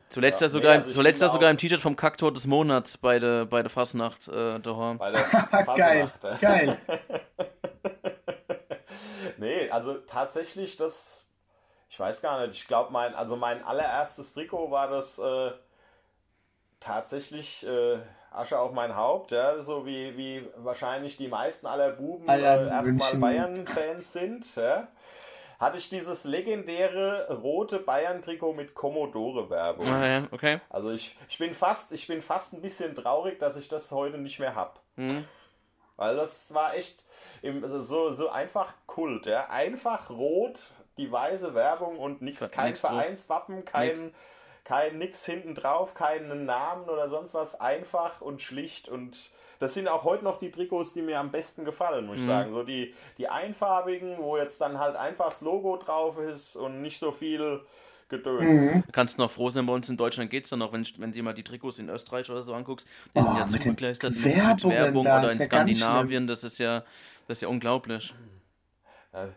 Zuletzt 0.09 0.41
ja, 0.41 0.45
ja 0.45 0.49
sogar, 0.49 0.75
nee, 0.75 0.83
also 0.83 0.95
zuletzt 0.95 1.21
ja 1.21 1.29
sogar 1.29 1.51
im 1.51 1.57
T-Shirt 1.57 1.81
vom 1.81 1.95
Kacktor 1.95 2.31
des 2.31 2.47
Monats 2.47 2.97
bei 2.97 3.19
der, 3.19 3.45
bei 3.45 3.61
der 3.61 3.69
Fasnacht 3.69 4.27
äh, 4.27 4.59
daheim. 4.59 4.97
Bei 4.97 5.11
der 5.11 5.23
Fasnacht. 5.25 5.77
geil, 5.77 6.11
geil. 6.39 6.77
nee, 9.37 9.69
also 9.69 9.95
tatsächlich 9.95 10.77
das, 10.77 11.25
ich 11.89 11.99
weiß 11.99 12.21
gar 12.21 12.45
nicht, 12.45 12.57
ich 12.57 12.67
glaube 12.67 12.93
mein, 12.93 13.13
also 13.15 13.35
mein 13.35 13.63
allererstes 13.63 14.33
Trikot 14.33 14.71
war 14.71 14.87
das 14.87 15.19
äh, 15.19 15.51
tatsächlich 16.79 17.65
äh, 17.65 17.99
Asche 18.31 18.59
auf 18.59 18.71
mein 18.71 18.95
Haupt, 18.95 19.31
ja, 19.31 19.61
so 19.61 19.85
wie, 19.85 20.17
wie 20.17 20.47
wahrscheinlich 20.57 21.17
die 21.17 21.27
meisten 21.27 21.67
aller 21.67 21.91
Buben 21.91 22.27
äh, 22.27 22.41
erstmal 22.41 23.15
Bayern-Fans 23.15 24.13
sind, 24.13 24.55
ja, 24.55 24.87
hatte 25.59 25.77
ich 25.77 25.89
dieses 25.89 26.25
legendäre 26.25 27.33
rote 27.41 27.79
Bayern-Trikot 27.79 28.53
mit 28.53 28.75
Commodore-Werbung. 28.75 29.87
Ah, 29.87 30.05
ja, 30.05 30.23
okay. 30.31 30.59
Also 30.69 30.91
ich, 30.91 31.17
ich 31.29 31.37
bin 31.37 31.53
fast, 31.53 31.91
ich 31.91 32.07
bin 32.07 32.21
fast 32.21 32.53
ein 32.53 32.61
bisschen 32.61 32.93
traurig, 32.95 33.39
dass 33.39 33.55
ich 33.55 33.69
das 33.69 33.91
heute 33.91 34.17
nicht 34.17 34.39
mehr 34.39 34.55
hab. 34.55 34.81
Mhm. 34.97 35.25
Weil 35.95 36.17
das 36.17 36.53
war 36.53 36.75
echt 36.75 37.03
im, 37.41 37.63
also 37.63 37.79
so, 37.79 38.09
so 38.09 38.29
einfach 38.29 38.73
Kult, 38.85 39.27
ja. 39.27 39.49
Einfach 39.49 40.09
rot, 40.09 40.59
die 40.97 41.09
weiße 41.09 41.53
Werbung 41.53 41.97
und 41.97 42.21
nichts, 42.21 42.51
kein 42.51 42.75
Vereinswappen, 42.75 43.63
kein. 43.63 43.87
Nix 43.87 44.11
kein 44.65 44.97
nix 44.97 45.25
hinten 45.25 45.55
drauf, 45.55 45.93
keinen 45.93 46.45
Namen 46.45 46.89
oder 46.89 47.09
sonst 47.09 47.33
was, 47.33 47.59
einfach 47.61 48.19
und 48.19 48.41
schlicht 48.41 48.89
und 48.89 49.17
das 49.59 49.73
sind 49.73 49.87
auch 49.87 50.03
heute 50.03 50.25
noch 50.25 50.37
die 50.37 50.51
Trikots, 50.51 50.91
die 50.91 51.01
mir 51.01 51.17
am 51.17 51.31
besten 51.31 51.63
gefallen, 51.63 52.05
muss 52.07 52.17
ich 52.17 52.23
mhm. 52.23 52.27
sagen. 52.27 52.53
So 52.53 52.63
die, 52.63 52.93
die 53.17 53.29
einfarbigen, 53.29 54.17
wo 54.17 54.37
jetzt 54.37 54.59
dann 54.59 54.79
halt 54.79 54.97
einfach 54.97 55.29
das 55.29 55.39
Logo 55.39 55.77
drauf 55.77 56.17
ist 56.17 56.57
und 56.57 56.81
nicht 56.81 56.99
so 56.99 57.13
viel 57.13 57.61
Gedöns. 58.09 58.45
Mhm. 58.45 58.83
Du 58.85 58.91
kannst 58.91 59.17
noch 59.17 59.31
froh 59.31 59.49
sein, 59.49 59.65
bei 59.65 59.73
uns 59.73 59.89
in 59.89 59.97
Deutschland 59.97 60.29
geht 60.29 60.43
es 60.43 60.49
dann 60.49 60.59
noch, 60.59 60.73
wenn, 60.73 60.85
wenn 60.97 61.11
du 61.11 61.17
dir 61.17 61.23
mal 61.23 61.33
die 61.33 61.43
Trikots 61.43 61.79
in 61.79 61.89
Österreich 61.89 62.29
oder 62.29 62.43
so 62.43 62.53
anguckst, 62.53 62.87
die 63.15 63.19
oh, 63.19 63.21
sind 63.21 63.37
ja 63.37 63.47
zugekleistert 63.47 64.13
mit, 64.13 64.25
mit 64.25 64.35
Werbung 64.35 65.01
oder 65.01 65.31
in 65.31 65.41
Skandinavien, 65.41 66.27
das 66.27 66.43
ist 66.43 66.57
ja, 66.57 66.81
das 67.27 67.37
ist 67.37 67.41
ja 67.41 67.47
unglaublich. 67.47 68.13
Da, 69.11 69.29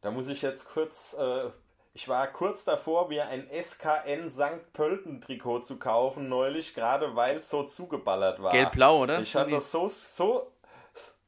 da 0.00 0.10
muss 0.10 0.28
ich 0.28 0.42
jetzt 0.42 0.66
kurz 0.66 1.14
äh, 1.18 1.50
ich 1.96 2.08
war 2.08 2.26
kurz 2.26 2.62
davor, 2.62 3.08
mir 3.08 3.26
ein 3.28 3.48
SKN 3.50 4.30
St. 4.30 4.70
Pölten 4.74 5.22
Trikot 5.22 5.60
zu 5.60 5.78
kaufen 5.78 6.28
neulich, 6.28 6.74
gerade 6.74 7.16
weil 7.16 7.38
es 7.38 7.48
so 7.48 7.62
zugeballert 7.62 8.42
war. 8.42 8.52
Gelb-blau, 8.52 9.04
oder? 9.04 9.22
Ich 9.22 9.32
fand 9.32 9.50
das 9.50 9.72
so, 9.72 9.88
so. 9.88 10.52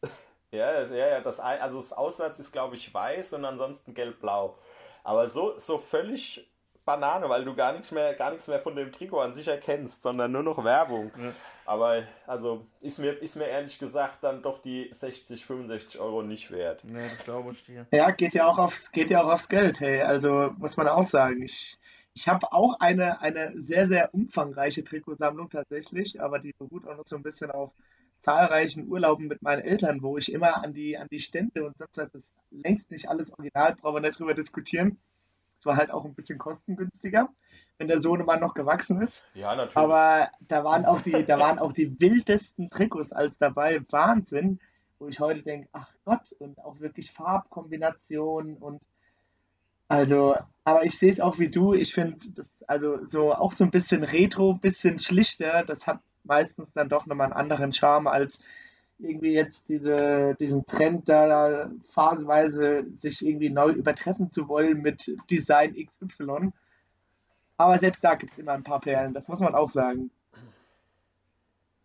Ja, 0.50 0.83
ja, 0.83 0.94
ja, 0.94 1.20
das, 1.20 1.40
also 1.40 1.78
das 1.78 1.92
Auswärts 1.92 2.38
ist, 2.38 2.52
glaube 2.52 2.74
ich, 2.74 2.92
weiß 2.92 3.35
und 3.35 3.46
ansonsten 3.46 3.94
gelb-blau. 3.94 4.59
Aber 5.04 5.28
so, 5.31 5.59
so 5.59 5.78
völlig 5.78 6.50
Banane, 6.88 7.29
weil 7.29 7.44
du 7.44 7.55
gar 7.55 7.74
nichts 7.74 7.90
mehr, 7.90 8.14
gar 8.14 8.31
nichts 8.31 8.48
mehr 8.48 8.61
von 8.61 8.75
dem 8.75 8.90
Trikot 8.90 9.21
an 9.21 9.35
sich 9.35 9.46
erkennst, 9.46 10.02
sondern 10.02 10.33
nur 10.33 10.42
noch 10.42 10.65
Werbung. 10.65 11.12
Ja. 11.19 11.35
Aber 11.67 12.04
also 12.27 12.65
ist 12.81 12.98
mir, 12.98 13.12
ist 13.12 13.37
mir 13.37 13.44
ehrlich 13.44 13.79
gesagt 13.79 14.25
dann 14.25 14.40
doch 14.40 14.62
die 14.62 14.88
60, 14.90 15.44
65 15.44 16.00
Euro 16.00 16.23
nicht 16.23 16.50
wert. 16.50 16.83
Nee, 16.85 17.06
das 17.10 17.23
glaube 17.23 17.52
ich 17.52 17.62
dir. 17.62 17.87
Ja, 17.92 18.10
geht 18.10 18.33
ja 18.33 18.46
auch 18.46 18.56
aufs, 18.56 18.90
geht 18.90 19.10
ja 19.10 19.23
auch 19.23 19.31
aufs 19.31 19.50
Geld, 19.50 19.81
hey. 19.81 20.00
Also 20.00 20.54
muss 20.56 20.79
man 20.79 20.88
auch 20.88 21.04
sagen. 21.04 21.42
Ich, 21.42 21.79
ich 22.15 22.27
habe 22.27 22.54
auch 22.54 22.81
eine, 22.81 23.21
eine 23.21 23.52
sehr, 23.60 23.87
sehr 23.87 24.15
umfangreiche 24.15 24.83
Trikotsammlung 24.83 25.50
tatsächlich, 25.50 26.23
aber 26.23 26.38
die 26.38 26.54
beruht 26.58 26.88
auch 26.88 26.96
noch 26.96 27.06
so 27.06 27.17
ein 27.17 27.23
bisschen 27.23 27.50
auf 27.50 27.71
zahlreichen 28.17 28.88
Urlauben 28.88 29.27
mit 29.27 29.42
meinen 29.42 29.60
Eltern, 29.60 30.02
wo 30.02 30.17
ich 30.17 30.33
immer 30.33 30.65
an 30.65 30.73
die, 30.73 30.96
an 30.96 31.08
die 31.10 31.19
Stände 31.19 31.67
und 31.67 31.77
sonst 31.77 31.98
was 31.98 32.15
ist 32.15 32.35
längst 32.50 32.90
nicht 32.90 33.10
alles 33.10 33.31
original, 33.31 33.75
brauchen 33.75 33.96
wir 33.96 34.00
nicht 34.00 34.19
drüber 34.19 34.33
diskutieren. 34.33 34.98
Es 35.59 35.67
war 35.67 35.77
halt 35.77 35.90
auch 35.90 36.04
ein 36.04 36.15
bisschen 36.15 36.38
kostengünstiger, 36.38 37.29
wenn 37.79 37.88
der 37.88 38.00
Sohnemann 38.00 38.40
noch 38.40 38.54
gewachsen 38.54 39.00
ist. 39.00 39.27
Ja, 39.35 39.54
natürlich. 39.54 39.77
Aber 39.77 40.31
da 40.46 40.65
waren 40.65 40.85
auch 40.85 41.02
die, 41.02 41.25
da 41.25 41.38
waren 41.38 41.59
auch 41.59 41.73
die 41.73 42.00
wildesten 42.00 42.71
Trikots 42.71 43.13
als 43.13 43.38
dabei. 43.38 43.81
Wahnsinn. 43.90 44.61
Wo 45.00 45.09
ich 45.09 45.21
heute 45.21 45.42
denke, 45.42 45.69
ach 45.73 45.90
Gott, 46.04 46.33
und 46.38 46.59
auch 46.65 46.81
wirklich 46.81 47.13
Farbkombinationen 47.13 48.56
und 48.56 48.81
also, 49.90 50.37
aber 50.65 50.85
ich 50.85 50.98
sehe 50.98 51.11
es 51.11 51.21
auch 51.21 51.38
wie 51.38 51.48
du. 51.48 51.73
Ich 51.73 51.94
finde 51.94 52.19
das 52.35 52.63
also 52.65 53.04
so 53.06 53.33
auch 53.33 53.54
so 53.54 53.65
ein 53.65 53.71
bisschen 53.71 54.04
retro, 54.04 54.52
bisschen 54.52 54.98
schlichter. 54.98 55.65
Das 55.65 55.87
hat 55.87 56.00
meistens 56.25 56.73
dann 56.73 56.90
doch 56.90 57.06
nochmal 57.06 57.27
einen 57.27 57.40
anderen 57.40 57.73
Charme 57.73 58.06
als 58.06 58.38
irgendwie 58.99 59.33
jetzt 59.33 59.69
diese, 59.69 60.35
diesen 60.40 60.67
Trend 60.67 61.09
da 61.09 61.71
phasenweise 61.92 62.85
sich 62.96 63.25
irgendwie 63.25 63.51
neu 63.51 63.71
übertreffen 63.71 64.31
zu 64.31 64.49
wollen 64.49 64.83
mit 64.83 65.17
Design 65.31 65.75
XY. 65.75 66.53
Aber 67.57 67.79
selbst 67.79 68.03
da 68.05 68.15
gibt 68.15 68.33
es 68.33 68.38
immer 68.38 68.53
ein 68.53 68.65
paar 68.65 68.81
Perlen, 68.81 69.15
das 69.15 69.29
muss 69.29 69.40
man 69.40 69.55
auch 69.55 69.71
sagen. 69.71 70.11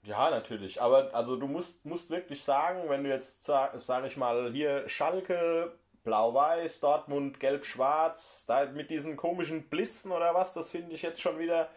Ja, 0.04 0.30
natürlich. 0.30 0.82
Aber 0.82 1.14
also 1.14 1.38
du 1.38 1.48
musst, 1.48 1.86
musst 1.86 2.10
wirklich 2.10 2.44
sagen, 2.44 2.90
wenn 2.90 3.04
du 3.04 3.10
jetzt, 3.10 3.46
sag, 3.46 3.82
sag 3.82 4.06
ich 4.06 4.18
mal, 4.18 4.52
hier 4.52 4.88
Schalke, 4.90 5.72
Blau-Weiß, 6.04 6.82
Dortmund, 6.82 7.40
Gelb-Schwarz, 7.40 8.46
da 8.48 8.66
mit 8.66 8.90
diesen 8.90 9.16
komischen 9.16 9.64
Blitzen 9.70 10.12
oder 10.12 10.34
was, 10.34 10.54
das 10.54 10.72
finde 10.72 10.94
ich 10.94 11.02
jetzt 11.02 11.22
schon 11.22 11.40
wieder 11.40 11.70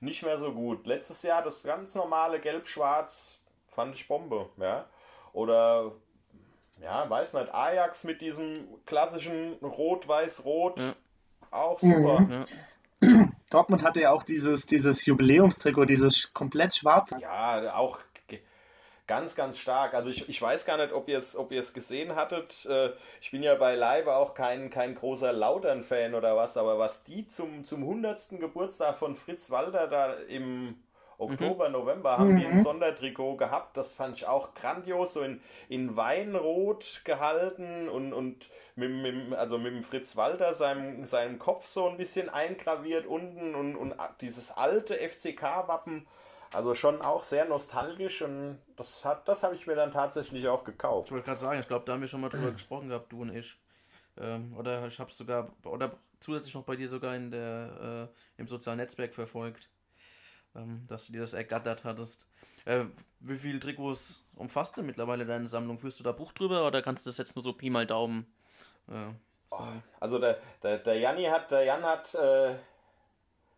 nicht 0.00 0.22
mehr 0.22 0.38
so 0.38 0.52
gut. 0.52 0.86
Letztes 0.86 1.22
Jahr 1.22 1.42
das 1.42 1.62
ganz 1.62 1.94
normale 1.94 2.40
Gelb-Schwarz 2.40 3.38
fand 3.74 3.94
ich 3.94 4.06
Bombe, 4.08 4.48
ja. 4.56 4.86
Oder 5.32 5.92
ja, 6.80 7.08
weiß 7.08 7.34
nicht, 7.34 7.54
Ajax 7.54 8.04
mit 8.04 8.20
diesem 8.20 8.54
klassischen 8.86 9.54
Rot-Weiß-Rot 9.62 10.78
ja. 10.78 10.94
auch 11.50 11.78
super. 11.78 12.20
Mhm. 12.20 12.44
Ja. 13.02 13.28
Dortmund 13.50 13.82
hatte 13.82 14.00
ja 14.00 14.10
auch 14.10 14.22
dieses, 14.22 14.66
dieses 14.66 15.04
Jubiläumstrikot, 15.06 15.84
dieses 15.84 16.32
komplett 16.32 16.74
schwarze. 16.74 17.16
Ja, 17.20 17.74
auch 17.74 17.98
ganz, 19.06 19.34
ganz 19.34 19.58
stark. 19.58 19.94
Also 19.94 20.10
ich, 20.10 20.28
ich 20.28 20.40
weiß 20.40 20.64
gar 20.64 20.76
nicht, 20.78 20.92
ob 20.92 21.08
ihr 21.08 21.18
es 21.18 21.36
ob 21.36 21.50
gesehen 21.50 22.16
hattet. 22.16 22.66
Äh, 22.66 22.92
ich 23.20 23.30
bin 23.30 23.42
ja 23.42 23.54
beileibe 23.54 24.14
auch 24.14 24.34
kein, 24.34 24.70
kein 24.70 24.94
großer 24.94 25.32
Lautern-Fan 25.32 26.14
oder 26.14 26.36
was, 26.36 26.56
aber 26.56 26.78
was 26.78 27.04
die 27.04 27.28
zum, 27.28 27.64
zum 27.64 27.82
100. 27.82 28.40
Geburtstag 28.40 28.96
von 28.96 29.16
Fritz 29.16 29.50
Walter 29.50 29.88
da 29.88 30.14
im 30.14 30.76
Oktober, 31.18 31.68
mhm. 31.68 31.72
November 31.72 32.18
haben 32.18 32.34
mhm. 32.34 32.38
die 32.38 32.46
ein 32.46 32.62
Sondertrikot 32.62 33.36
gehabt. 33.36 33.76
Das 33.76 33.94
fand 33.94 34.16
ich 34.16 34.26
auch 34.26 34.54
grandios, 34.54 35.14
so 35.14 35.22
in, 35.22 35.40
in 35.68 35.96
Weinrot 35.96 37.02
gehalten 37.04 37.88
und, 37.88 38.12
und 38.12 38.48
mit, 38.76 38.90
mit, 38.90 39.34
also 39.34 39.58
mit 39.58 39.72
dem 39.72 39.84
Fritz 39.84 40.16
Walter 40.16 40.54
seinem, 40.54 41.06
seinem 41.06 41.38
Kopf 41.38 41.66
so 41.66 41.88
ein 41.88 41.96
bisschen 41.96 42.28
eingraviert 42.28 43.06
unten 43.06 43.54
und, 43.54 43.76
und 43.76 43.94
dieses 44.20 44.50
alte 44.50 44.94
FCK-Wappen. 44.94 46.06
Also 46.52 46.74
schon 46.74 47.02
auch 47.02 47.24
sehr 47.24 47.46
nostalgisch 47.46 48.22
und 48.22 48.58
das, 48.76 49.02
das 49.24 49.42
habe 49.42 49.56
ich 49.56 49.66
mir 49.66 49.74
dann 49.74 49.92
tatsächlich 49.92 50.46
auch 50.46 50.62
gekauft. 50.62 51.08
Ich 51.08 51.12
wollte 51.12 51.24
gerade 51.24 51.40
sagen, 51.40 51.58
ich 51.58 51.66
glaube, 51.66 51.84
da 51.84 51.92
haben 51.92 52.00
wir 52.00 52.08
schon 52.08 52.20
mal 52.20 52.28
drüber 52.28 52.50
gesprochen 52.52 52.88
gehabt, 52.88 53.10
du 53.10 53.22
und 53.22 53.34
ich. 53.34 53.58
Ähm, 54.16 54.54
oder 54.56 54.86
ich 54.86 55.00
habe 55.00 55.10
es 55.10 55.18
sogar, 55.18 55.50
oder 55.64 55.90
zusätzlich 56.20 56.54
noch 56.54 56.62
bei 56.62 56.76
dir 56.76 56.88
sogar 56.88 57.16
in 57.16 57.32
der, 57.32 58.08
äh, 58.08 58.40
im 58.40 58.46
sozialen 58.46 58.78
Netzwerk 58.78 59.12
verfolgt 59.12 59.68
dass 60.88 61.06
du 61.06 61.12
dir 61.12 61.20
das 61.20 61.34
ergattert 61.34 61.84
hattest. 61.84 62.28
Äh, 62.64 62.84
wie 63.20 63.36
viele 63.36 63.60
Trikots 63.60 64.24
umfasst 64.36 64.76
denn 64.76 64.86
mittlerweile 64.86 65.26
deine 65.26 65.48
Sammlung? 65.48 65.78
Führst 65.78 66.00
du 66.00 66.04
da 66.04 66.12
Buch 66.12 66.32
drüber 66.32 66.66
oder 66.66 66.82
kannst 66.82 67.04
du 67.04 67.08
das 67.08 67.18
jetzt 67.18 67.36
nur 67.36 67.42
so 67.42 67.52
Pi 67.52 67.70
mal 67.70 67.86
Daumen 67.86 68.26
äh, 68.88 69.12
oh, 69.50 69.62
Also 70.00 70.18
der, 70.18 70.38
der, 70.62 70.78
der 70.78 70.98
Janni 70.98 71.24
hat, 71.24 71.50
der 71.50 71.64
Jan 71.64 71.82
hat 71.82 72.14
äh, 72.14 72.54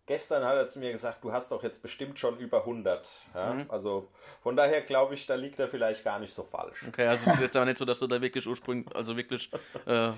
gestern 0.06 0.44
hat 0.44 0.56
er 0.56 0.68
zu 0.68 0.78
mir 0.78 0.92
gesagt, 0.92 1.22
du 1.22 1.32
hast 1.32 1.50
doch 1.50 1.62
jetzt 1.62 1.82
bestimmt 1.82 2.18
schon 2.18 2.38
über 2.38 2.60
100. 2.60 3.08
Ja? 3.34 3.54
Mhm. 3.54 3.66
Also 3.68 4.08
von 4.42 4.56
daher 4.56 4.80
glaube 4.82 5.14
ich, 5.14 5.26
da 5.26 5.34
liegt 5.34 5.58
er 5.60 5.68
vielleicht 5.68 6.04
gar 6.04 6.18
nicht 6.18 6.32
so 6.34 6.42
falsch. 6.42 6.84
Okay, 6.88 7.06
also 7.06 7.28
es 7.28 7.36
ist 7.36 7.42
jetzt 7.42 7.56
aber 7.56 7.66
nicht 7.66 7.78
so, 7.78 7.84
dass 7.84 7.98
du 7.98 8.06
da 8.06 8.20
wirklich 8.20 8.46
ursprünglich, 8.46 8.94
also 8.96 9.16
wirklich 9.16 9.50
äh, 9.86 10.12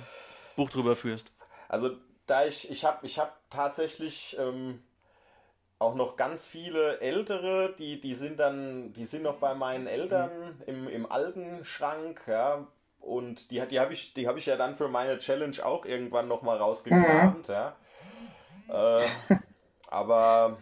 Buch 0.57 0.71
drüber 0.71 0.95
führst. 0.95 1.33
Also 1.69 1.97
da 2.27 2.45
ich, 2.45 2.71
ich 2.71 2.85
habe 2.85 3.07
ich 3.07 3.19
hab 3.19 3.39
tatsächlich 3.51 4.37
ähm, 4.39 4.83
auch 5.79 5.95
noch 5.95 6.17
ganz 6.17 6.45
viele 6.45 7.01
ältere, 7.01 7.75
die, 7.79 8.01
die 8.01 8.15
sind 8.15 8.39
dann, 8.41 8.93
die 8.95 9.07
sind 9.07 9.23
noch 9.23 9.37
bei 9.37 9.55
meinen 9.55 9.87
Eltern 9.87 10.31
im, 10.67 10.89
im 10.89 11.11
alten 11.11 11.65
Schrank, 11.65 12.23
ja. 12.27 12.67
Und 13.01 13.51
die, 13.53 13.65
die 13.69 13.79
habe 13.79 13.93
ich, 13.93 14.13
die 14.15 14.29
ich 14.39 14.47
ja 14.47 14.57
dann 14.57 14.77
für 14.77 14.89
meine 14.89 15.19
Challenge 15.19 15.65
auch 15.65 15.85
irgendwann 15.85 16.27
nochmal 16.27 16.59
rausgekramt, 16.59 17.47
ja. 17.49 17.77
Äh, 18.69 19.05
aber 19.87 20.59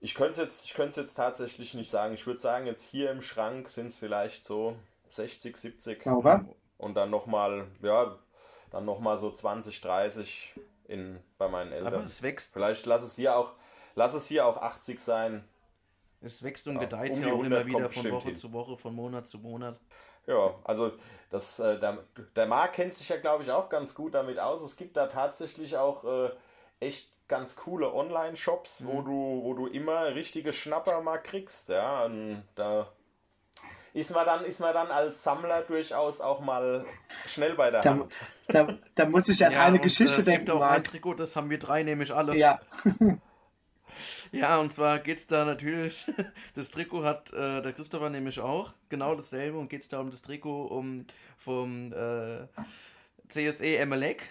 ich 0.00 0.14
könnte 0.14 0.42
es 0.42 0.66
jetzt, 0.66 0.96
jetzt 0.96 1.14
tatsächlich 1.14 1.74
nicht 1.74 1.90
sagen. 1.90 2.12
Ich 2.12 2.26
würde 2.26 2.40
sagen, 2.40 2.66
jetzt 2.66 2.82
hier 2.82 3.10
im 3.10 3.22
Schrank 3.22 3.70
sind 3.70 3.86
es 3.86 3.96
vielleicht 3.96 4.44
so 4.44 4.76
60, 5.10 5.56
70. 5.56 6.02
Sauber. 6.02 6.44
Und 6.76 6.94
dann 6.96 7.10
nochmal, 7.10 7.66
ja, 7.80 8.18
dann 8.70 8.84
nochmal 8.84 9.18
so 9.18 9.30
20, 9.30 9.80
30 9.80 10.54
in, 10.86 11.18
bei 11.38 11.48
meinen 11.48 11.72
Eltern. 11.72 11.94
Aber 11.94 12.04
es 12.04 12.22
wächst. 12.22 12.52
Vielleicht 12.54 12.86
lass 12.86 13.02
es 13.02 13.16
hier 13.16 13.36
auch, 13.36 13.54
lass 13.94 14.14
es 14.14 14.26
hier 14.26 14.46
auch 14.46 14.56
80 14.56 15.00
sein. 15.00 15.44
Es 16.20 16.42
wächst 16.42 16.68
und 16.68 16.78
gedeiht 16.78 17.16
ja, 17.18 17.32
um 17.32 17.40
auch 17.40 17.44
immer 17.44 17.66
wieder 17.66 17.88
von 17.88 18.10
Woche 18.10 18.28
hin. 18.28 18.36
zu 18.36 18.52
Woche, 18.52 18.76
von 18.76 18.94
Monat 18.94 19.26
zu 19.26 19.38
Monat. 19.38 19.80
Ja, 20.26 20.54
also 20.62 20.92
das, 21.30 21.58
äh, 21.58 21.80
der, 21.80 21.98
der 22.36 22.46
Marc 22.46 22.74
kennt 22.74 22.94
sich 22.94 23.08
ja, 23.08 23.16
glaube 23.16 23.42
ich, 23.42 23.50
auch 23.50 23.68
ganz 23.68 23.94
gut 23.94 24.14
damit 24.14 24.38
aus. 24.38 24.62
Es 24.62 24.76
gibt 24.76 24.96
da 24.96 25.08
tatsächlich 25.08 25.76
auch 25.76 26.04
äh, 26.04 26.30
echt 26.78 27.08
ganz 27.26 27.56
coole 27.56 27.92
Online-Shops, 27.92 28.80
mhm. 28.80 28.86
wo 28.86 29.02
du, 29.02 29.40
wo 29.42 29.54
du 29.54 29.66
immer 29.66 30.14
richtige 30.14 30.52
Schnapper 30.52 31.00
mal 31.00 31.18
kriegst. 31.18 31.70
Ja, 31.70 32.04
und 32.04 32.44
da 32.54 32.92
ist 33.94 34.10
man 34.10 34.24
dann, 34.24 34.44
ist 34.44 34.60
man 34.60 34.72
dann 34.72 34.90
als 34.90 35.22
Sammler 35.22 35.62
durchaus 35.62 36.20
auch 36.20 36.40
mal 36.40 36.84
schnell 37.26 37.54
bei 37.54 37.70
der 37.70 37.82
da, 37.82 37.90
Hand. 37.90 38.14
Da, 38.48 38.78
da 38.94 39.06
muss 39.06 39.28
ich 39.28 39.44
an 39.44 39.52
ja, 39.52 39.64
eine 39.64 39.78
Geschichte 39.78 40.18
es 40.18 40.24
denken. 40.24 40.42
Es 40.42 40.46
gibt 40.46 40.50
auch 40.50 40.62
ein 40.62 40.84
Trikot, 40.84 41.14
das 41.14 41.36
haben 41.36 41.50
wir 41.50 41.58
drei 41.58 41.82
nämlich 41.82 42.12
alle. 42.12 42.34
Ja. 42.36 42.60
ja, 44.32 44.58
und 44.58 44.72
zwar 44.72 44.98
geht 44.98 45.18
es 45.18 45.26
da 45.26 45.44
natürlich, 45.44 46.06
das 46.54 46.70
Trikot 46.70 47.04
hat 47.04 47.32
äh, 47.32 47.60
der 47.60 47.72
Christopher 47.72 48.08
nämlich 48.08 48.40
auch, 48.40 48.72
genau 48.88 49.14
dasselbe, 49.14 49.58
und 49.58 49.68
geht 49.68 49.82
es 49.82 49.88
da 49.88 50.00
um 50.00 50.10
das 50.10 50.22
Trikot 50.22 50.66
um, 50.66 51.04
vom 51.36 51.92
äh, 51.92 52.46
CSE 53.28 53.76
Emelec. 53.76 54.22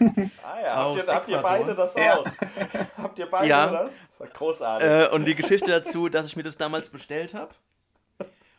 ah 0.42 0.60
ja, 0.62 0.76
habt 0.76 0.96
ihr, 0.96 1.14
habt 1.14 1.28
ihr, 1.28 1.38
beide 1.38 1.74
das 1.74 1.94
ja. 1.94 2.16
auch? 2.16 2.26
habt 2.96 3.18
ihr 3.18 3.26
beide 3.26 3.48
ja. 3.48 3.66
das? 3.66 3.90
Das 4.18 4.30
großartig. 4.32 4.88
Äh, 4.88 5.08
und 5.14 5.26
die 5.26 5.34
Geschichte 5.34 5.70
dazu, 5.70 6.08
dass 6.08 6.26
ich 6.26 6.36
mir 6.36 6.42
das 6.42 6.56
damals 6.56 6.88
bestellt 6.88 7.34
habe 7.34 7.54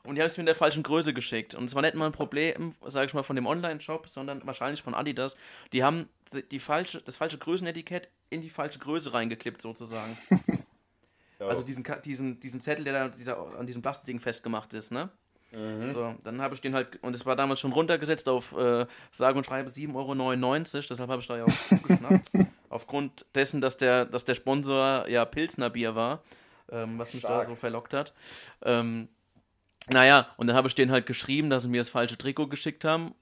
und 0.03 0.15
die 0.15 0.21
haben 0.21 0.27
es 0.27 0.37
mir 0.37 0.43
in 0.43 0.47
der 0.47 0.55
falschen 0.55 0.83
Größe 0.83 1.13
geschickt. 1.13 1.55
Und 1.55 1.65
es 1.65 1.75
war 1.75 1.81
nicht 1.81 1.95
mal 1.95 2.05
ein 2.05 2.11
Problem, 2.11 2.75
sage 2.85 3.07
ich 3.07 3.13
mal, 3.13 3.23
von 3.23 3.35
dem 3.35 3.45
Online-Shop, 3.45 4.07
sondern 4.07 4.45
wahrscheinlich 4.45 4.81
von 4.81 4.93
Adidas. 4.93 5.37
Die 5.73 5.83
haben 5.83 6.09
die 6.51 6.59
falsche, 6.59 7.01
das 7.01 7.17
falsche 7.17 7.37
Größenetikett 7.37 8.09
in 8.29 8.41
die 8.41 8.49
falsche 8.49 8.79
Größe 8.79 9.13
reingeklippt, 9.13 9.61
sozusagen. 9.61 10.17
Also 11.39 11.63
diesen, 11.63 11.85
diesen, 12.03 12.39
diesen 12.41 12.59
Zettel, 12.59 12.83
der 12.83 12.91
da 12.91 13.07
dieser, 13.07 13.57
an 13.57 13.65
diesem 13.65 13.81
Plastikding 13.81 14.19
festgemacht 14.19 14.73
ist, 14.73 14.91
ne? 14.91 15.09
Mhm. 15.51 15.87
So, 15.87 16.13
dann 16.23 16.41
habe 16.41 16.53
ich 16.53 16.61
den 16.61 16.75
halt, 16.75 17.01
und 17.01 17.15
es 17.15 17.25
war 17.25 17.35
damals 17.35 17.59
schon 17.59 17.71
runtergesetzt 17.71 18.29
auf 18.29 18.55
äh, 18.55 18.85
sage 19.09 19.37
und 19.37 19.45
schreibe 19.45 19.69
7,99 19.69 19.95
Euro, 19.95 20.85
deshalb 20.89 21.09
habe 21.09 21.21
ich 21.21 21.27
da 21.27 21.37
ja 21.37 21.45
auch 21.45 21.63
zugeschnappt. 21.65 22.31
Aufgrund 22.69 23.25
dessen, 23.33 23.61
dass 23.61 23.77
der, 23.77 24.05
dass 24.05 24.25
der 24.25 24.35
Sponsor 24.35 25.07
ja 25.07 25.25
Pilsner 25.25 25.69
Bier 25.69 25.95
war, 25.95 26.21
ähm, 26.71 26.99
was 26.99 27.13
mich 27.13 27.23
Stark. 27.23 27.39
da 27.39 27.45
so 27.45 27.55
verlockt 27.55 27.93
hat. 27.93 28.13
Ähm, 28.61 29.07
naja, 29.87 30.27
und 30.37 30.47
dann 30.47 30.55
habe 30.55 30.67
ich 30.67 30.75
denen 30.75 30.91
halt 30.91 31.05
geschrieben, 31.05 31.49
dass 31.49 31.63
sie 31.63 31.69
mir 31.69 31.79
das 31.79 31.89
falsche 31.89 32.17
Trikot 32.17 32.47
geschickt 32.47 32.83
haben. 32.83 33.13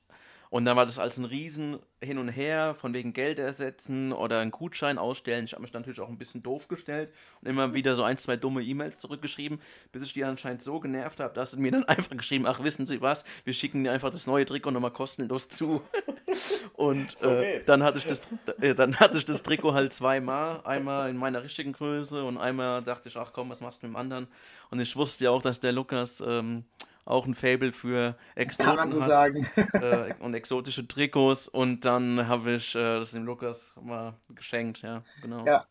Und 0.50 0.66
dann 0.66 0.78
war 0.78 0.86
das 0.86 1.00
als 1.00 1.18
ein 1.18 1.26
Riesen 1.26 1.80
hin 2.02 2.18
und 2.18 2.30
her, 2.30 2.76
von 2.80 2.94
wegen 2.94 3.14
Geld 3.14 3.40
ersetzen 3.40 4.14
oder 4.14 4.40
einen 4.40 4.52
Gutschein 4.52 4.98
ausstellen. 4.98 5.46
Ich 5.46 5.54
habe 5.54 5.62
mich 5.62 5.74
natürlich 5.74 6.00
auch 6.00 6.10
ein 6.10 6.18
bisschen 6.18 6.42
doof 6.42 6.68
gestellt 6.68 7.12
und 7.42 7.50
immer 7.50 7.74
wieder 7.74 7.96
so 7.96 8.04
ein, 8.04 8.18
zwei 8.18 8.38
dumme 8.38 8.62
E-Mails 8.64 9.00
zurückgeschrieben, 9.00 9.60
bis 9.92 10.04
ich 10.04 10.14
die 10.14 10.24
anscheinend 10.24 10.62
so 10.62 10.80
genervt 10.80 11.20
habe, 11.20 11.34
dass 11.34 11.52
sie 11.52 11.60
mir 11.60 11.72
dann 11.72 11.84
einfach 11.86 12.16
geschrieben, 12.16 12.46
ach 12.46 12.64
wissen 12.64 12.86
Sie 12.86 13.02
was, 13.02 13.26
wir 13.44 13.54
schicken 13.54 13.84
dir 13.84 13.92
einfach 13.92 14.10
das 14.10 14.28
neue 14.28 14.46
Trikot 14.46 14.72
nochmal 14.72 14.92
kostenlos 14.92 15.50
zu. 15.50 15.82
und 16.74 17.22
äh, 17.24 17.64
dann, 17.66 17.84
hatte 17.84 17.98
ich 17.98 18.06
das, 18.06 18.22
äh, 18.62 18.76
dann 18.76 18.96
hatte 18.98 19.18
ich 19.18 19.26
das 19.26 19.44
Trikot 19.44 19.74
halt 19.74 19.92
zweimal, 19.92 20.62
einmal 20.64 21.10
in 21.10 21.18
meiner 21.18 21.44
richtigen 21.44 21.74
Größe 21.74 22.24
und 22.24 22.38
einmal 22.38 22.84
dachte 22.84 23.10
ich, 23.10 23.18
ach 23.18 23.32
komm, 23.34 23.50
was 23.50 23.62
machst 23.62 23.82
du 23.82 23.88
mit 23.88 23.96
dem 23.96 24.00
anderen? 24.00 24.28
Und 24.70 24.80
ich 24.80 24.96
wusste 24.96 25.26
ja 25.26 25.32
auch, 25.32 25.42
dass 25.42 25.60
der 25.60 25.72
Lukas... 25.72 26.24
Ähm, 26.26 26.64
auch 27.08 27.26
ein 27.26 27.34
Fable 27.34 27.72
für 27.72 28.16
Exoten 28.36 28.92
so 28.92 29.02
hat 29.02 29.34
äh, 29.74 30.14
und 30.20 30.34
exotische 30.34 30.88
Trikots 30.88 31.48
und 31.48 31.86
dann 31.86 32.28
habe 32.28 32.56
ich 32.56 32.76
äh, 32.76 33.00
das 33.00 33.12
dem 33.12 33.26
Lukas 33.26 33.74
mal 33.82 34.14
geschenkt, 34.30 34.82
ja, 34.82 35.02
genau. 35.22 35.46
Ja. 35.46 35.66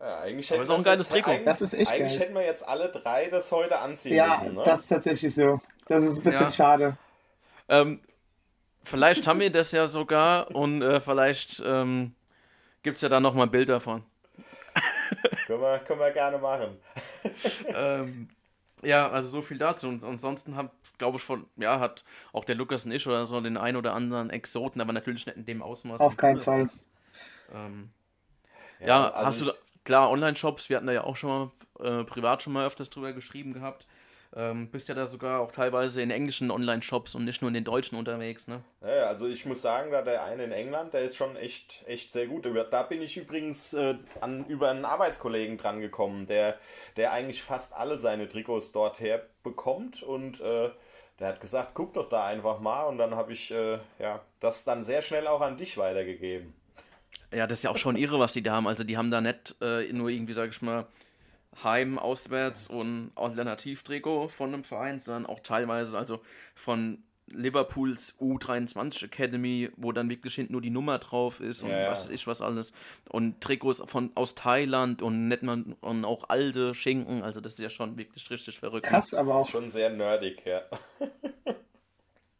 Ja, 0.00 0.18
eigentlich 0.18 0.52
Aber 0.52 0.62
ist 0.62 0.70
auch 0.70 0.76
ein 0.76 0.84
geiles 0.84 1.08
Trikot. 1.08 1.30
Eigentlich, 1.30 1.44
das 1.46 1.62
ist 1.62 1.72
echt 1.72 1.92
eigentlich 1.92 2.12
geil. 2.12 2.20
hätten 2.20 2.34
wir 2.34 2.44
jetzt 2.44 2.66
alle 2.66 2.90
drei 2.90 3.28
das 3.28 3.50
heute 3.52 3.78
anziehen 3.78 4.16
ja, 4.16 4.28
müssen. 4.28 4.46
Ja, 4.46 4.52
ne? 4.52 4.62
das 4.64 4.80
ist 4.80 4.88
tatsächlich 4.88 5.34
so. 5.34 5.60
Das 5.86 6.02
ist 6.02 6.16
ein 6.18 6.22
bisschen 6.22 6.42
ja. 6.42 6.50
schade. 6.50 6.98
Ähm, 7.68 8.00
vielleicht 8.82 9.26
haben 9.26 9.40
wir 9.40 9.50
das 9.50 9.72
ja 9.72 9.86
sogar 9.86 10.54
und 10.54 10.82
äh, 10.82 11.00
vielleicht 11.00 11.62
ähm, 11.64 12.14
gibt 12.82 12.96
es 12.96 13.02
ja 13.02 13.08
da 13.08 13.20
nochmal 13.20 13.46
ein 13.46 13.50
Bild 13.50 13.70
davon. 13.70 14.04
können, 15.46 15.62
wir, 15.62 15.78
können 15.78 16.00
wir 16.00 16.10
gerne 16.10 16.38
machen. 16.38 16.76
ähm, 17.68 18.28
ja, 18.84 19.10
also 19.10 19.28
so 19.28 19.42
viel 19.42 19.58
dazu. 19.58 19.88
Und 19.88 20.04
ansonsten 20.04 20.56
hat, 20.56 20.70
glaube 20.98 21.18
ich, 21.18 21.22
von, 21.22 21.46
ja, 21.56 21.80
hat 21.80 22.04
auch 22.32 22.44
der 22.44 22.54
Lukas 22.54 22.86
und 22.86 22.92
ich 22.92 23.06
oder 23.06 23.26
so 23.26 23.40
den 23.40 23.56
ein 23.56 23.76
oder 23.76 23.94
anderen 23.94 24.30
Exoten, 24.30 24.80
aber 24.80 24.92
natürlich 24.92 25.26
nicht 25.26 25.36
in 25.36 25.44
dem 25.44 25.62
Ausmaß. 25.62 26.00
Auf 26.00 26.16
keinen 26.16 26.40
Fall. 26.40 26.68
Ähm, 27.52 27.90
ja, 28.80 28.86
ja 28.86 29.10
also 29.10 29.26
hast 29.26 29.40
du, 29.40 29.44
da, 29.46 29.52
klar, 29.84 30.10
Online-Shops, 30.10 30.68
wir 30.68 30.76
hatten 30.76 30.86
da 30.86 30.92
ja 30.92 31.04
auch 31.04 31.16
schon 31.16 31.30
mal 31.30 32.00
äh, 32.00 32.04
privat 32.04 32.42
schon 32.42 32.52
mal 32.52 32.66
öfters 32.66 32.90
drüber 32.90 33.12
geschrieben 33.12 33.52
gehabt. 33.52 33.86
Ähm, 34.36 34.68
bist 34.68 34.88
ja 34.88 34.94
da 34.94 35.06
sogar 35.06 35.40
auch 35.40 35.52
teilweise 35.52 36.02
in 36.02 36.10
englischen 36.10 36.50
Online-Shops 36.50 37.14
und 37.14 37.24
nicht 37.24 37.40
nur 37.40 37.48
in 37.48 37.54
den 37.54 37.64
deutschen 37.64 37.96
unterwegs, 37.96 38.48
ne? 38.48 38.62
Ja, 38.82 39.06
also 39.06 39.26
ich 39.26 39.46
muss 39.46 39.62
sagen, 39.62 39.90
da 39.92 40.02
der 40.02 40.24
eine 40.24 40.44
in 40.44 40.52
England, 40.52 40.92
der 40.92 41.02
ist 41.02 41.16
schon 41.16 41.36
echt, 41.36 41.84
echt 41.86 42.12
sehr 42.12 42.26
gut. 42.26 42.46
Da 42.70 42.82
bin 42.82 43.00
ich 43.00 43.16
übrigens 43.16 43.72
äh, 43.74 43.94
an, 44.20 44.44
über 44.46 44.70
einen 44.70 44.84
Arbeitskollegen 44.84 45.56
dran 45.56 45.80
gekommen, 45.80 46.26
der, 46.26 46.58
der 46.96 47.12
eigentlich 47.12 47.42
fast 47.42 47.72
alle 47.72 47.96
seine 47.96 48.28
Trikots 48.28 48.72
dort 48.72 48.98
her 49.00 49.22
bekommt 49.42 50.02
und 50.02 50.40
äh, 50.40 50.70
der 51.20 51.28
hat 51.28 51.40
gesagt, 51.40 51.70
guck 51.74 51.94
doch 51.94 52.08
da 52.08 52.26
einfach 52.26 52.58
mal 52.58 52.84
und 52.84 52.98
dann 52.98 53.14
habe 53.14 53.32
ich 53.32 53.52
äh, 53.52 53.78
ja, 54.00 54.20
das 54.40 54.64
dann 54.64 54.82
sehr 54.82 55.00
schnell 55.00 55.28
auch 55.28 55.40
an 55.40 55.56
dich 55.56 55.78
weitergegeben. 55.78 56.54
Ja, 57.32 57.46
das 57.46 57.58
ist 57.58 57.64
ja 57.64 57.70
auch 57.70 57.78
schon 57.78 57.96
irre, 57.96 58.18
was 58.18 58.32
die 58.32 58.42
da 58.42 58.54
haben. 58.54 58.66
Also 58.66 58.84
die 58.84 58.96
haben 58.96 59.10
da 59.10 59.20
nicht 59.20 59.56
äh, 59.60 59.92
nur 59.92 60.08
irgendwie, 60.08 60.32
sag 60.32 60.50
ich 60.50 60.62
mal, 60.62 60.86
Heim, 61.62 61.98
Auswärts 61.98 62.68
und 62.68 63.12
Alternativtrikot 63.14 64.28
von 64.28 64.52
einem 64.52 64.64
Verein, 64.64 64.98
sondern 64.98 65.26
auch 65.26 65.40
teilweise 65.40 65.96
also 65.96 66.20
von 66.54 67.02
Liverpools 67.32 68.18
U23 68.20 69.06
Academy, 69.06 69.70
wo 69.76 69.92
dann 69.92 70.10
wirklich 70.10 70.34
hinten 70.34 70.52
nur 70.52 70.60
die 70.60 70.70
Nummer 70.70 70.98
drauf 70.98 71.40
ist 71.40 71.62
und 71.62 71.70
ja, 71.70 71.90
was 71.90 72.04
weiß 72.04 72.10
ich 72.10 72.26
was 72.26 72.42
alles. 72.42 72.74
Und 73.08 73.40
Trikots 73.40 73.82
von, 73.86 74.10
aus 74.14 74.34
Thailand 74.34 75.00
und 75.00 75.28
nicht 75.28 75.42
mal, 75.42 75.64
und 75.80 76.04
auch 76.04 76.28
alte 76.28 76.74
Schinken, 76.74 77.22
also 77.22 77.40
das 77.40 77.54
ist 77.54 77.60
ja 77.60 77.70
schon 77.70 77.96
wirklich 77.96 78.30
richtig 78.30 78.58
verrückt. 78.58 78.86
Krass, 78.86 79.14
aber 79.14 79.34
auch. 79.36 79.48
Schon 79.48 79.70
sehr 79.70 79.90
nerdig, 79.90 80.42
ja. 80.44 80.62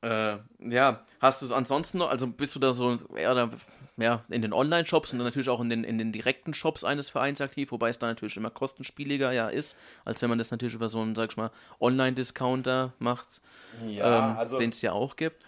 äh, 0.05 0.39
ja, 0.61 1.01
hast 1.21 1.43
du 1.43 1.47
es 1.47 1.53
ansonsten 1.53 1.99
noch, 1.99 2.11
also 2.11 2.27
bist 2.27 2.55
du 2.55 2.59
da 2.59 2.73
so, 2.73 2.97
ja, 3.17 3.51
ja, 3.97 4.25
in 4.29 4.43
den 4.43 4.53
Online-Shops 4.53 5.13
und 5.13 5.19
dann 5.19 5.27
natürlich 5.27 5.49
auch 5.49 5.61
in 5.61 5.71
den, 5.71 5.85
in 5.85 5.99
den 5.99 6.13
direkten 6.13 6.53
Shops 6.53 6.85
eines 6.85 7.11
Vereins 7.11 7.41
aktiv, 7.41 7.71
wobei 7.73 7.89
es 7.89 7.99
da 7.99 8.07
natürlich 8.09 8.37
immer 8.37 8.51
kostenspieliger 8.51 9.33
ja 9.33 9.49
ist, 9.49 9.77
als 10.05 10.21
wenn 10.21 10.29
man 10.29 10.39
das 10.39 10.51
natürlich 10.51 10.75
über 10.75 10.89
so 10.89 11.01
einen, 11.01 11.15
sag 11.15 11.31
ich 11.31 11.37
mal, 11.37 11.51
Online-Discounter 11.81 12.93
macht, 12.99 13.41
ja, 13.87 14.33
ähm, 14.33 14.37
also, 14.37 14.59
den 14.59 14.71
es 14.71 14.83
ja 14.83 14.93
auch 14.93 15.17
gibt. 15.17 15.45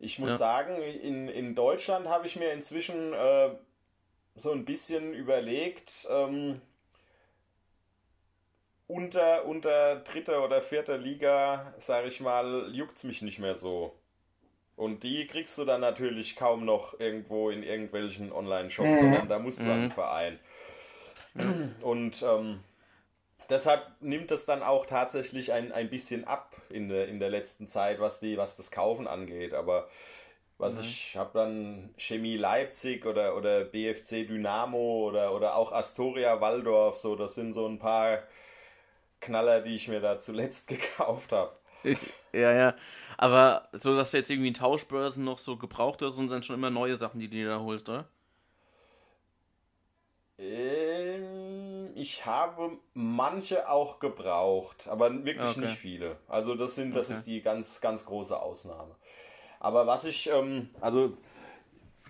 Ich 0.00 0.18
muss 0.18 0.30
ja. 0.30 0.36
sagen, 0.36 0.80
in, 0.80 1.28
in 1.28 1.54
Deutschland 1.54 2.06
habe 2.06 2.26
ich 2.26 2.36
mir 2.36 2.52
inzwischen 2.52 3.12
äh, 3.12 3.50
so 4.36 4.52
ein 4.52 4.64
bisschen 4.64 5.12
überlegt, 5.12 6.06
ähm, 6.08 6.60
unter, 8.88 9.44
unter 9.44 9.96
dritter 9.96 10.44
oder 10.44 10.60
vierter 10.60 10.98
Liga, 10.98 11.72
sage 11.78 12.08
ich 12.08 12.20
mal, 12.20 12.70
juckt 12.72 12.96
es 12.96 13.04
mich 13.04 13.22
nicht 13.22 13.38
mehr 13.38 13.54
so. 13.54 13.94
Und 14.76 15.02
die 15.02 15.26
kriegst 15.26 15.58
du 15.58 15.64
dann 15.64 15.80
natürlich 15.80 16.36
kaum 16.36 16.64
noch 16.64 16.98
irgendwo 16.98 17.50
in 17.50 17.62
irgendwelchen 17.62 18.32
Online-Shops, 18.32 18.88
mhm. 18.88 18.96
sondern 18.96 19.28
da 19.28 19.38
musst 19.38 19.60
du 19.60 19.64
mhm. 19.64 19.70
an 19.70 19.80
den 19.80 19.90
Verein. 19.90 20.38
Und 21.82 22.22
ähm, 22.22 22.60
deshalb 23.50 23.82
nimmt 24.00 24.30
es 24.30 24.46
dann 24.46 24.62
auch 24.62 24.86
tatsächlich 24.86 25.52
ein, 25.52 25.70
ein 25.72 25.90
bisschen 25.90 26.24
ab 26.24 26.56
in 26.70 26.88
der, 26.88 27.08
in 27.08 27.20
der 27.20 27.30
letzten 27.30 27.68
Zeit, 27.68 28.00
was, 28.00 28.20
die, 28.20 28.38
was 28.38 28.56
das 28.56 28.70
Kaufen 28.70 29.06
angeht. 29.06 29.52
Aber 29.52 29.88
was 30.56 30.74
mhm. 30.74 30.80
ich 30.80 31.16
habe 31.16 31.30
dann 31.34 31.90
Chemie 31.96 32.36
Leipzig 32.36 33.04
oder, 33.04 33.36
oder 33.36 33.64
BFC 33.64 34.26
Dynamo 34.26 35.08
oder, 35.08 35.34
oder 35.34 35.56
auch 35.56 35.72
Astoria 35.72 36.40
Waldorf, 36.40 36.96
so 36.96 37.16
das 37.16 37.34
sind 37.34 37.52
so 37.52 37.66
ein 37.66 37.78
paar 37.78 38.22
Knaller, 39.20 39.60
die 39.60 39.74
ich 39.74 39.88
mir 39.88 40.00
da 40.00 40.20
zuletzt 40.20 40.66
gekauft 40.68 41.32
habe. 41.32 41.52
Ja, 42.32 42.52
ja. 42.52 42.74
Aber 43.16 43.68
so, 43.72 43.96
dass 43.96 44.10
du 44.10 44.16
jetzt 44.16 44.30
irgendwie 44.30 44.48
in 44.48 44.54
Tauschbörsen 44.54 45.24
noch 45.24 45.38
so 45.38 45.56
gebraucht 45.56 46.02
hast, 46.02 46.16
sind 46.16 46.30
dann 46.30 46.42
schon 46.42 46.56
immer 46.56 46.70
neue 46.70 46.96
Sachen, 46.96 47.20
die 47.20 47.28
du 47.28 47.36
dir 47.36 47.48
da 47.48 47.60
holst, 47.60 47.88
oder? 47.88 48.08
Ähm, 50.38 51.90
ich 51.94 52.24
habe 52.26 52.78
manche 52.94 53.68
auch 53.68 53.98
gebraucht, 53.98 54.86
aber 54.88 55.24
wirklich 55.24 55.50
okay. 55.50 55.60
nicht 55.60 55.78
viele. 55.78 56.16
Also 56.28 56.54
das 56.54 56.74
sind, 56.74 56.94
das 56.94 57.08
okay. 57.08 57.18
ist 57.18 57.26
die 57.26 57.42
ganz, 57.42 57.80
ganz 57.80 58.04
große 58.04 58.38
Ausnahme. 58.38 58.94
Aber 59.60 59.86
was 59.86 60.04
ich, 60.04 60.28
ähm, 60.30 60.70
also 60.80 61.16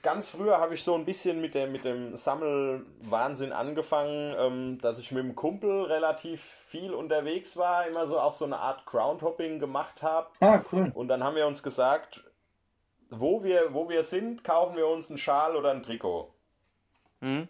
ganz 0.02 0.30
früher 0.30 0.58
habe 0.58 0.74
ich 0.74 0.82
so 0.82 0.94
ein 0.94 1.04
bisschen 1.04 1.40
mit, 1.40 1.54
der, 1.54 1.66
mit 1.66 1.84
dem 1.84 2.16
Sammelwahnsinn 2.16 3.52
angefangen, 3.52 4.34
ähm, 4.38 4.78
dass 4.80 4.98
ich 4.98 5.12
mit 5.12 5.24
dem 5.24 5.34
Kumpel 5.34 5.84
relativ 5.84 6.42
viel 6.68 6.92
unterwegs 6.92 7.56
war, 7.56 7.86
immer 7.86 8.06
so 8.06 8.18
auch 8.18 8.32
so 8.32 8.44
eine 8.44 8.58
Art 8.58 8.86
Groundhopping 8.86 9.58
gemacht 9.58 10.02
habe. 10.02 10.28
Ah, 10.40 10.60
cool. 10.72 10.90
Und 10.94 11.08
dann 11.08 11.22
haben 11.22 11.36
wir 11.36 11.46
uns 11.46 11.62
gesagt, 11.62 12.24
wo 13.10 13.42
wir, 13.42 13.74
wo 13.74 13.88
wir 13.88 14.02
sind, 14.02 14.44
kaufen 14.44 14.76
wir 14.76 14.86
uns 14.86 15.08
einen 15.08 15.18
Schal 15.18 15.56
oder 15.56 15.70
ein 15.70 15.82
Trikot. 15.82 16.32
Mhm. 17.20 17.48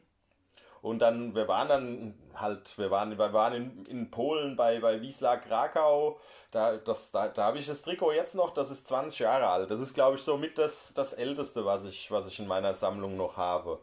Und 0.82 1.00
dann, 1.00 1.34
wir 1.34 1.48
waren 1.48 1.68
dann 1.68 2.14
halt, 2.34 2.78
wir 2.78 2.90
waren, 2.90 3.18
wir 3.18 3.32
waren 3.32 3.52
in, 3.54 3.84
in 3.86 4.10
Polen 4.10 4.56
bei, 4.56 4.80
bei 4.80 5.00
Wisla 5.00 5.36
Krakau. 5.36 6.20
Da, 6.50 6.76
da, 6.76 7.28
da 7.28 7.44
habe 7.44 7.58
ich 7.58 7.66
das 7.66 7.82
Trikot 7.82 8.12
jetzt 8.12 8.34
noch, 8.34 8.54
das 8.54 8.70
ist 8.70 8.88
20 8.88 9.18
Jahre 9.18 9.48
alt. 9.48 9.70
Das 9.70 9.80
ist, 9.80 9.94
glaube 9.94 10.16
ich, 10.16 10.22
somit 10.22 10.56
das, 10.56 10.94
das 10.94 11.12
älteste, 11.12 11.64
was 11.64 11.84
ich, 11.84 12.10
was 12.10 12.26
ich 12.26 12.38
in 12.38 12.46
meiner 12.46 12.74
Sammlung 12.74 13.16
noch 13.16 13.36
habe. 13.36 13.80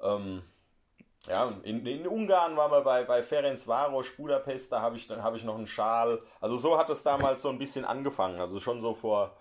Ähm, 0.00 0.42
ja, 1.26 1.52
in, 1.62 1.84
in 1.86 2.06
Ungarn 2.06 2.56
waren 2.56 2.70
wir 2.70 2.80
bei, 2.80 3.04
bei 3.04 3.22
Ferencvaros, 3.22 4.16
Budapest, 4.16 4.72
da 4.72 4.80
habe 4.80 4.96
ich, 4.96 5.10
hab 5.10 5.34
ich 5.34 5.44
noch 5.44 5.56
einen 5.56 5.66
Schal. 5.66 6.22
Also 6.40 6.56
so 6.56 6.78
hat 6.78 6.88
es 6.90 7.02
damals 7.02 7.42
so 7.42 7.50
ein 7.50 7.58
bisschen 7.58 7.84
angefangen. 7.84 8.40
Also 8.40 8.60
schon 8.60 8.80
so 8.80 8.94
vor, 8.94 9.36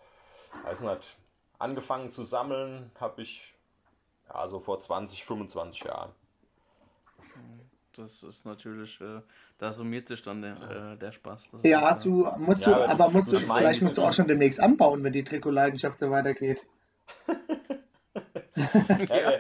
weiß 0.63 0.81
nicht, 0.81 1.17
angefangen 1.59 2.11
zu 2.11 2.23
sammeln 2.23 2.91
habe 2.99 3.21
ich, 3.21 3.53
ja, 4.33 4.47
so 4.49 4.59
vor 4.59 4.79
20, 4.79 5.23
25 5.23 5.83
Jahren. 5.85 6.11
Das 7.97 8.23
ist 8.23 8.45
natürlich, 8.45 8.99
äh, 9.01 9.21
da 9.57 9.71
summiert 9.71 10.07
sich 10.07 10.21
dann 10.21 10.41
der, 10.41 10.93
äh, 10.93 10.97
der 10.97 11.11
Spaß. 11.11 11.63
ja, 11.63 11.81
hast 11.81 12.05
du, 12.05 12.27
musst 12.37 12.65
ja, 12.65 12.73
du, 12.73 12.89
aber 12.89 13.09
musst 13.09 13.31
du, 13.31 13.39
vielleicht 13.39 13.81
musst 13.81 13.97
du 13.97 14.03
auch 14.03 14.13
schon 14.13 14.27
demnächst 14.27 14.59
anbauen, 14.59 15.03
wenn 15.03 15.13
die 15.13 15.23
Trikotleidenschaft 15.23 15.97
so 15.97 16.11
weitergeht. 16.11 16.65
ja. 18.55 19.33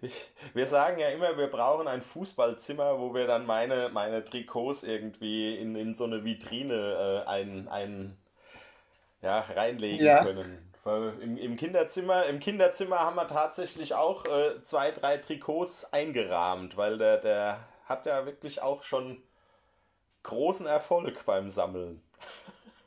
Wir 0.54 0.66
sagen 0.66 0.98
ja 0.98 1.08
immer, 1.08 1.36
wir 1.36 1.46
brauchen 1.46 1.88
ein 1.88 2.02
Fußballzimmer, 2.02 2.98
wo 2.98 3.14
wir 3.14 3.26
dann 3.26 3.46
meine, 3.46 3.88
meine 3.90 4.24
Trikots 4.24 4.82
irgendwie 4.82 5.56
in, 5.56 5.76
in 5.76 5.94
so 5.94 6.04
eine 6.04 6.24
Vitrine 6.24 7.24
äh, 7.24 7.28
ein, 7.28 7.68
ein, 7.68 8.16
ja, 9.22 9.40
reinlegen 9.40 10.04
ja. 10.04 10.24
können. 10.24 10.69
Im, 10.84 11.36
Im, 11.36 11.56
Kinderzimmer, 11.56 12.24
Im 12.26 12.40
Kinderzimmer 12.40 13.00
haben 13.00 13.16
wir 13.16 13.28
tatsächlich 13.28 13.94
auch 13.94 14.24
äh, 14.24 14.62
zwei, 14.62 14.90
drei 14.92 15.18
Trikots 15.18 15.92
eingerahmt, 15.92 16.76
weil 16.76 16.96
der, 16.96 17.18
der 17.18 17.60
hat 17.86 18.06
ja 18.06 18.24
wirklich 18.24 18.62
auch 18.62 18.82
schon 18.82 19.22
großen 20.22 20.66
Erfolg 20.66 21.24
beim 21.26 21.50
Sammeln. 21.50 22.00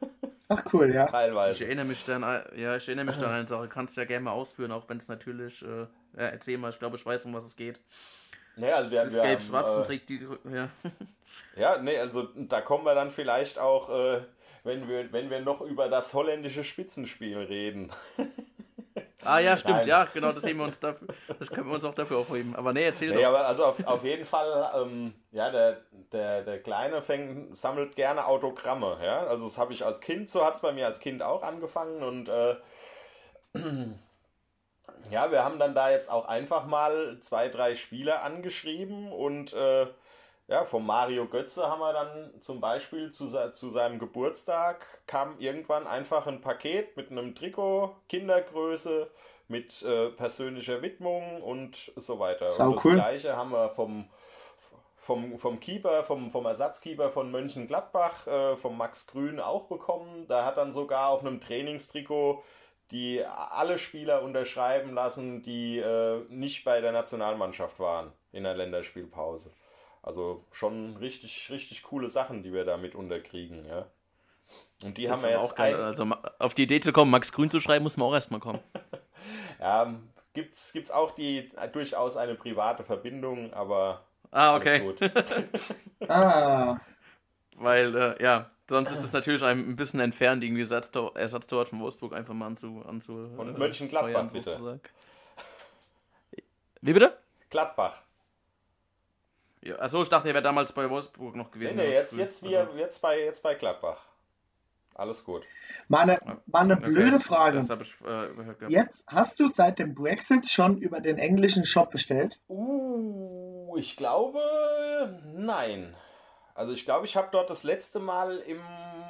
Ach 0.49 0.63
cool, 0.73 0.93
ja. 0.93 1.05
Teilweise. 1.05 1.63
Ich 1.63 1.67
erinnere 1.67 1.85
mich 1.85 2.03
dann, 2.03 2.21
ja, 2.55 2.75
ich 2.75 2.87
erinnere 2.87 3.05
mich 3.05 3.17
dann 3.17 3.29
an 3.29 3.35
eine 3.35 3.47
Sache, 3.47 3.67
kannst 3.67 3.95
du 3.95 4.01
ja 4.01 4.07
gerne 4.07 4.25
mal 4.25 4.31
ausführen, 4.31 4.71
auch 4.71 4.89
wenn 4.89 4.97
es 4.97 5.07
natürlich, 5.07 5.63
äh, 5.63 5.81
ja, 5.81 5.87
erzähl 6.15 6.57
mal, 6.57 6.69
ich 6.69 6.79
glaube, 6.79 6.97
ich 6.97 7.05
weiß, 7.05 7.25
um 7.25 7.33
was 7.33 7.45
es 7.45 7.55
geht. 7.55 7.79
Naja, 8.55 8.75
also 8.75 8.95
wir, 8.95 9.03
ist 9.03 9.21
gelb-schwarz 9.21 9.75
äh, 9.75 9.77
und 9.77 9.85
trägt 9.85 10.09
die, 10.09 10.27
ja. 10.51 10.69
Ja, 11.55 11.77
nee, 11.77 11.97
also 11.97 12.29
da 12.35 12.61
kommen 12.61 12.85
wir 12.85 12.93
dann 12.93 13.11
vielleicht 13.11 13.57
auch 13.57 13.89
äh, 13.89 14.21
wenn 14.63 14.87
wir, 14.87 15.11
wenn 15.11 15.29
wir 15.29 15.41
noch 15.41 15.61
über 15.61 15.89
das 15.89 16.13
holländische 16.13 16.63
Spitzenspiel 16.63 17.37
reden. 17.37 17.91
Ah 19.25 19.39
ja, 19.39 19.55
stimmt, 19.55 19.77
Nein. 19.77 19.87
ja, 19.87 20.05
genau, 20.13 20.31
das, 20.31 20.45
heben 20.45 20.59
wir 20.59 20.65
uns 20.65 20.79
dafür, 20.79 21.07
das 21.39 21.49
können 21.49 21.67
wir 21.67 21.75
uns 21.75 21.85
auch 21.85 21.93
dafür 21.93 22.17
aufheben. 22.17 22.55
Aber 22.55 22.73
nee, 22.73 22.83
erzähl 22.83 23.11
nee, 23.11 23.21
doch. 23.21 23.29
Aber 23.29 23.47
also 23.47 23.65
auf, 23.65 23.87
auf 23.87 24.03
jeden 24.03 24.25
Fall, 24.25 24.69
ähm, 24.75 25.13
ja, 25.31 25.49
der, 25.49 25.77
der, 26.11 26.43
der 26.43 26.61
Kleine 26.61 27.01
fängt, 27.01 27.55
sammelt 27.55 27.95
gerne 27.95 28.25
Autogramme, 28.25 28.97
ja. 29.01 29.25
Also 29.25 29.45
das 29.45 29.57
habe 29.57 29.71
ich 29.73 29.85
als 29.85 30.01
Kind, 30.01 30.29
so 30.29 30.43
hat 30.45 30.55
es 30.55 30.61
bei 30.61 30.73
mir 30.73 30.87
als 30.87 30.99
Kind 30.99 31.23
auch 31.23 31.41
angefangen 31.41 32.03
und 32.03 32.27
äh, 32.27 32.55
ja, 35.11 35.31
wir 35.31 35.43
haben 35.43 35.59
dann 35.59 35.73
da 35.73 35.89
jetzt 35.89 36.09
auch 36.09 36.25
einfach 36.27 36.65
mal 36.65 37.17
zwei, 37.21 37.47
drei 37.47 37.75
Spieler 37.75 38.23
angeschrieben 38.23 39.11
und 39.11 39.53
äh, 39.53 39.87
ja, 40.47 40.65
vom 40.65 40.85
Mario 40.85 41.27
Götze 41.27 41.69
haben 41.69 41.79
wir 41.79 41.93
dann 41.93 42.41
zum 42.41 42.59
Beispiel 42.59 43.11
zu, 43.11 43.27
zu 43.51 43.69
seinem 43.69 43.99
Geburtstag 43.99 44.85
kam 45.07 45.39
irgendwann 45.39 45.87
einfach 45.87 46.27
ein 46.27 46.41
Paket 46.41 46.97
mit 46.97 47.11
einem 47.11 47.33
Trikot, 47.35 47.95
Kindergröße, 48.09 49.09
mit 49.47 49.81
äh, 49.83 50.09
persönlicher 50.09 50.81
Widmung 50.81 51.41
und 51.41 51.91
so 51.95 52.19
weiter. 52.19 52.49
Sau 52.49 52.69
und 52.69 52.75
das 52.75 52.85
cool. 52.85 52.93
gleiche 52.93 53.35
haben 53.35 53.51
wir 53.51 53.69
vom, 53.69 54.09
vom, 54.97 55.37
vom 55.37 55.59
Keeper, 55.59 56.03
vom, 56.03 56.31
vom 56.31 56.45
Ersatzkeeper 56.45 57.09
von 57.09 57.31
Mönchengladbach, 57.31 58.27
äh, 58.27 58.55
vom 58.57 58.77
Max 58.77 59.07
Grün 59.07 59.39
auch 59.39 59.67
bekommen. 59.67 60.27
Da 60.27 60.45
hat 60.45 60.57
dann 60.57 60.73
sogar 60.73 61.09
auf 61.09 61.21
einem 61.21 61.39
Trainingstrikot 61.39 62.43
die 62.91 63.23
alle 63.25 63.77
Spieler 63.79 64.21
unterschreiben 64.21 64.93
lassen, 64.93 65.41
die 65.41 65.79
äh, 65.79 66.23
nicht 66.29 66.63
bei 66.63 66.79
der 66.79 66.91
Nationalmannschaft 66.91 67.79
waren 67.79 68.11
in 68.31 68.43
der 68.43 68.55
Länderspielpause. 68.55 69.51
Also 70.03 70.43
schon 70.51 70.97
richtig, 70.97 71.49
richtig 71.49 71.83
coole 71.83 72.09
Sachen, 72.09 72.43
die 72.43 72.53
wir 72.53 72.65
da 72.65 72.77
mit 72.77 72.93
unterkriegen, 72.93 73.65
ja. 73.65 73.87
Und 74.83 74.97
die 74.97 75.05
das 75.05 75.23
haben 75.23 75.29
wir 75.29 75.37
jetzt 75.37 75.51
auch 75.51 75.55
geil. 75.55 75.75
Also 75.75 76.05
auf 76.39 76.53
die 76.53 76.63
Idee 76.63 76.81
zu 76.81 76.91
kommen, 76.91 77.09
Max 77.09 77.31
Grün 77.31 77.49
zu 77.49 77.59
schreiben, 77.59 77.83
muss 77.83 77.97
man 77.97 78.09
auch 78.09 78.13
erstmal 78.13 78.41
kommen. 78.41 78.59
ja, 79.59 79.93
gibt's, 80.33 80.73
gibt's 80.73 80.91
auch 80.91 81.11
die 81.11 81.49
durchaus 81.71 82.17
eine 82.17 82.35
private 82.35 82.83
Verbindung, 82.83 83.53
aber 83.53 84.03
Ah, 84.33 84.55
okay. 84.55 84.81
ah. 86.07 86.75
Weil, 87.57 87.95
äh, 87.95 88.23
ja, 88.23 88.47
sonst 88.67 88.91
ist 88.91 89.03
es 89.03 89.13
natürlich 89.13 89.43
ein 89.43 89.75
bisschen 89.75 89.99
entfernt, 89.99 90.43
irgendwie 90.43 90.61
Ersatztor, 90.61 91.15
Ersatztorwart 91.15 91.69
von 91.69 91.79
Wolfsburg 91.79 92.13
einfach 92.13 92.33
mal 92.33 92.47
anzu. 92.47 92.83
anzu 92.87 93.13
Und 93.37 93.55
äh, 93.55 93.59
Mönchengladbach, 93.59 94.31
bitte. 94.31 94.49
sozusagen. 94.49 94.81
Wie 96.81 96.93
bitte? 96.93 97.15
Gladbach. 97.51 98.01
Ja, 99.63 99.79
achso, 99.79 100.01
ich 100.01 100.09
dachte, 100.09 100.27
er 100.27 100.33
wäre 100.33 100.43
damals 100.43 100.73
bei 100.73 100.89
Wolfsburg 100.89 101.35
noch 101.35 101.45
Nee, 101.45 101.51
gewesen. 101.53 101.77
nee, 101.77 101.95
ganz 101.95 102.11
jetzt, 102.11 102.13
jetzt, 102.13 102.43
wir, 102.43 102.59
Also, 102.59 102.77
jetzt, 102.77 103.01
bei, 103.01 103.19
jetzt 103.19 103.41
bei 103.41 103.55
Gladbach. 103.55 104.05
Alles 104.95 105.23
gut. 105.23 105.43
Mal 105.87 106.01
eine, 106.01 106.17
mal 106.45 106.59
eine 106.59 106.75
okay, 106.75 106.91
blöde 106.91 107.19
Frage. 107.19 107.57
Ich 107.57 107.95
äh. 108.05 108.67
Jetzt 108.67 109.05
hast 109.07 109.39
du 109.39 109.47
seit 109.47 109.79
dem 109.79 109.95
Brexit 109.95 110.49
schon 110.49 110.77
über 110.77 110.99
den 110.99 111.17
englischen 111.17 111.65
Shop 111.65 111.89
bestellt? 111.89 112.39
Uh, 112.47 113.75
ich 113.77 113.97
glaube, 113.97 114.39
nein. 115.33 115.95
Also 116.53 116.73
ich 116.73 116.85
glaube, 116.85 117.07
ich 117.07 117.15
habe 117.15 117.29
dort 117.31 117.49
das 117.49 117.63
letzte 117.63 117.99
Mal 117.99 118.37
im 118.39 118.61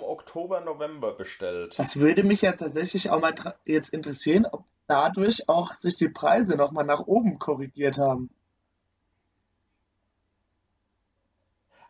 Oktober, 0.02 0.62
November 0.62 1.12
bestellt. 1.12 1.78
Das 1.78 1.98
würde 1.98 2.24
mich 2.24 2.42
ja 2.42 2.54
tatsächlich 2.54 3.10
auch 3.10 3.20
mal 3.20 3.34
jetzt 3.66 3.90
interessieren, 3.90 4.46
ob 4.50 4.64
dadurch 4.88 5.50
auch 5.50 5.74
sich 5.74 5.98
die 5.98 6.08
Preise 6.08 6.56
nochmal 6.56 6.86
nach 6.86 7.02
oben 7.02 7.40
korrigiert 7.40 7.98
haben. 7.98 8.30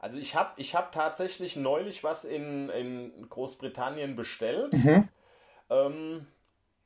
Also 0.04 0.18
ich 0.18 0.36
habe 0.36 0.52
ich 0.58 0.76
hab 0.76 0.92
tatsächlich 0.92 1.56
neulich 1.56 2.04
was 2.04 2.26
in, 2.26 2.70
in 2.70 3.30
Großbritannien 3.30 4.16
bestellt, 4.18 4.76
Mhm. 4.76 5.08
ähm, 5.70 6.28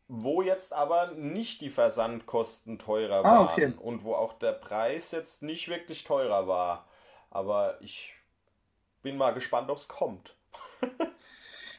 wo 0.10 0.42
jetzt 0.44 0.74
aber 0.74 1.14
nicht 1.14 1.62
die 1.62 1.70
Versandkosten 1.72 2.80
teurer 2.80 3.30
Ah, 3.32 3.42
waren 3.46 3.74
okay. 3.74 3.74
und 3.78 4.04
wo 4.04 4.16
auch 4.16 4.34
der 4.40 4.54
Preis 4.54 5.12
jetzt 5.12 5.44
nicht 5.44 5.70
wirklich 5.70 6.04
teurer 6.06 6.48
war. 6.48 6.88
Aber 7.32 7.78
ich 7.82 8.14
bin 9.04 9.18
mal 9.18 9.34
gespannt, 9.34 9.70
ob 9.72 9.78
es 9.80 9.88
kommt. 9.90 10.36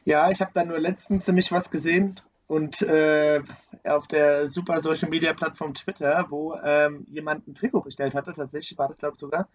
Ja, 0.04 0.30
ich 0.30 0.40
habe 0.40 0.50
da 0.54 0.64
nur 0.64 0.78
letztens 0.78 1.26
nämlich 1.26 1.52
was 1.52 1.70
gesehen 1.70 2.20
und 2.46 2.82
äh, 2.82 3.42
auf 3.84 4.06
der 4.06 4.48
super 4.48 4.80
Social 4.80 5.08
Media 5.10 5.32
Plattform 5.34 5.74
Twitter, 5.74 6.26
wo 6.30 6.54
ähm, 6.64 7.04
jemand 7.10 7.46
ein 7.46 7.54
Trikot 7.54 7.82
bestellt 7.82 8.14
hatte, 8.14 8.32
tatsächlich 8.32 8.78
war 8.78 8.88
das 8.88 8.98
glaube 8.98 9.14
ich 9.14 9.20
sogar 9.20 9.48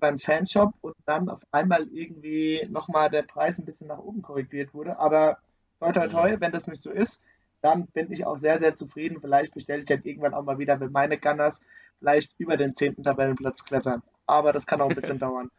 einen 0.00 0.18
Fanshop 0.18 0.74
und 0.80 0.94
dann 1.06 1.28
auf 1.28 1.42
einmal 1.52 1.86
irgendwie 1.92 2.66
nochmal 2.70 3.10
der 3.10 3.22
Preis 3.22 3.58
ein 3.58 3.64
bisschen 3.64 3.88
nach 3.88 3.98
oben 3.98 4.22
korrigiert 4.22 4.74
wurde. 4.74 4.98
Aber 4.98 5.38
toi 5.80 5.92
toi 5.92 6.08
toi, 6.08 6.36
wenn 6.40 6.52
das 6.52 6.66
nicht 6.66 6.82
so 6.82 6.90
ist, 6.90 7.22
dann 7.60 7.86
bin 7.88 8.10
ich 8.12 8.26
auch 8.26 8.36
sehr, 8.36 8.58
sehr 8.58 8.74
zufrieden. 8.76 9.20
Vielleicht 9.20 9.54
bestelle 9.54 9.82
ich 9.82 9.90
halt 9.90 10.04
irgendwann 10.06 10.34
auch 10.34 10.42
mal 10.44 10.58
wieder, 10.58 10.80
wenn 10.80 10.92
meine 10.92 11.18
Gunners 11.18 11.60
vielleicht 11.98 12.34
über 12.38 12.56
den 12.56 12.74
zehnten 12.74 13.02
Tabellenplatz 13.04 13.64
klettern. 13.64 14.02
Aber 14.26 14.52
das 14.52 14.66
kann 14.66 14.80
auch 14.80 14.88
ein 14.88 14.94
bisschen 14.94 15.18
dauern. 15.20 15.50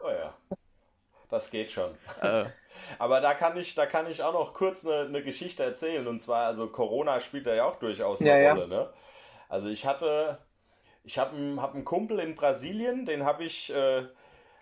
Oh 0.00 0.10
ja, 0.10 0.34
das 1.30 1.50
geht 1.50 1.70
schon. 1.70 1.98
Äh, 2.20 2.46
Aber 2.98 3.20
da 3.20 3.34
kann 3.34 3.56
ich, 3.56 3.74
da 3.74 3.86
kann 3.86 4.06
ich 4.08 4.22
auch 4.22 4.32
noch 4.32 4.54
kurz 4.54 4.84
eine, 4.84 5.06
eine 5.06 5.22
Geschichte 5.22 5.62
erzählen. 5.64 6.06
Und 6.06 6.20
zwar, 6.20 6.46
also 6.46 6.68
Corona 6.68 7.20
spielt 7.20 7.46
da 7.46 7.54
ja 7.54 7.64
auch 7.64 7.78
durchaus 7.78 8.24
eine 8.24 8.30
Ja, 8.30 8.36
ja. 8.38 8.54
Rolle. 8.54 8.68
Ne? 8.68 8.92
Also 9.48 9.68
ich 9.68 9.86
hatte, 9.86 10.38
ich 11.04 11.18
habe 11.18 11.36
einen, 11.36 11.60
hab 11.60 11.74
einen 11.74 11.84
Kumpel 11.84 12.18
in 12.20 12.34
Brasilien, 12.34 13.06
den 13.06 13.24
habe 13.24 13.44
ich, 13.44 13.72
äh, 13.72 14.04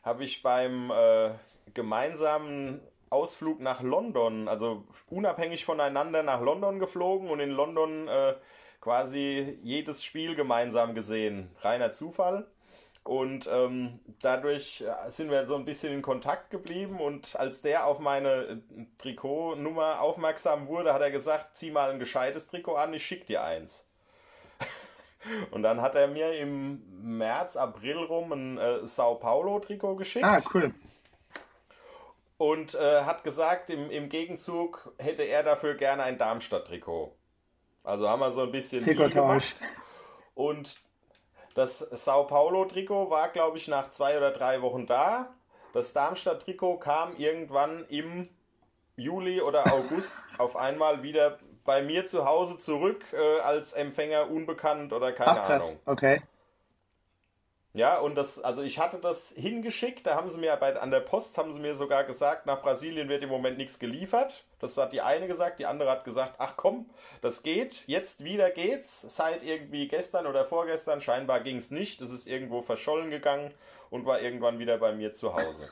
hab 0.03 0.20
ich 0.20 0.43
beim 0.43 0.91
äh, 0.91 1.30
gemeinsamen 1.74 2.80
Ausflug 3.11 3.61
nach 3.61 3.82
London, 3.82 4.49
also 4.49 4.84
unabhängig 5.09 5.64
voneinander 5.64 6.22
nach 6.22 6.41
London 6.41 6.78
geflogen 6.78 7.30
und 7.30 7.41
in 7.41 7.51
London 7.51 8.09
äh, 8.09 8.34
quasi 8.80 9.59
jedes 9.62 10.05
Spiel 10.05 10.34
gemeinsam 10.34 10.95
gesehen. 10.95 11.51
Reiner 11.61 11.93
Zufall. 11.93 12.47
Und 13.05 13.49
ähm, 13.51 14.01
dadurch 14.20 14.82
äh, 14.82 15.11
sind 15.11 15.30
wir 15.30 15.47
so 15.47 15.55
ein 15.55 15.64
bisschen 15.64 15.95
in 15.95 16.03
Kontakt 16.03 16.51
geblieben. 16.51 17.01
Und 17.01 17.36
als 17.36 17.62
der 17.62 17.86
auf 17.86 18.01
meine 18.01 18.28
äh, 18.28 18.57
Trikotnummer 18.99 20.03
aufmerksam 20.03 20.68
wurde, 20.68 20.93
hat 20.93 21.01
er 21.01 21.11
gesagt, 21.11 21.57
zieh 21.57 21.70
mal 21.70 21.91
ein 21.91 21.99
gescheites 21.99 22.49
Trikot 22.49 22.76
an, 22.76 22.93
ich 22.93 23.07
schick 23.07 23.24
dir 23.26 23.43
eins. 23.43 23.88
Und 25.50 25.62
dann 25.62 25.80
hat 25.82 25.94
er 25.94 26.06
mir 26.08 26.32
im 26.38 26.82
März, 27.18 27.56
April 27.56 27.98
rum 27.98 28.32
ein 28.32 28.58
äh, 28.58 28.86
Sao 28.86 29.16
Paulo 29.16 29.58
Trikot 29.60 29.96
geschickt 29.96 30.24
Ah, 30.24 30.40
cool. 30.54 30.72
und 32.36 32.74
äh, 32.74 33.02
hat 33.02 33.24
gesagt, 33.24 33.68
im, 33.70 33.90
im 33.90 34.08
Gegenzug 34.08 34.92
hätte 34.98 35.24
er 35.24 35.42
dafür 35.42 35.74
gerne 35.74 36.04
ein 36.04 36.18
Darmstadt-Trikot. 36.18 37.12
Also 37.82 38.08
haben 38.08 38.20
wir 38.20 38.32
so 38.32 38.42
ein 38.42 38.52
bisschen 38.52 38.84
gemacht. 38.84 39.56
Und 40.34 40.80
das 41.54 41.78
Sao 41.78 42.24
Paulo-Trikot 42.24 43.10
war, 43.10 43.28
glaube 43.30 43.56
ich, 43.58 43.66
nach 43.66 43.90
zwei 43.90 44.16
oder 44.16 44.30
drei 44.30 44.62
Wochen 44.62 44.86
da. 44.86 45.34
Das 45.72 45.92
Darmstadt-Trikot 45.92 46.78
kam 46.78 47.16
irgendwann 47.16 47.84
im 47.88 48.28
Juli 48.96 49.40
oder 49.40 49.64
August 49.72 50.16
auf 50.38 50.54
einmal 50.56 51.02
wieder 51.02 51.38
bei 51.68 51.82
mir 51.82 52.06
zu 52.06 52.24
Hause 52.24 52.56
zurück, 52.56 53.04
äh, 53.12 53.40
als 53.40 53.74
Empfänger 53.74 54.30
unbekannt 54.30 54.94
oder 54.94 55.12
keine 55.12 55.32
Ach 55.32 55.46
krass, 55.46 55.68
Ahnung. 55.68 55.80
okay. 55.84 56.22
Ja, 57.74 57.98
und 57.98 58.14
das, 58.14 58.42
also 58.42 58.62
ich 58.62 58.78
hatte 58.78 58.96
das 58.96 59.34
hingeschickt, 59.36 60.06
da 60.06 60.14
haben 60.14 60.30
sie 60.30 60.38
mir 60.38 60.56
bei, 60.56 60.74
an 60.80 60.90
der 60.90 61.00
Post 61.00 61.36
haben 61.36 61.52
sie 61.52 61.60
mir 61.60 61.74
sogar 61.74 62.04
gesagt, 62.04 62.46
nach 62.46 62.62
Brasilien 62.62 63.10
wird 63.10 63.22
im 63.22 63.28
Moment 63.28 63.58
nichts 63.58 63.78
geliefert. 63.78 64.44
Das 64.60 64.78
hat 64.78 64.94
die 64.94 65.02
eine 65.02 65.26
gesagt, 65.26 65.58
die 65.60 65.66
andere 65.66 65.90
hat 65.90 66.04
gesagt, 66.04 66.36
ach 66.38 66.54
komm, 66.56 66.88
das 67.20 67.42
geht, 67.42 67.84
jetzt 67.86 68.24
wieder 68.24 68.50
geht's. 68.50 69.02
Seit 69.02 69.42
irgendwie 69.42 69.88
gestern 69.88 70.26
oder 70.26 70.46
vorgestern, 70.46 71.02
scheinbar 71.02 71.40
ging's 71.40 71.70
nicht, 71.70 72.00
es 72.00 72.10
ist 72.10 72.26
irgendwo 72.26 72.62
verschollen 72.62 73.10
gegangen 73.10 73.52
und 73.90 74.06
war 74.06 74.22
irgendwann 74.22 74.58
wieder 74.58 74.78
bei 74.78 74.92
mir 74.92 75.12
zu 75.12 75.34
Hause. 75.34 75.70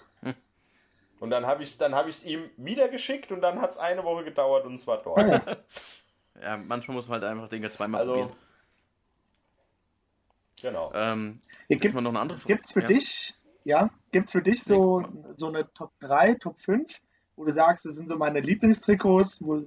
Und 1.19 1.31
dann 1.31 1.47
habe 1.47 1.63
ich 1.63 1.79
dann 1.79 1.95
habe 1.95 2.11
ich 2.11 2.17
es 2.17 2.25
ihm 2.25 2.51
wieder 2.57 2.89
geschickt 2.89 3.33
und 3.33 3.41
dann 3.41 3.61
hat 3.61 3.73
es 3.73 3.79
eine 3.79 4.05
Woche 4.05 4.25
gedauert 4.25 4.67
und 4.67 4.75
es 4.75 4.87
war 4.87 5.03
dort. 5.03 5.27
ja, 6.43 6.57
manchmal 6.59 6.95
muss 6.95 7.09
man 7.09 7.21
halt 7.21 7.31
einfach 7.31 7.49
Dinge 7.49 7.69
zweimal 7.71 8.03
Also 8.03 8.13
probieren. 8.13 8.37
genau. 10.61 10.93
Ähm, 10.95 11.41
mal 11.95 12.01
noch 12.03 12.11
eine 12.11 12.21
andere 12.21 12.39
Frage. 12.39 12.55
Gibt's 12.55 12.73
für 12.73 12.83
Ja. 12.83 12.87
dich, 12.89 13.35
ja, 13.65 13.91
gibt's 14.13 14.33
für 14.33 14.43
dich 14.43 14.63
so, 14.63 15.03
so 15.37 15.49
eine 15.49 15.73
Top 15.73 15.93
3, 16.01 16.35
Top 16.35 16.61
5, 16.61 17.01
wo 17.37 17.45
du 17.45 17.53
sagst, 17.53 17.87
das 17.87 17.97
sind 17.97 18.09
so 18.09 18.17
meine 18.17 18.41
Lieblingstrikots, 18.41 19.43
wo 19.45 19.63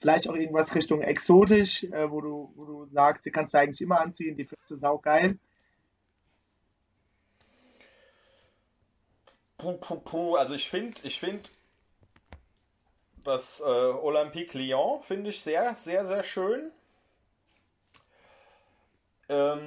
vielleicht 0.00 0.28
auch 0.28 0.34
irgendwas 0.34 0.74
Richtung 0.74 1.00
exotisch, 1.00 1.84
äh, 1.84 2.10
wo 2.10 2.20
du, 2.20 2.52
wo 2.56 2.64
du 2.64 2.86
sagst, 2.86 3.24
die 3.24 3.30
kannst 3.30 3.54
du 3.54 3.58
eigentlich 3.58 3.80
immer 3.80 4.00
anziehen, 4.00 4.36
die 4.36 4.44
findest 4.44 4.70
du 4.70 4.76
saugeil. 4.76 5.38
Puh, 9.62 9.74
puh, 9.74 9.96
puh. 10.00 10.36
Also 10.36 10.54
ich 10.54 10.68
finde, 10.68 11.00
ich 11.04 11.20
finde 11.20 11.48
das 13.22 13.60
äh, 13.60 13.62
Olympique 13.62 14.58
Lyon 14.58 15.00
finde 15.04 15.30
ich 15.30 15.40
sehr, 15.40 15.76
sehr, 15.76 16.04
sehr 16.04 16.24
schön. 16.24 16.72
Ähm, 19.28 19.62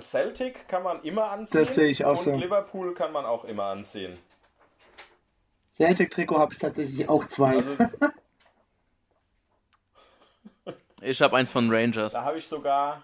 Celtic 0.00 0.68
kann 0.68 0.84
man 0.84 1.02
immer 1.02 1.32
anziehen. 1.32 1.64
Das 1.64 1.74
sehe 1.74 1.88
ich 1.88 2.04
auch 2.04 2.10
und 2.10 2.18
so. 2.18 2.36
Liverpool 2.36 2.94
kann 2.94 3.10
man 3.10 3.26
auch 3.26 3.44
immer 3.44 3.64
anziehen. 3.64 4.16
Celtic-Trikot 5.72 6.38
habe 6.38 6.52
ich 6.52 6.60
tatsächlich 6.60 7.08
auch 7.08 7.26
zwei. 7.26 7.56
Also 7.56 7.76
ich 11.00 11.20
habe 11.22 11.36
eins 11.36 11.50
von 11.50 11.68
Rangers. 11.74 12.12
da 12.12 12.22
habe 12.22 12.38
ich 12.38 12.46
sogar. 12.46 13.02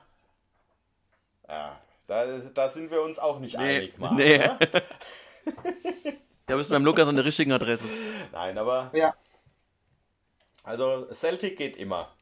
Ja, 1.48 1.80
da, 2.06 2.38
da 2.38 2.68
sind 2.68 2.90
wir 2.90 3.02
uns 3.02 3.18
auch 3.18 3.38
nicht 3.40 3.56
Nee, 3.56 3.64
einig, 3.78 3.98
Marc, 3.98 4.12
nee. 4.16 4.38
ne? 4.38 4.58
Da 6.46 6.56
bist 6.56 6.70
du 6.70 6.74
beim 6.74 6.84
Lukas 6.84 7.08
an 7.08 7.16
der 7.16 7.24
richtigen 7.24 7.52
Adresse. 7.52 7.88
Nein, 8.32 8.58
aber 8.58 8.90
Ja, 8.92 9.14
also 10.64 11.06
Celtic 11.12 11.56
geht 11.56 11.76
immer. 11.76 12.14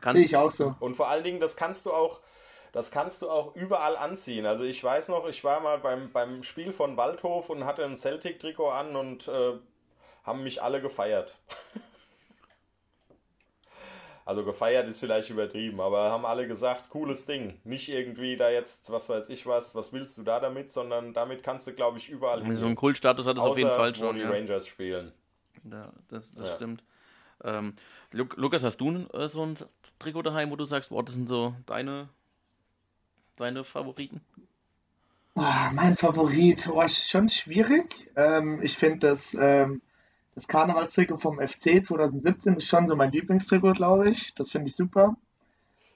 Kann, 0.00 0.16
sehe 0.16 0.24
ich 0.24 0.36
auch 0.36 0.50
so. 0.50 0.74
Und 0.80 0.96
vor 0.96 1.08
allen 1.08 1.24
Dingen, 1.24 1.40
das 1.40 1.56
kannst 1.56 1.86
du 1.86 1.92
auch, 1.92 2.20
das 2.72 2.90
kannst 2.90 3.22
du 3.22 3.30
auch 3.30 3.54
überall 3.56 3.96
anziehen. 3.96 4.46
Also 4.46 4.64
ich 4.64 4.82
weiß 4.82 5.08
noch, 5.08 5.26
ich 5.28 5.44
war 5.44 5.60
mal 5.60 5.78
beim, 5.78 6.12
beim 6.12 6.42
Spiel 6.42 6.72
von 6.72 6.96
Waldhof 6.96 7.50
und 7.50 7.64
hatte 7.64 7.84
ein 7.84 7.96
Celtic-Trikot 7.96 8.70
an 8.70 8.96
und 8.96 9.28
äh, 9.28 9.54
haben 10.24 10.42
mich 10.44 10.62
alle 10.62 10.80
gefeiert. 10.80 11.36
Also 14.26 14.42
gefeiert 14.42 14.88
ist 14.88 15.00
vielleicht 15.00 15.28
übertrieben, 15.28 15.80
aber 15.80 16.10
haben 16.10 16.24
alle 16.24 16.48
gesagt, 16.48 16.88
cooles 16.88 17.26
Ding. 17.26 17.58
Nicht 17.64 17.90
irgendwie 17.90 18.36
da 18.38 18.48
jetzt, 18.48 18.90
was 18.90 19.08
weiß 19.08 19.28
ich 19.28 19.46
was, 19.46 19.74
was 19.74 19.92
willst 19.92 20.16
du 20.16 20.22
da 20.22 20.40
damit, 20.40 20.72
sondern 20.72 21.12
damit 21.12 21.42
kannst 21.42 21.66
du, 21.66 21.74
glaube 21.74 21.98
ich, 21.98 22.08
überall 22.08 22.40
so 22.56 22.66
einen. 22.66 22.74
Kultstatus 22.74 23.26
hat 23.26 23.36
es 23.36 23.44
auf 23.44 23.58
jeden 23.58 23.70
Fall 23.70 23.90
wo 23.90 23.94
schon. 23.94 24.16
die 24.16 24.22
Ja. 24.22 24.30
Rangers 24.30 24.66
spielen. 24.66 25.12
Ja, 25.70 25.90
das 26.08 26.32
das 26.32 26.48
Ja. 26.48 26.54
stimmt. 26.54 26.82
Ähm, 27.42 27.72
Lu 28.12 28.24
Lukas, 28.36 28.64
hast 28.64 28.78
du 28.78 29.06
äh, 29.12 29.28
so 29.28 29.44
ein 29.44 29.54
Trikot 29.98 30.22
daheim, 30.22 30.50
wo 30.50 30.56
du 30.56 30.64
sagst, 30.64 30.88
boah, 30.88 31.04
das 31.04 31.14
sind 31.14 31.28
so 31.28 31.54
deine, 31.66 32.08
deine 33.36 33.62
Favoriten? 33.62 34.22
Ah, 35.36 35.70
mein 35.74 35.96
Favorit, 35.96 36.68
oh, 36.68 36.80
ist 36.80 37.10
schon 37.10 37.28
schwierig. 37.28 38.10
Ähm, 38.16 38.60
ich 38.62 38.78
finde 38.78 39.08
das, 39.08 39.34
ähm, 39.34 39.82
das 40.34 40.48
Karnevalstrikot 40.48 41.18
vom 41.18 41.38
FC 41.38 41.84
2017 41.84 42.54
ist 42.54 42.66
schon 42.66 42.86
so 42.86 42.96
mein 42.96 43.12
Lieblingstrikot, 43.12 43.74
glaube 43.74 44.10
ich. 44.10 44.34
Das 44.34 44.50
finde 44.50 44.68
ich 44.68 44.76
super. 44.76 45.16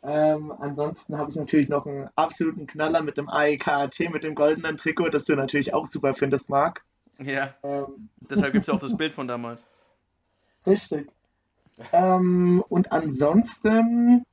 Ähm, 0.03 0.53
ansonsten 0.53 1.18
habe 1.18 1.30
ich 1.30 1.36
natürlich 1.36 1.68
noch 1.68 1.86
einen 1.86 2.09
absoluten 2.14 2.66
Knaller 2.66 3.03
mit 3.03 3.16
dem 3.16 3.28
AEK-AT, 3.28 3.99
mit 4.12 4.22
dem 4.22 4.36
goldenen 4.36 4.76
Trikot, 4.76 5.09
das 5.09 5.24
du 5.24 5.34
natürlich 5.34 5.74
auch 5.74 5.86
super 5.86 6.14
findest, 6.14 6.51
Marc. 6.51 6.84
Ja. 7.18 7.55
Ähm. 7.64 8.09
Deshalb 8.20 8.53
gibt 8.53 8.62
es 8.62 8.70
auch 8.70 8.78
das 8.78 8.97
Bild 8.97 9.12
von 9.12 9.26
damals. 9.26 9.66
Richtig. 10.66 11.11
Ähm, 11.93 12.62
und 12.68 12.93
ansonsten 12.93 14.24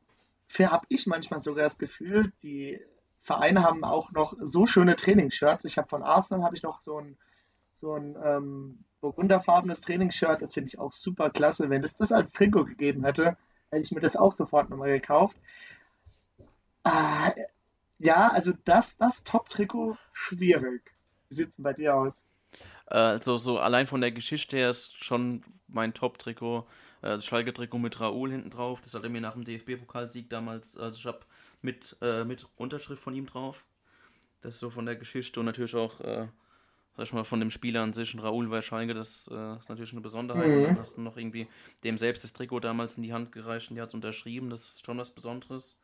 habe 0.59 0.85
ich 0.89 1.07
manchmal 1.07 1.41
sogar 1.41 1.63
das 1.63 1.77
Gefühl, 1.77 2.31
die 2.43 2.79
Vereine 3.21 3.63
haben 3.63 3.83
auch 3.83 4.11
noch 4.11 4.35
so 4.39 4.67
schöne 4.67 4.95
Trainingsshirts. 4.95 5.65
Ich 5.65 5.77
habe 5.79 5.87
von 5.87 6.03
Arsenal 6.03 6.45
habe 6.45 6.55
ich 6.55 6.63
noch 6.63 6.81
so 6.81 6.99
ein, 6.99 7.17
so 7.73 7.93
ein 7.93 8.15
ähm, 8.23 8.79
burgunderfarbenes 9.05 9.81
Trainingsshirt. 9.81 10.41
Das 10.41 10.53
finde 10.53 10.69
ich 10.69 10.79
auch 10.79 10.91
super 10.91 11.29
klasse. 11.29 11.69
Wenn 11.69 11.83
es 11.83 11.95
das 11.95 12.11
als 12.11 12.31
Trikot 12.33 12.65
gegeben 12.65 13.03
hätte, 13.05 13.37
hätte 13.69 13.85
ich 13.85 13.91
mir 13.91 14.01
das 14.01 14.15
auch 14.15 14.33
sofort 14.33 14.69
nochmal 14.69 14.89
gekauft. 14.89 15.37
Ah, 16.83 17.31
ja, 17.99 18.29
also 18.29 18.53
das, 18.65 18.97
das 18.97 19.23
Top-Trikot 19.23 19.97
schwierig. 20.11 20.91
Wie 21.29 21.35
sieht 21.35 21.49
es 21.49 21.55
denn 21.55 21.63
bei 21.63 21.73
dir 21.73 21.95
aus? 21.95 22.25
Also 22.87 23.37
so 23.37 23.59
allein 23.59 23.85
von 23.85 24.01
der 24.01 24.11
Geschichte 24.11 24.57
her 24.57 24.69
ist 24.71 25.03
schon 25.03 25.43
mein 25.67 25.93
Top-Trikot. 25.93 26.67
Äh, 27.01 27.09
das 27.09 27.25
Schalke-Trikot 27.25 27.77
mit 27.77 27.99
Raoul 27.99 28.31
hinten 28.31 28.49
drauf. 28.49 28.81
Das 28.81 28.95
hatte 28.95 29.09
mir 29.09 29.21
nach 29.21 29.33
dem 29.33 29.43
DFB-Pokalsieg 29.43 30.29
damals. 30.29 30.77
Also 30.77 30.97
ich 30.97 31.05
habe 31.05 31.19
mit, 31.61 31.95
äh, 32.01 32.23
mit 32.23 32.47
Unterschrift 32.55 33.03
von 33.03 33.13
ihm 33.13 33.27
drauf. 33.27 33.65
Das 34.41 34.55
ist 34.55 34.61
so 34.61 34.71
von 34.71 34.85
der 34.85 34.95
Geschichte 34.95 35.39
und 35.39 35.45
natürlich 35.45 35.75
auch, 35.75 35.99
äh, 36.01 36.27
sag 36.97 37.03
ich 37.03 37.13
mal, 37.13 37.23
von 37.23 37.39
dem 37.39 37.49
Spieler 37.49 37.81
an 37.81 37.93
sich. 37.93 38.13
Und 38.13 38.21
Raoul 38.21 38.47
bei 38.47 38.61
Schalke, 38.61 38.93
das 38.93 39.29
äh, 39.31 39.57
ist 39.57 39.69
natürlich 39.69 39.91
eine 39.91 40.01
Besonderheit. 40.01 40.47
Mhm. 40.47 40.63
dann 40.63 40.77
hast 40.77 40.97
du 40.97 41.01
noch 41.01 41.17
irgendwie 41.17 41.47
dem 41.83 41.97
selbst 41.97 42.23
das 42.23 42.33
Trikot 42.33 42.61
damals 42.61 42.97
in 42.97 43.03
die 43.03 43.13
Hand 43.13 43.31
gereicht 43.31 43.69
und 43.69 43.75
die 43.75 43.81
hat 43.81 43.89
es 43.89 43.93
unterschrieben. 43.93 44.49
Das 44.49 44.65
ist 44.65 44.85
schon 44.85 44.97
was 44.97 45.11
Besonderes. 45.11 45.77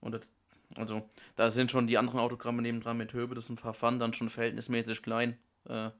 Und 0.00 0.12
das, 0.12 0.28
also, 0.76 1.06
da 1.36 1.50
sind 1.50 1.70
schon 1.70 1.86
die 1.86 1.98
anderen 1.98 2.20
Autogramme 2.20 2.62
nebendran 2.62 2.96
mit 2.96 3.12
Höbe, 3.12 3.34
das 3.34 3.44
ist 3.44 3.50
ein 3.50 3.56
Verfahren 3.58 3.98
dann 3.98 4.12
schon 4.12 4.30
verhältnismäßig 4.30 5.02
klein. 5.02 5.36
Äh, 5.68 5.90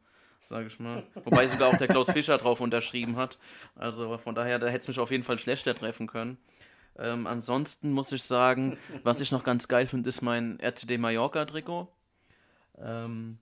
sage 0.42 0.66
ich 0.66 0.78
mal. 0.80 1.06
Wobei 1.24 1.46
sogar 1.46 1.68
auch 1.68 1.76
der 1.76 1.88
Klaus 1.88 2.10
Fischer 2.12 2.38
drauf 2.38 2.60
unterschrieben 2.60 3.16
hat. 3.16 3.38
Also 3.74 4.16
von 4.18 4.34
daher, 4.34 4.58
da 4.58 4.68
hätte 4.68 4.80
es 4.80 4.88
mich 4.88 4.98
auf 4.98 5.10
jeden 5.10 5.22
Fall 5.22 5.38
schlechter 5.38 5.74
treffen 5.74 6.06
können. 6.06 6.38
Ähm, 6.98 7.26
ansonsten 7.26 7.92
muss 7.92 8.12
ich 8.12 8.22
sagen, 8.22 8.76
was 9.02 9.20
ich 9.20 9.32
noch 9.32 9.44
ganz 9.44 9.68
geil 9.68 9.86
finde, 9.86 10.08
ist 10.08 10.22
mein 10.22 10.58
RTD 10.60 10.98
Mallorca-Trikot. 10.98 11.88
Ähm, 12.78 13.38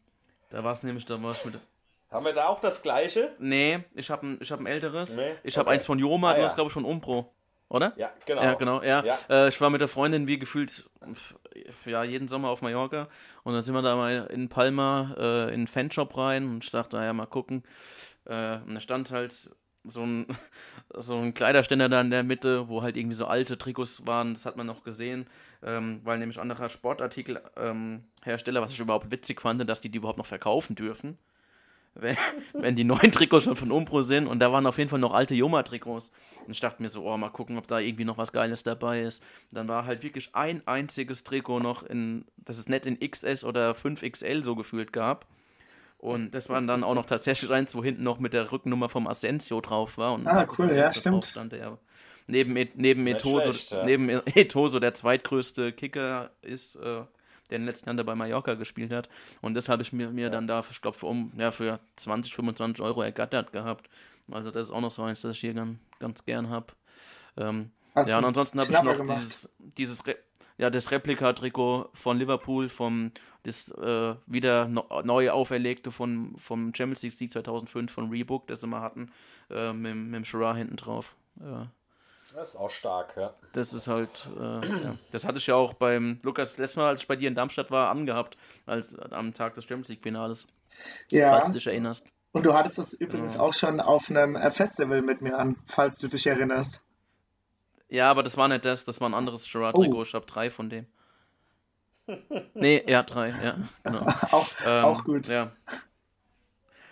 da 0.50 0.64
war 0.64 0.72
es 0.72 0.82
nämlich, 0.82 1.04
da 1.04 1.22
war 1.22 1.32
ich 1.32 1.44
mit. 1.44 1.58
Haben 2.10 2.24
wir 2.24 2.32
da 2.32 2.48
auch 2.48 2.60
das 2.60 2.82
gleiche? 2.82 3.34
Nee, 3.38 3.80
ich 3.94 4.10
habe 4.10 4.26
ein, 4.26 4.38
hab 4.40 4.60
ein 4.60 4.66
älteres. 4.66 5.16
Nee? 5.16 5.32
Ich 5.42 5.54
okay. 5.54 5.60
habe 5.60 5.70
eins 5.72 5.84
von 5.84 5.98
Joma, 5.98 6.30
ah, 6.30 6.34
du 6.34 6.40
ja. 6.40 6.44
hast 6.46 6.54
glaube 6.54 6.68
ich 6.68 6.72
schon 6.72 6.84
Umpro. 6.84 7.30
Oder? 7.70 7.92
Ja, 7.96 8.10
genau. 8.24 8.42
Ja, 8.42 8.54
genau, 8.54 8.82
ja. 8.82 9.04
ja. 9.04 9.16
Äh, 9.28 9.48
ich 9.48 9.60
war 9.60 9.68
mit 9.68 9.82
der 9.82 9.88
Freundin 9.88 10.26
wie 10.26 10.38
gefühlt 10.38 10.88
ja, 11.84 12.02
jeden 12.02 12.26
Sommer 12.26 12.48
auf 12.48 12.62
Mallorca 12.62 13.08
und 13.42 13.52
dann 13.52 13.62
sind 13.62 13.74
wir 13.74 13.82
da 13.82 13.94
mal 13.94 14.26
in 14.30 14.48
Palma 14.48 15.14
äh, 15.18 15.44
in 15.52 15.62
den 15.62 15.66
Fanshop 15.66 16.16
rein 16.16 16.48
und 16.48 16.64
ich 16.64 16.70
dachte, 16.70 16.96
ja, 16.96 17.12
mal 17.12 17.26
gucken. 17.26 17.62
Äh, 18.24 18.58
und 18.66 18.74
da 18.74 18.80
stand 18.80 19.10
halt 19.12 19.50
so 19.88 20.02
ein, 20.02 20.26
so 20.94 21.16
ein 21.16 21.34
Kleiderständer 21.34 21.88
da 21.88 22.00
in 22.00 22.10
der 22.10 22.22
Mitte, 22.22 22.68
wo 22.68 22.82
halt 22.82 22.96
irgendwie 22.96 23.14
so 23.14 23.26
alte 23.26 23.58
Trikots 23.58 24.06
waren, 24.06 24.34
das 24.34 24.46
hat 24.46 24.56
man 24.56 24.66
noch 24.66 24.84
gesehen, 24.84 25.26
ähm, 25.62 26.00
weil 26.04 26.18
nämlich 26.18 26.40
anderer 26.40 26.68
Sportartikelhersteller, 26.68 28.58
ähm, 28.60 28.64
was 28.64 28.72
ich 28.72 28.80
überhaupt 28.80 29.10
witzig 29.10 29.40
fand, 29.40 29.68
dass 29.68 29.80
die 29.80 29.90
die 29.90 29.98
überhaupt 29.98 30.18
noch 30.18 30.26
verkaufen 30.26 30.74
dürfen 30.74 31.18
wenn, 32.00 32.16
wenn 32.52 32.76
die 32.76 32.84
neuen 32.84 33.10
Trikots 33.10 33.44
schon 33.44 33.56
von 33.56 33.72
Umpro 33.72 34.02
sind. 34.02 34.28
Und 34.28 34.38
da 34.38 34.52
waren 34.52 34.66
auf 34.66 34.78
jeden 34.78 34.88
Fall 34.88 35.00
noch 35.00 35.12
alte 35.12 35.34
Joma-Trikots. 35.34 36.12
Und 36.46 36.52
ich 36.52 36.60
dachte 36.60 36.80
mir 36.80 36.88
so, 36.88 37.04
oh, 37.04 37.16
mal 37.16 37.30
gucken, 37.30 37.58
ob 37.58 37.66
da 37.66 37.80
irgendwie 37.80 38.04
noch 38.04 38.18
was 38.18 38.32
Geiles 38.32 38.62
dabei 38.62 39.02
ist. 39.02 39.22
Dann 39.50 39.66
war 39.66 39.84
halt 39.84 40.02
wirklich 40.04 40.30
ein 40.34 40.62
einziges 40.66 41.24
Trikot 41.24 41.58
noch 41.58 41.82
in, 41.82 42.24
das 42.36 42.58
es 42.58 42.68
nicht 42.68 42.86
in 42.86 42.98
XS 43.00 43.44
oder 43.44 43.72
5XL 43.72 44.42
so 44.42 44.54
gefühlt 44.54 44.92
gab. 44.92 45.26
Und 45.98 46.32
das 46.32 46.48
war 46.48 46.60
dann 46.60 46.84
auch 46.84 46.94
noch 46.94 47.06
tatsächlich 47.06 47.50
eins, 47.50 47.74
wo 47.74 47.82
hinten 47.82 48.04
noch 48.04 48.20
mit 48.20 48.32
der 48.32 48.52
Rückennummer 48.52 48.88
vom 48.88 49.06
Asensio 49.06 49.60
drauf 49.60 49.98
war. 49.98 50.14
Und 50.14 50.26
ah, 50.26 50.34
Marcus 50.34 50.60
cool, 50.60 50.66
Asensio 50.66 50.82
ja, 50.82 51.00
stimmt. 51.00 51.24
stand, 51.24 51.52
der 51.52 51.78
neben, 52.28 52.52
neben, 52.74 53.06
Etoso, 53.06 53.50
ja. 53.50 53.84
neben 53.84 54.08
Etoso 54.08 54.78
der 54.78 54.94
zweitgrößte 54.94 55.72
Kicker 55.72 56.30
ist. 56.42 56.76
Äh, 56.76 57.02
der 57.50 57.56
in 57.56 57.62
den 57.62 57.66
letzten 57.66 57.86
Jahren 57.88 57.96
da 57.96 58.02
bei 58.02 58.14
Mallorca 58.14 58.54
gespielt 58.54 58.92
hat. 58.92 59.08
Und 59.40 59.54
das 59.54 59.68
habe 59.68 59.82
ich 59.82 59.92
mir, 59.92 60.10
mir 60.10 60.24
ja. 60.24 60.30
dann 60.30 60.46
da, 60.46 60.62
ich 60.70 60.80
glaube, 60.82 60.98
für, 60.98 61.06
um, 61.06 61.32
ja, 61.36 61.50
für 61.50 61.80
20, 61.96 62.34
25 62.34 62.84
Euro 62.84 63.02
ergattert 63.02 63.52
gehabt. 63.52 63.88
Also 64.30 64.50
das 64.50 64.66
ist 64.66 64.72
auch 64.72 64.80
noch 64.80 64.90
so 64.90 65.02
eins, 65.02 65.22
das 65.22 65.36
ich 65.36 65.40
hier 65.40 65.54
ganz, 65.54 65.78
ganz 65.98 66.24
gern 66.24 66.50
habe. 66.50 66.66
Ähm, 67.36 67.70
ja, 68.06 68.18
und 68.18 68.24
ansonsten 68.24 68.60
habe 68.60 68.70
ich 68.70 68.82
noch 68.82 68.96
gemacht. 68.96 69.18
dieses, 69.18 69.48
dieses 69.58 70.06
Re 70.06 70.16
ja, 70.58 70.70
das 70.70 70.90
Replika-Trikot 70.90 71.90
von 71.94 72.18
Liverpool, 72.18 72.68
vom 72.68 73.12
das 73.44 73.70
äh, 73.70 74.14
wieder 74.26 74.66
no, 74.66 74.84
neu 75.04 75.30
auferlegte 75.30 75.90
von, 75.90 76.36
vom 76.36 76.74
Champions 76.74 77.02
League 77.02 77.12
Sieg 77.12 77.30
2005 77.30 77.90
von 77.90 78.10
Reebok, 78.10 78.46
das 78.48 78.60
sie 78.60 78.66
mal 78.66 78.82
hatten, 78.82 79.12
äh, 79.50 79.72
mit, 79.72 79.94
mit 79.94 80.14
dem 80.16 80.24
Shiraz 80.24 80.56
hinten 80.56 80.76
drauf. 80.76 81.16
Ja. 81.40 81.70
Das 82.34 82.50
ist 82.50 82.56
auch 82.56 82.70
stark, 82.70 83.16
ja. 83.16 83.32
Das 83.52 83.72
ist 83.72 83.88
halt, 83.88 84.28
äh, 84.38 84.42
ja. 84.42 84.98
das 85.12 85.24
hatte 85.24 85.38
ich 85.38 85.46
ja 85.46 85.54
auch 85.54 85.72
beim 85.74 86.18
Lukas 86.22 86.58
letztes 86.58 86.76
Mal, 86.76 86.88
als 86.88 87.02
ich 87.02 87.08
bei 87.08 87.16
dir 87.16 87.28
in 87.28 87.34
Darmstadt 87.34 87.70
war, 87.70 87.88
angehabt, 87.88 88.36
als 88.66 88.98
am 88.98 89.32
Tag 89.32 89.54
des 89.54 89.64
Champions 89.64 89.88
League 89.88 90.02
Finales. 90.02 90.46
Ja. 91.10 91.30
Falls 91.30 91.46
du 91.46 91.52
dich 91.52 91.66
erinnerst. 91.66 92.08
Und 92.32 92.44
du 92.44 92.52
hattest 92.52 92.78
das 92.78 92.92
übrigens 92.92 93.34
ja. 93.34 93.40
auch 93.40 93.54
schon 93.54 93.80
auf 93.80 94.10
einem 94.10 94.36
äh, 94.36 94.50
Festival 94.50 95.02
mit 95.02 95.22
mir 95.22 95.38
an, 95.38 95.56
falls 95.66 95.98
du 95.98 96.08
dich 96.08 96.26
erinnerst. 96.26 96.80
Ja, 97.88 98.10
aber 98.10 98.22
das 98.22 98.36
war 98.36 98.48
nicht 98.48 98.64
das, 98.64 98.84
das 98.84 99.00
war 99.00 99.08
ein 99.08 99.14
anderes 99.14 99.50
Gerard-Trikot. 99.50 99.98
Oh. 99.98 100.02
Ich 100.02 100.14
habe 100.14 100.26
drei 100.26 100.50
von 100.50 100.68
dem. 100.68 100.86
nee, 102.54 102.82
ja, 102.86 103.02
drei, 103.02 103.30
ja. 103.30 103.56
Genau. 103.82 104.00
auch, 104.32 104.48
ähm, 104.64 104.84
auch 104.84 105.04
gut. 105.04 105.26
Ja. 105.28 105.52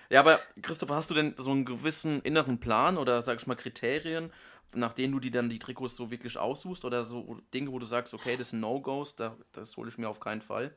Ja, 0.08 0.20
aber 0.20 0.40
Christopher, 0.62 0.94
hast 0.94 1.10
du 1.10 1.14
denn 1.14 1.34
so 1.36 1.50
einen 1.50 1.64
gewissen 1.64 2.22
inneren 2.22 2.60
Plan 2.60 2.96
oder 2.96 3.22
sag 3.22 3.40
ich 3.40 3.46
mal 3.46 3.56
Kriterien, 3.56 4.32
nach 4.74 4.92
denen 4.92 5.12
du 5.12 5.20
dir 5.20 5.32
dann 5.32 5.50
die 5.50 5.58
Trikots 5.58 5.96
so 5.96 6.10
wirklich 6.10 6.38
aussuchst 6.38 6.84
oder 6.84 7.02
so 7.02 7.38
Dinge, 7.52 7.72
wo 7.72 7.78
du 7.78 7.86
sagst, 7.86 8.14
okay, 8.14 8.36
das 8.36 8.50
sind 8.50 8.60
No-Gos, 8.60 9.16
da, 9.16 9.36
das 9.52 9.76
hole 9.76 9.88
ich 9.88 9.98
mir 9.98 10.08
auf 10.08 10.20
keinen 10.20 10.42
Fall? 10.42 10.74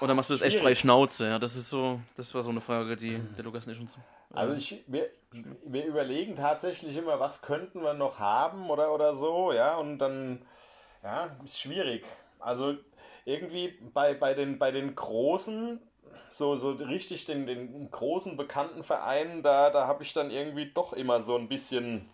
Oder 0.00 0.14
machst 0.14 0.30
du 0.30 0.34
das 0.34 0.42
echt 0.42 0.60
frei 0.60 0.74
Schnauze? 0.74 1.26
Ja, 1.26 1.38
das 1.38 1.56
ist 1.56 1.70
so, 1.70 2.00
das 2.14 2.34
war 2.34 2.42
so 2.42 2.50
eine 2.50 2.60
Frage, 2.60 2.94
die 2.96 3.18
der 3.36 3.44
Lukas 3.44 3.66
nicht 3.66 3.80
uns. 3.80 3.96
Äh, 3.96 3.98
also 4.34 4.54
ich, 4.54 4.84
wir, 4.86 5.10
wir 5.30 5.84
überlegen 5.84 6.36
tatsächlich 6.36 6.96
immer, 6.96 7.20
was 7.20 7.42
könnten 7.42 7.82
wir 7.82 7.94
noch 7.94 8.18
haben 8.18 8.70
oder, 8.70 8.94
oder 8.94 9.14
so, 9.14 9.52
ja, 9.52 9.76
und 9.76 9.98
dann, 9.98 10.46
ja, 11.02 11.36
ist 11.44 11.60
schwierig. 11.60 12.04
Also 12.38 12.74
irgendwie 13.24 13.78
bei, 13.92 14.14
bei, 14.14 14.34
den, 14.34 14.58
bei 14.58 14.70
den 14.70 14.94
großen 14.94 15.80
so, 16.30 16.56
so 16.56 16.72
richtig 16.72 17.26
den, 17.26 17.46
den 17.46 17.90
großen 17.90 18.36
bekannten 18.36 18.84
Vereinen, 18.84 19.42
da, 19.42 19.70
da 19.70 19.86
habe 19.86 20.02
ich 20.02 20.12
dann 20.12 20.30
irgendwie 20.30 20.70
doch 20.72 20.92
immer 20.92 21.22
so 21.22 21.36
ein 21.36 21.48
bisschen, 21.48 22.08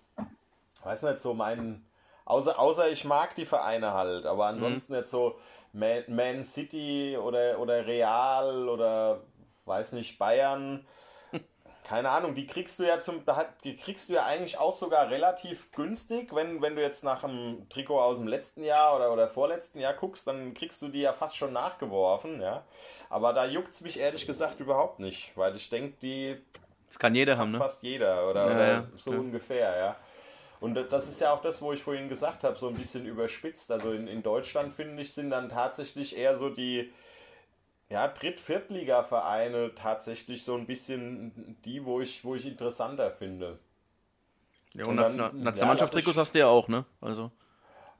weiß 0.82 1.02
nicht, 1.02 1.20
so 1.20 1.34
meinen, 1.34 1.88
außer, 2.24 2.58
außer 2.58 2.90
ich 2.90 3.04
mag 3.04 3.34
die 3.34 3.46
Vereine 3.46 3.92
halt, 3.92 4.26
aber 4.26 4.46
ansonsten 4.46 4.92
mhm. 4.92 4.98
jetzt 4.98 5.10
so 5.10 5.38
Man, 5.72 6.04
Man 6.08 6.44
City 6.44 7.16
oder, 7.16 7.58
oder 7.58 7.86
Real 7.86 8.68
oder 8.68 9.20
weiß 9.64 9.92
nicht, 9.92 10.18
Bayern, 10.18 10.86
keine 11.84 12.08
Ahnung, 12.08 12.34
die 12.34 12.46
kriegst 12.46 12.78
du 12.78 12.84
ja 12.84 13.00
zum, 13.00 13.22
die 13.62 13.76
kriegst 13.76 14.08
du 14.08 14.14
ja 14.14 14.24
eigentlich 14.24 14.58
auch 14.58 14.74
sogar 14.74 15.10
relativ 15.10 15.70
günstig, 15.72 16.34
wenn, 16.34 16.62
wenn 16.62 16.76
du 16.76 16.82
jetzt 16.82 17.04
nach 17.04 17.22
einem 17.22 17.68
Trikot 17.68 18.00
aus 18.00 18.18
dem 18.18 18.26
letzten 18.26 18.64
Jahr 18.64 18.96
oder, 18.96 19.12
oder 19.12 19.28
vorletzten 19.28 19.78
Jahr 19.78 19.92
guckst, 19.92 20.26
dann 20.26 20.54
kriegst 20.54 20.80
du 20.80 20.88
die 20.88 21.02
ja 21.02 21.12
fast 21.12 21.36
schon 21.36 21.52
nachgeworfen, 21.52 22.40
ja. 22.40 22.64
Aber 23.10 23.34
da 23.34 23.44
juckt 23.44 23.74
es 23.74 23.82
mich 23.82 24.00
ehrlich 24.00 24.26
gesagt 24.26 24.60
überhaupt 24.60 24.98
nicht, 24.98 25.36
weil 25.36 25.54
ich 25.56 25.68
denke, 25.68 25.96
die. 26.00 26.36
Das 26.86 26.98
kann 26.98 27.14
jeder 27.14 27.36
haben, 27.36 27.52
ne? 27.52 27.58
Fast 27.58 27.82
jeder 27.82 28.30
oder, 28.30 28.46
ja, 28.46 28.54
oder 28.54 28.66
ja, 28.66 28.86
so 28.96 29.12
ja. 29.12 29.18
ungefähr, 29.18 29.76
ja. 29.76 29.96
Und 30.60 30.74
das 30.74 31.08
ist 31.08 31.20
ja 31.20 31.34
auch 31.34 31.42
das, 31.42 31.60
wo 31.60 31.72
ich 31.72 31.82
vorhin 31.82 32.08
gesagt 32.08 32.44
habe, 32.44 32.58
so 32.58 32.68
ein 32.68 32.74
bisschen 32.74 33.04
überspitzt. 33.04 33.70
Also 33.70 33.92
in, 33.92 34.08
in 34.08 34.22
Deutschland, 34.22 34.72
finde 34.72 35.02
ich, 35.02 35.12
sind 35.12 35.28
dann 35.28 35.50
tatsächlich 35.50 36.16
eher 36.16 36.38
so 36.38 36.48
die 36.48 36.90
ja, 37.94 38.08
Dritt-, 38.08 38.40
Viertliga-Vereine 38.40 39.72
tatsächlich 39.76 40.42
so 40.42 40.56
ein 40.56 40.66
bisschen 40.66 41.56
die, 41.64 41.84
wo 41.84 42.00
ich, 42.00 42.24
wo 42.24 42.34
ich 42.34 42.44
interessanter 42.44 43.12
finde. 43.12 43.60
Ja, 44.74 44.86
und, 44.86 44.98
und 44.98 45.44
Nationalmannschaft-Trikots 45.44 46.16
ja, 46.16 46.20
hast 46.20 46.34
du 46.34 46.38
ja 46.40 46.48
auch, 46.48 46.66
ne? 46.66 46.84
Also. 47.00 47.30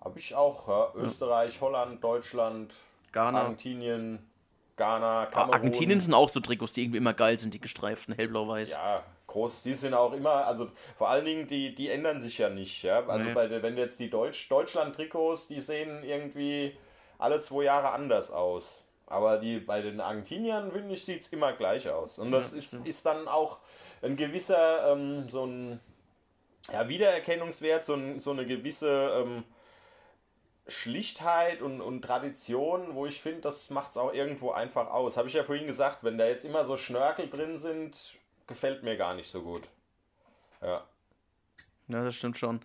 Habe 0.00 0.18
ich 0.18 0.34
auch, 0.34 0.66
ja. 0.66 0.92
Österreich, 0.96 1.60
Holland, 1.60 2.02
Deutschland, 2.02 2.74
Ghana. 3.12 3.42
Argentinien. 3.42 4.28
Ghana, 4.76 5.26
Kamerun. 5.26 5.54
Argentinien 5.54 6.00
sind 6.00 6.12
auch 6.12 6.28
so 6.28 6.40
Trikots, 6.40 6.72
die 6.72 6.82
irgendwie 6.82 6.98
immer 6.98 7.14
geil 7.14 7.38
sind, 7.38 7.54
die 7.54 7.60
gestreiften, 7.60 8.16
hellblau-weiß. 8.16 8.72
Ja, 8.72 9.04
groß, 9.28 9.62
die 9.62 9.74
sind 9.74 9.94
auch 9.94 10.12
immer, 10.12 10.44
also 10.48 10.72
vor 10.98 11.08
allen 11.08 11.24
Dingen, 11.24 11.46
die, 11.46 11.72
die 11.72 11.88
ändern 11.88 12.20
sich 12.20 12.38
ja 12.38 12.48
nicht, 12.48 12.82
ja. 12.82 13.06
Also 13.06 13.26
nee. 13.26 13.32
bei 13.32 13.46
der, 13.46 13.62
wenn 13.62 13.76
jetzt 13.76 14.00
die 14.00 14.10
Deutsch, 14.10 14.48
Deutschland-Trikots, 14.50 15.46
die 15.46 15.60
sehen 15.60 16.02
irgendwie 16.02 16.76
alle 17.16 17.40
zwei 17.40 17.62
Jahre 17.62 17.90
anders 17.90 18.32
aus. 18.32 18.83
Aber 19.06 19.38
die 19.38 19.58
bei 19.58 19.82
den 19.82 20.00
Argentiniern, 20.00 20.72
finde 20.72 20.94
ich, 20.94 21.04
sieht 21.04 21.22
es 21.22 21.28
immer 21.32 21.52
gleich 21.52 21.88
aus. 21.88 22.18
Und 22.18 22.32
das 22.32 22.52
ja, 22.52 22.58
ist, 22.58 22.72
ist 22.86 23.06
dann 23.06 23.28
auch 23.28 23.58
ein 24.02 24.16
gewisser, 24.16 24.92
ähm, 24.92 25.28
so 25.28 25.44
ein 25.44 25.80
ja, 26.72 26.88
Wiedererkennungswert, 26.88 27.84
so, 27.84 27.98
so 28.18 28.30
eine 28.30 28.46
gewisse 28.46 28.90
ähm, 28.90 29.44
Schlichtheit 30.66 31.60
und, 31.60 31.80
und 31.80 32.02
Tradition, 32.02 32.94
wo 32.94 33.04
ich 33.06 33.20
finde, 33.20 33.42
das 33.42 33.68
macht 33.70 33.92
es 33.92 33.96
auch 33.98 34.12
irgendwo 34.12 34.52
einfach 34.52 34.90
aus. 34.90 35.16
Habe 35.16 35.28
ich 35.28 35.34
ja 35.34 35.44
vorhin 35.44 35.66
gesagt, 35.66 36.02
wenn 36.02 36.16
da 36.16 36.26
jetzt 36.26 36.44
immer 36.44 36.64
so 36.64 36.76
Schnörkel 36.76 37.28
drin 37.28 37.58
sind, 37.58 38.14
gefällt 38.46 38.82
mir 38.82 38.96
gar 38.96 39.14
nicht 39.14 39.30
so 39.30 39.42
gut. 39.42 39.62
Ja. 40.62 40.84
Ja, 41.88 42.02
das 42.02 42.14
stimmt 42.14 42.38
schon. 42.38 42.60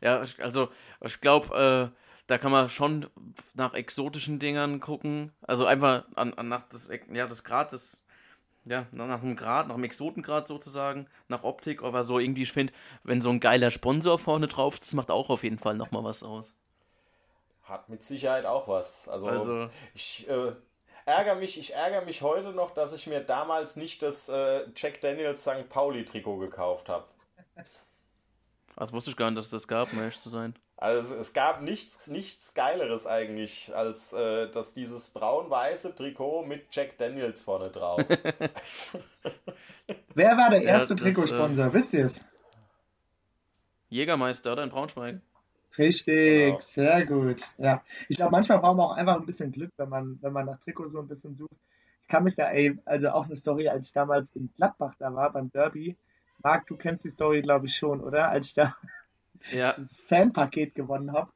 Ja, 0.00 0.24
also 0.40 0.68
ich 1.00 1.20
glaube, 1.20 1.92
äh, 1.94 2.05
da 2.26 2.38
kann 2.38 2.50
man 2.50 2.68
schon 2.68 3.08
nach 3.54 3.74
exotischen 3.74 4.38
Dingern 4.38 4.80
gucken. 4.80 5.32
Also 5.42 5.66
einfach 5.66 6.04
an, 6.14 6.34
an 6.34 6.48
nach 6.48 6.62
das, 6.64 6.90
ja, 7.12 7.26
das 7.26 7.44
Grad 7.44 7.72
des, 7.72 8.04
ja, 8.64 8.86
nach 8.92 9.22
einem 9.22 9.36
Grad, 9.36 9.68
nach 9.68 9.74
einem 9.74 9.84
Exotengrad 9.84 10.46
sozusagen, 10.46 11.06
nach 11.28 11.44
Optik, 11.44 11.82
aber 11.82 12.02
so 12.02 12.18
irgendwie, 12.18 12.42
ich 12.42 12.52
finde, 12.52 12.72
wenn 13.04 13.20
so 13.20 13.30
ein 13.30 13.40
geiler 13.40 13.70
Sponsor 13.70 14.18
vorne 14.18 14.48
drauf 14.48 14.74
ist, 14.74 14.84
das 14.84 14.94
macht 14.94 15.10
auch 15.10 15.30
auf 15.30 15.44
jeden 15.44 15.58
Fall 15.58 15.74
nochmal 15.74 16.04
was 16.04 16.22
aus. 16.22 16.52
Hat 17.62 17.88
mit 17.88 18.02
Sicherheit 18.02 18.44
auch 18.44 18.68
was. 18.68 19.08
Also, 19.08 19.26
also 19.26 19.68
ich 19.94 20.28
äh, 20.28 20.52
ärgere 21.04 21.36
mich, 21.36 21.58
ich 21.58 21.74
ärgere 21.74 22.04
mich 22.04 22.22
heute 22.22 22.52
noch, 22.52 22.72
dass 22.72 22.92
ich 22.92 23.06
mir 23.06 23.20
damals 23.20 23.76
nicht 23.76 24.02
das 24.02 24.28
äh, 24.28 24.66
Jack 24.74 25.00
Daniels 25.00 25.42
St. 25.42 25.68
Pauli 25.68 26.04
Trikot 26.04 26.38
gekauft 26.38 26.88
habe. 26.88 27.06
Also 28.76 28.92
wusste 28.92 29.10
ich 29.10 29.16
gar 29.16 29.30
nicht, 29.30 29.38
dass 29.38 29.46
es 29.46 29.50
das 29.52 29.68
gab, 29.68 29.92
um 29.92 29.98
ehrlich 30.00 30.18
zu 30.18 30.28
sein. 30.28 30.54
Also 30.78 31.14
es 31.14 31.32
gab 31.32 31.62
nichts, 31.62 32.06
nichts 32.06 32.52
Geileres 32.52 33.06
eigentlich, 33.06 33.74
als 33.74 34.12
äh, 34.12 34.50
dass 34.50 34.74
dieses 34.74 35.08
braun-weiße 35.08 35.94
Trikot 35.94 36.44
mit 36.44 36.66
Jack 36.70 36.98
Daniels 36.98 37.40
vorne 37.40 37.70
drauf. 37.70 38.04
Wer 40.14 40.36
war 40.36 40.50
der 40.50 40.62
erste 40.62 40.92
ja, 40.94 41.00
Trikotsponsor? 41.00 41.66
Äh, 41.66 41.72
Wisst 41.72 41.94
ihr 41.94 42.04
es? 42.04 42.22
Jägermeister, 43.88 44.52
oder 44.52 44.64
in 44.64 44.70
Braunschweig? 44.70 45.20
Richtig, 45.78 46.46
genau. 46.46 46.60
sehr 46.60 47.06
gut. 47.06 47.42
Ja, 47.56 47.82
ich 48.08 48.16
glaube, 48.16 48.32
manchmal 48.32 48.58
braucht 48.58 48.76
man 48.76 48.86
auch 48.86 48.96
einfach 48.96 49.16
ein 49.18 49.26
bisschen 49.26 49.52
Glück, 49.52 49.72
wenn 49.78 49.88
man, 49.88 50.18
wenn 50.20 50.32
man 50.32 50.44
nach 50.44 50.58
Trikot 50.58 50.88
so 50.88 50.98
ein 50.98 51.08
bisschen 51.08 51.36
sucht. 51.36 51.56
Ich 52.02 52.08
kann 52.08 52.24
mich 52.24 52.36
da, 52.36 52.50
ey, 52.50 52.78
also 52.84 53.08
auch 53.10 53.24
eine 53.24 53.36
Story, 53.36 53.68
als 53.68 53.86
ich 53.86 53.92
damals 53.92 54.30
in 54.36 54.50
Gladbach 54.56 54.94
da 54.98 55.14
war 55.14 55.32
beim 55.32 55.50
Derby. 55.50 55.96
Marc, 56.42 56.66
du 56.66 56.76
kennst 56.76 57.04
die 57.04 57.08
Story, 57.08 57.40
glaube 57.40 57.66
ich, 57.66 57.76
schon, 57.76 58.02
oder? 58.02 58.28
Als 58.28 58.48
ich 58.48 58.54
da 58.54 58.76
ja. 59.52 59.74
das 59.76 60.00
Fanpaket 60.00 60.74
gewonnen 60.74 61.12
habe. 61.12 61.30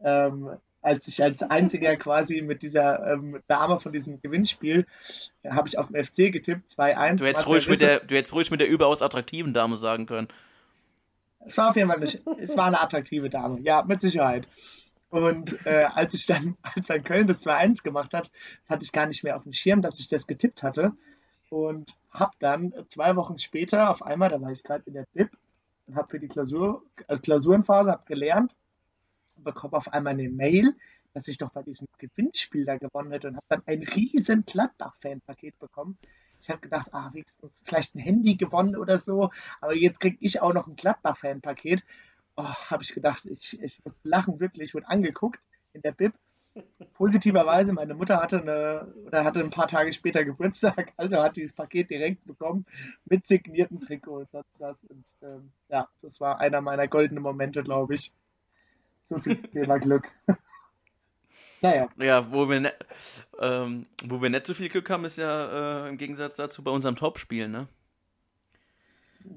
Ähm, 0.00 0.50
als 0.82 1.08
ich 1.08 1.20
als 1.22 1.42
einziger 1.42 1.96
quasi 1.96 2.42
mit 2.42 2.62
dieser 2.62 3.14
ähm, 3.14 3.42
Dame 3.48 3.80
von 3.80 3.92
diesem 3.92 4.20
Gewinnspiel 4.20 4.86
äh, 5.42 5.50
habe 5.50 5.68
ich 5.68 5.78
auf 5.78 5.88
den 5.88 6.04
FC 6.04 6.32
getippt, 6.32 6.70
2-1. 6.70 7.16
Du 7.16 7.24
hättest 7.24 7.46
ruhig 7.48 7.68
mit 7.68 7.80
der, 7.80 8.00
du 8.00 8.14
hättest 8.14 8.32
ruhig 8.34 8.50
mit 8.50 8.60
der 8.60 8.68
überaus 8.68 9.02
attraktiven 9.02 9.52
Dame 9.52 9.76
sagen 9.76 10.06
können. 10.06 10.28
Es 11.44 11.56
war 11.56 11.70
auf 11.70 11.76
jeden 11.76 11.88
Fall 11.88 12.00
nicht, 12.00 12.22
es 12.38 12.56
war 12.56 12.66
eine 12.66 12.80
attraktive 12.80 13.28
Dame, 13.28 13.60
ja, 13.60 13.82
mit 13.82 14.00
Sicherheit. 14.00 14.48
Und 15.10 15.64
äh, 15.66 15.86
als 15.92 16.14
ich 16.14 16.26
dann, 16.26 16.56
als 16.62 16.86
dann 16.86 17.02
Köln 17.02 17.26
das 17.26 17.44
2-1 17.44 17.82
gemacht 17.82 18.14
hat, 18.14 18.30
das 18.62 18.70
hatte 18.70 18.84
ich 18.84 18.92
gar 18.92 19.06
nicht 19.06 19.24
mehr 19.24 19.36
auf 19.36 19.44
dem 19.44 19.52
Schirm, 19.52 19.82
dass 19.82 19.98
ich 19.98 20.08
das 20.08 20.26
getippt 20.26 20.62
hatte. 20.62 20.92
Und 21.48 21.94
habe 22.10 22.32
dann 22.40 22.72
zwei 22.88 23.14
Wochen 23.14 23.38
später 23.38 23.90
auf 23.90 24.02
einmal, 24.02 24.30
da 24.30 24.40
war 24.40 24.50
ich 24.50 24.64
gerade 24.64 24.82
in 24.86 24.94
der 24.94 25.06
Bib, 25.14 25.30
und 25.86 25.96
habe 25.96 26.08
für 26.08 26.20
die 26.20 26.28
Klausur, 26.28 26.82
äh, 27.08 27.18
Klausurenphase 27.18 27.90
habe 27.90 28.04
gelernt 28.06 28.54
und 29.36 29.44
bekomme 29.44 29.74
auf 29.74 29.92
einmal 29.92 30.14
eine 30.14 30.28
Mail, 30.28 30.74
dass 31.12 31.28
ich 31.28 31.38
doch 31.38 31.50
bei 31.50 31.62
diesem 31.62 31.86
Gewinnspiel 31.98 32.64
da 32.64 32.76
gewonnen 32.76 33.12
hätte 33.12 33.28
und 33.28 33.36
habe 33.36 33.46
dann 33.48 33.62
ein 33.66 33.82
riesen 33.82 34.44
Gladbach-Fan-Paket 34.44 35.58
bekommen. 35.58 35.96
Ich 36.40 36.50
habe 36.50 36.60
gedacht, 36.60 36.88
ah, 36.92 37.10
wenigstens 37.12 37.60
vielleicht 37.64 37.94
ein 37.94 38.00
Handy 38.00 38.36
gewonnen 38.36 38.76
oder 38.76 38.98
so, 38.98 39.30
aber 39.60 39.74
jetzt 39.74 40.00
kriege 40.00 40.18
ich 40.20 40.42
auch 40.42 40.52
noch 40.52 40.66
ein 40.66 40.76
Gladbach-Fan-Paket. 40.76 41.82
Oh, 42.36 42.44
habe 42.44 42.82
ich 42.82 42.92
gedacht, 42.92 43.24
ich, 43.24 43.58
ich 43.60 43.82
muss 43.84 44.00
lachen, 44.02 44.40
wirklich. 44.40 44.68
Ich 44.68 44.74
wurde 44.74 44.88
angeguckt 44.88 45.40
in 45.72 45.80
der 45.80 45.92
Bib 45.92 46.12
Positiverweise, 46.94 47.72
meine 47.72 47.94
Mutter 47.94 48.20
hatte, 48.22 48.40
eine, 48.40 48.92
oder 49.06 49.24
hatte 49.24 49.40
ein 49.40 49.50
paar 49.50 49.68
Tage 49.68 49.92
später 49.92 50.24
Geburtstag, 50.24 50.92
also 50.96 51.22
hat 51.22 51.36
dieses 51.36 51.52
Paket 51.52 51.90
direkt 51.90 52.24
bekommen 52.24 52.64
mit 53.04 53.26
signierten 53.26 53.80
Trikot 53.80 54.20
und 54.20 54.30
sonst 54.30 54.60
was. 54.60 54.84
Und 54.84 55.04
ähm, 55.22 55.50
ja, 55.68 55.88
das 56.00 56.20
war 56.20 56.40
einer 56.40 56.60
meiner 56.60 56.88
goldenen 56.88 57.22
Momente, 57.22 57.62
glaube 57.62 57.94
ich. 57.94 58.12
So 59.02 59.18
viel 59.18 59.36
Thema 59.36 59.78
Glück. 59.78 60.10
naja. 61.60 61.88
Ja, 61.98 62.32
wo 62.32 62.48
wir, 62.48 62.60
ne, 62.60 62.72
ähm, 63.38 63.86
wo 64.04 64.22
wir 64.22 64.30
nicht 64.30 64.46
so 64.46 64.54
viel 64.54 64.68
Glück 64.68 64.88
haben, 64.88 65.04
ist 65.04 65.18
ja 65.18 65.86
äh, 65.86 65.88
im 65.90 65.98
Gegensatz 65.98 66.36
dazu 66.36 66.64
bei 66.64 66.70
unserem 66.70 66.96
Topspiel, 66.96 67.48
ne? 67.48 67.68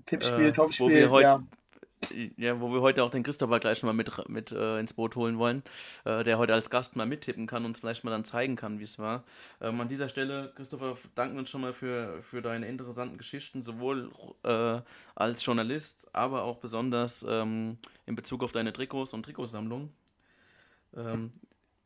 Tippspiel, 0.06 0.48
äh, 0.48 0.52
Topspiel, 0.54 1.10
ja 1.22 1.44
ja, 2.38 2.60
wo 2.60 2.72
wir 2.72 2.82
heute 2.82 3.04
auch 3.04 3.12
den 3.12 3.24
Christopher 3.24 3.60
gleich 3.60 3.84
mal 3.84 3.94
mit, 3.94 4.12
mit 4.30 4.52
äh, 4.52 4.80
ins 4.80 4.94
Boot 4.94 5.16
holen 5.16 5.38
wollen, 5.38 5.64
äh, 6.06 6.24
der 6.24 6.38
heute 6.38 6.54
als 6.54 6.70
Gast 6.70 6.96
mal 6.96 7.06
mittippen 7.06 7.48
kann 7.48 7.64
und 7.64 7.70
uns 7.70 7.80
vielleicht 7.80 8.04
mal 8.04 8.12
dann 8.12 8.26
zeigen 8.26 8.56
kann, 8.56 8.80
wie 8.80 8.84
es 8.84 9.00
war. 9.00 9.24
Ähm, 9.62 9.80
an 9.80 9.88
dieser 9.88 10.10
Stelle, 10.10 10.52
Christopher, 10.56 10.98
danken 11.16 11.40
uns 11.40 11.50
schon 11.50 11.62
mal 11.62 11.74
für, 11.74 12.22
für 12.22 12.42
deine 12.42 12.68
interessanten 12.68 13.18
Geschichten, 13.18 13.62
sowohl 13.62 14.12
äh, 14.44 14.82
als 15.16 15.46
Journalist, 15.46 16.10
aber 16.14 16.44
auch 16.44 16.58
besonders 16.58 17.26
ähm, 17.28 17.78
in 18.06 18.16
Bezug 18.16 18.44
auf 18.44 18.52
deine 18.52 18.74
Trikots 18.74 19.14
und 19.14 19.24
Trikotsammlung. 19.24 19.92
Ähm, 20.96 21.32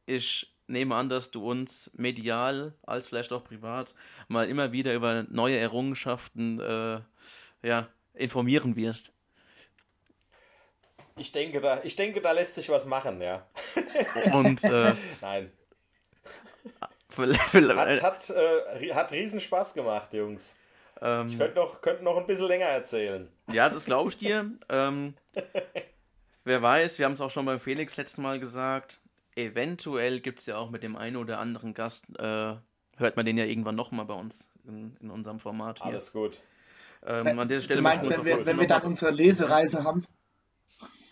ich 0.06 0.54
nehme 0.68 0.96
an, 0.96 1.10
dass 1.10 1.32
du 1.32 1.50
uns 1.50 1.92
medial 1.96 2.74
als 2.84 3.08
vielleicht 3.08 3.34
auch 3.34 3.44
privat 3.44 3.96
mal 4.28 4.48
immer 4.48 4.72
wieder 4.72 4.94
über 4.94 5.24
neue 5.30 5.58
Errungenschaften 5.58 6.60
äh, 6.60 7.02
ja, 7.64 7.88
informieren 8.14 8.76
wirst. 8.76 9.13
Ich 11.16 11.32
denke, 11.32 11.62
da, 11.62 11.82
ich 11.84 11.96
denke, 11.96 12.22
da 12.22 12.32
lässt 12.32 12.56
sich 12.56 12.70
was 12.70 12.86
machen, 12.86 13.22
ja. 13.22 13.46
Und 14.34 14.64
äh, 14.64 14.94
nein. 15.22 15.52
hat, 17.18 18.02
hat, 18.02 18.30
äh, 18.30 18.94
hat 18.94 19.12
riesen 19.12 19.40
Spaß 19.40 19.74
gemacht, 19.74 20.14
Jungs. 20.14 20.56
Ähm, 21.02 21.30
ich 21.30 21.38
könnte 21.38 21.56
noch, 21.56 21.82
könnt 21.82 22.02
noch 22.02 22.18
ein 22.18 22.26
bisschen 22.26 22.48
länger 22.48 22.66
erzählen. 22.66 23.30
Ja, 23.52 23.70
das 23.70 23.86
glaube 23.86 24.10
ich 24.10 24.18
dir. 24.18 24.50
ähm, 24.70 25.14
wer 26.46 26.62
weiß, 26.62 26.98
wir 26.98 27.06
haben 27.06 27.14
es 27.14 27.22
auch 27.22 27.32
schon 27.32 27.46
beim 27.46 27.60
Felix 27.60 27.98
letztes 27.98 28.20
Mal 28.20 28.40
gesagt. 28.40 29.00
Eventuell 29.36 30.20
gibt 30.20 30.40
es 30.40 30.46
ja 30.46 30.58
auch 30.58 30.70
mit 30.70 30.84
dem 30.84 30.96
einen 30.96 31.18
oder 31.18 31.40
anderen 31.40 31.74
Gast, 31.74 32.06
äh, 32.20 32.56
hört 32.98 33.16
man 33.16 33.26
den 33.26 33.38
ja 33.38 33.46
irgendwann 33.46 33.76
nochmal 33.76 34.06
bei 34.06 34.14
uns 34.14 34.52
in, 34.68 34.96
in, 35.02 35.10
unserem 35.10 35.40
Format 35.40 35.80
hier. 35.80 35.94
Alles 35.94 36.14
gut. 36.14 36.34
Ähm, 37.06 37.38
an 37.38 37.48
der 37.48 37.60
Stelle 37.60 37.78
du 37.78 37.84
meinst, 37.84 38.08
wenn 38.08 38.26
wir, 38.26 38.46
wenn 38.46 38.60
wir 38.60 38.68
dann 38.68 38.84
unsere 38.84 39.12
Lesereise 39.12 39.84
haben? 39.84 40.06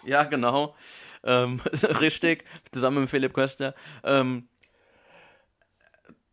Ja, 0.03 0.23
genau. 0.23 0.75
Ähm, 1.23 1.59
richtig, 1.99 2.45
zusammen 2.71 3.01
mit 3.01 3.09
Philipp 3.09 3.33
Köster. 3.33 3.75
Ähm, 4.03 4.47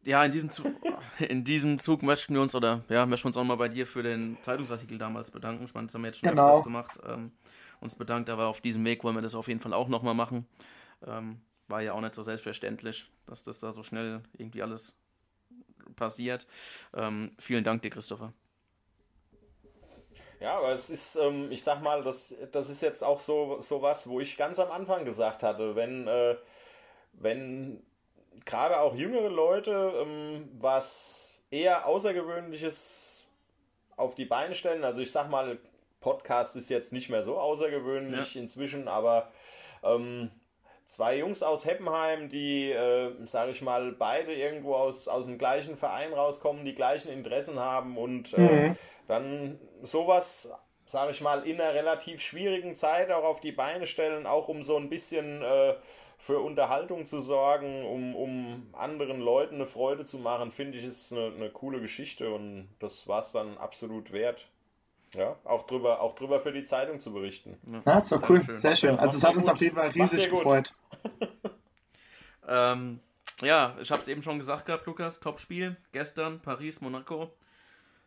ja, 0.04 0.24
in 0.24 0.32
diesem, 0.32 0.48
Zug, 0.48 0.74
in 1.18 1.44
diesem 1.44 1.78
Zug 1.78 2.02
möchten 2.02 2.32
wir 2.34 2.40
uns, 2.40 2.54
oder 2.54 2.82
ja, 2.88 3.04
möchten 3.04 3.24
wir 3.24 3.28
uns 3.28 3.36
auch 3.36 3.44
mal 3.44 3.56
bei 3.56 3.68
dir 3.68 3.86
für 3.86 4.02
den 4.02 4.38
Zeitungsartikel 4.40 4.96
damals 4.96 5.30
bedanken. 5.30 5.64
Ich 5.64 5.74
meine, 5.74 5.86
das 5.86 5.94
haben 5.94 6.02
wir 6.02 6.08
jetzt 6.08 6.20
schon 6.20 6.30
genau. 6.30 6.48
öfters 6.48 6.64
gemacht. 6.64 6.98
Ähm, 7.06 7.32
uns 7.80 7.94
bedankt, 7.94 8.30
aber 8.30 8.46
auf 8.46 8.60
diesem 8.60 8.84
Weg 8.84 9.04
wollen 9.04 9.14
wir 9.14 9.22
das 9.22 9.34
auf 9.34 9.48
jeden 9.48 9.60
Fall 9.60 9.72
auch 9.72 9.88
nochmal 9.88 10.14
machen. 10.14 10.46
Ähm, 11.06 11.40
war 11.68 11.82
ja 11.82 11.92
auch 11.92 12.00
nicht 12.00 12.14
so 12.14 12.22
selbstverständlich, 12.22 13.10
dass 13.26 13.42
das 13.42 13.58
da 13.58 13.70
so 13.70 13.82
schnell 13.82 14.22
irgendwie 14.36 14.62
alles 14.62 14.98
passiert. 15.96 16.46
Ähm, 16.94 17.30
vielen 17.38 17.64
Dank 17.64 17.82
dir, 17.82 17.90
Christopher. 17.90 18.32
Ja, 20.40 20.58
aber 20.58 20.72
es 20.72 20.88
ist, 20.88 21.16
ähm, 21.16 21.50
ich 21.50 21.62
sag 21.62 21.82
mal, 21.82 22.02
das, 22.02 22.34
das 22.52 22.70
ist 22.70 22.80
jetzt 22.80 23.02
auch 23.02 23.20
so, 23.20 23.60
so 23.60 23.82
was, 23.82 24.08
wo 24.08 24.20
ich 24.20 24.36
ganz 24.36 24.58
am 24.58 24.70
Anfang 24.70 25.04
gesagt 25.04 25.42
hatte, 25.42 25.74
wenn, 25.74 26.06
äh, 26.06 26.36
wenn 27.12 27.82
gerade 28.44 28.78
auch 28.80 28.94
jüngere 28.94 29.28
Leute 29.28 29.92
ähm, 30.00 30.48
was 30.58 31.32
eher 31.50 31.86
Außergewöhnliches 31.86 33.26
auf 33.96 34.14
die 34.14 34.26
Beine 34.26 34.54
stellen, 34.54 34.84
also 34.84 35.00
ich 35.00 35.10
sag 35.10 35.28
mal, 35.28 35.58
Podcast 36.00 36.54
ist 36.54 36.70
jetzt 36.70 36.92
nicht 36.92 37.10
mehr 37.10 37.24
so 37.24 37.38
außergewöhnlich 37.38 38.34
ja. 38.34 38.40
inzwischen, 38.40 38.86
aber 38.86 39.32
ähm, 39.82 40.30
zwei 40.88 41.18
Jungs 41.18 41.44
aus 41.44 41.64
Heppenheim, 41.64 42.28
die, 42.28 42.72
äh, 42.72 43.12
sage 43.26 43.52
ich 43.52 43.62
mal, 43.62 43.92
beide 43.92 44.34
irgendwo 44.34 44.74
aus, 44.74 45.06
aus 45.06 45.26
dem 45.26 45.38
gleichen 45.38 45.76
Verein 45.76 46.12
rauskommen, 46.12 46.64
die 46.64 46.74
gleichen 46.74 47.10
Interessen 47.12 47.60
haben 47.60 47.96
und 47.96 48.34
äh, 48.34 48.40
mhm 48.40 48.76
dann 49.08 49.58
sowas, 49.82 50.52
sage 50.84 51.10
ich 51.10 51.20
mal, 51.20 51.46
in 51.46 51.60
einer 51.60 51.74
relativ 51.74 52.20
schwierigen 52.20 52.76
Zeit 52.76 53.10
auch 53.10 53.24
auf 53.24 53.40
die 53.40 53.52
Beine 53.52 53.86
stellen, 53.86 54.26
auch 54.26 54.48
um 54.48 54.62
so 54.62 54.76
ein 54.76 54.88
bisschen 54.88 55.42
äh, 55.42 55.74
für 56.18 56.40
Unterhaltung 56.40 57.06
zu 57.06 57.20
sorgen, 57.20 57.86
um, 57.86 58.14
um 58.14 58.68
anderen 58.72 59.20
Leuten 59.20 59.56
eine 59.56 59.66
Freude 59.66 60.04
zu 60.04 60.18
machen, 60.18 60.52
finde 60.52 60.78
ich, 60.78 60.84
ist 60.84 61.12
eine, 61.12 61.32
eine 61.34 61.50
coole 61.50 61.80
Geschichte 61.80 62.32
und 62.32 62.68
das 62.78 63.08
war 63.08 63.22
es 63.22 63.32
dann 63.32 63.56
absolut 63.56 64.12
wert. 64.12 64.46
Ja, 65.14 65.36
auch 65.44 65.66
drüber, 65.66 66.00
auch 66.00 66.14
drüber 66.14 66.40
für 66.40 66.52
die 66.52 66.64
Zeitung 66.64 67.00
zu 67.00 67.12
berichten. 67.12 67.56
Ja, 67.86 67.98
ist 67.98 68.12
doch 68.12 68.28
cool, 68.28 68.42
sehr 68.42 68.76
schön. 68.76 68.98
Also 68.98 69.16
es 69.16 69.24
hat 69.24 69.36
uns 69.36 69.46
gut. 69.46 69.54
auf 69.54 69.60
jeden 69.60 69.76
Fall 69.76 69.88
riesig 69.90 70.30
gefreut. 70.30 70.74
ähm, 72.48 73.00
ja, 73.40 73.74
ich 73.80 73.90
habe 73.90 74.02
es 74.02 74.08
eben 74.08 74.22
schon 74.22 74.38
gesagt 74.38 74.66
gehabt, 74.66 74.84
Lukas, 74.86 75.20
Topspiel, 75.20 75.76
gestern 75.92 76.40
Paris, 76.40 76.80
Monaco. 76.80 77.32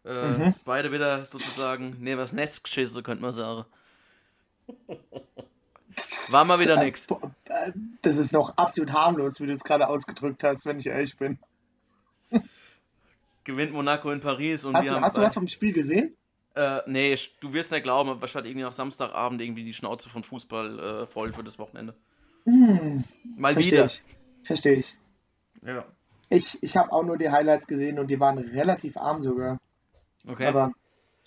Äh, 0.04 0.28
mhm. 0.28 0.56
Beide 0.66 0.92
wieder 0.92 1.26
sozusagen, 1.26 1.98
ne, 2.00 2.18
was 2.18 2.34
Nest 2.34 2.64
geschissen, 2.64 3.02
könnte 3.04 3.22
man 3.22 3.32
sagen. 3.32 3.66
War 6.30 6.46
mal 6.46 6.60
wieder 6.60 6.78
nix. 6.84 7.08
Das 8.02 8.18
ist 8.18 8.32
noch 8.32 8.58
absolut 8.58 8.94
harmlos, 8.94 9.40
wie 9.40 9.48
du 9.48 9.54
es 9.54 9.64
gerade 9.64 9.88
ausgedrückt 9.88 10.44
hast, 10.44 10.66
wenn 10.66 10.78
ich 10.78 10.88
ehrlich 10.88 11.18
bin. 11.18 11.40
Gewinnt 13.44 13.74
Monaco 13.74 14.12
in 14.12 14.20
Paris 14.20 14.66
und 14.66 14.76
Hast, 14.76 14.84
wir 14.84 14.90
du, 14.92 14.96
haben. 14.98 15.04
hast 15.04 15.18
du 15.18 15.22
was 15.22 15.34
vom 15.34 15.48
Spiel 15.48 15.74
gesehen? 15.74 16.16
Äh, 16.56 16.82
nee, 16.86 17.16
du 17.40 17.54
wirst 17.54 17.72
nicht 17.72 17.84
glauben, 17.84 18.10
aber 18.10 18.28
hatte 18.28 18.48
irgendwie 18.48 18.66
auch 18.66 18.74
Samstagabend 18.74 19.42
irgendwie 19.42 19.64
die 19.64 19.74
Schnauze 19.74 20.10
von 20.10 20.24
Fußball 20.24 20.80
äh, 20.80 21.06
voll 21.08 21.32
für 21.32 21.44
das 21.44 21.58
Wochenende. 21.60 21.96
Hm, 22.46 23.04
Mal 23.38 23.54
verstehe 23.54 23.72
wieder. 23.72 23.86
ich. 23.86 24.04
Verstehe 24.44 24.74
ich. 24.74 24.98
Ja. 25.66 25.86
Ich, 26.30 26.62
ich 26.62 26.78
habe 26.78 26.92
auch 26.92 27.04
nur 27.04 27.18
die 27.18 27.30
Highlights 27.30 27.68
gesehen 27.68 28.00
und 28.00 28.08
die 28.08 28.20
waren 28.20 28.38
relativ 28.38 28.98
arm 28.98 29.22
sogar. 29.22 29.60
Okay. 30.28 30.48
Aber 30.48 30.72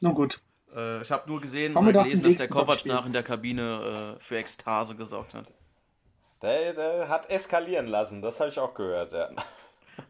nun 0.00 0.14
gut. 0.14 0.40
äh, 0.74 1.00
ich 1.00 1.10
habe 1.10 1.28
nur 1.28 1.40
gesehen 1.40 1.74
doch 1.74 1.84
gelesen, 1.84 2.24
dass 2.24 2.36
der 2.36 2.48
Kovac 2.48 2.84
nach 2.84 3.06
in 3.06 3.12
der 3.12 3.22
Kabine 3.22 4.16
äh, 4.16 4.20
für 4.20 4.36
Ekstase 4.36 4.96
gesorgt 4.96 5.34
hat. 5.34 5.46
Der, 6.42 6.74
der 6.74 7.08
hat 7.08 7.30
eskalieren 7.30 7.86
lassen, 7.86 8.20
das 8.20 8.40
habe 8.40 8.50
ich 8.50 8.58
auch 8.58 8.74
gehört, 8.74 9.12
ja. 9.12 9.30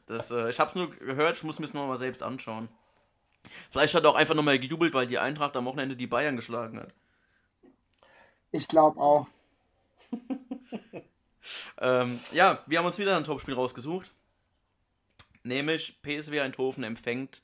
Das, 0.07 0.31
äh, 0.31 0.49
ich 0.49 0.59
habe 0.59 0.69
es 0.69 0.75
nur 0.75 0.91
gehört, 0.91 1.37
ich 1.37 1.45
muss 1.45 1.59
mir 1.59 1.67
es 1.67 1.75
nochmal 1.75 1.97
selbst 1.97 2.23
anschauen. 2.23 2.69
Vielleicht 3.71 3.95
hat 3.95 4.05
er 4.05 4.11
auch 4.11 4.15
einfach 4.15 4.35
nochmal 4.35 4.59
gejubelt, 4.59 4.95
weil 4.95 5.07
die 5.07 5.19
Eintracht 5.19 5.57
am 5.57 5.67
Wochenende 5.67 5.97
die 5.97 6.07
Bayern 6.07 6.37
geschlagen 6.37 6.79
hat. 6.79 6.93
Ich 8.53 8.69
glaube 8.69 9.01
auch. 9.01 9.27
Ähm, 11.79 12.19
ja, 12.33 12.63
wir 12.67 12.79
haben 12.79 12.87
uns 12.87 12.99
wieder 12.99 13.17
ein 13.17 13.25
Topspiel 13.25 13.55
rausgesucht. 13.55 14.13
Nämlich 15.43 16.01
PSW 16.03 16.41
Eindhoven 16.41 16.85
empfängt 16.85 17.43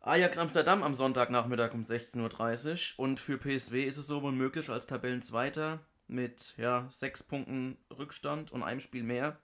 Ajax 0.00 0.38
Amsterdam 0.38 0.82
am 0.82 0.94
Sonntagnachmittag 0.94 1.72
um 1.72 1.82
16.30 1.82 2.94
Uhr. 2.98 3.04
Und 3.04 3.20
für 3.20 3.38
PSW 3.38 3.84
ist 3.84 3.96
es 3.96 4.06
sowohl 4.06 4.32
möglich 4.32 4.68
als 4.68 4.86
Tabellenzweiter 4.86 5.80
mit 6.06 6.54
ja, 6.58 6.86
sechs 6.88 7.22
Punkten 7.22 7.78
Rückstand 7.96 8.52
und 8.52 8.62
einem 8.62 8.80
Spiel 8.80 9.02
mehr. 9.02 9.38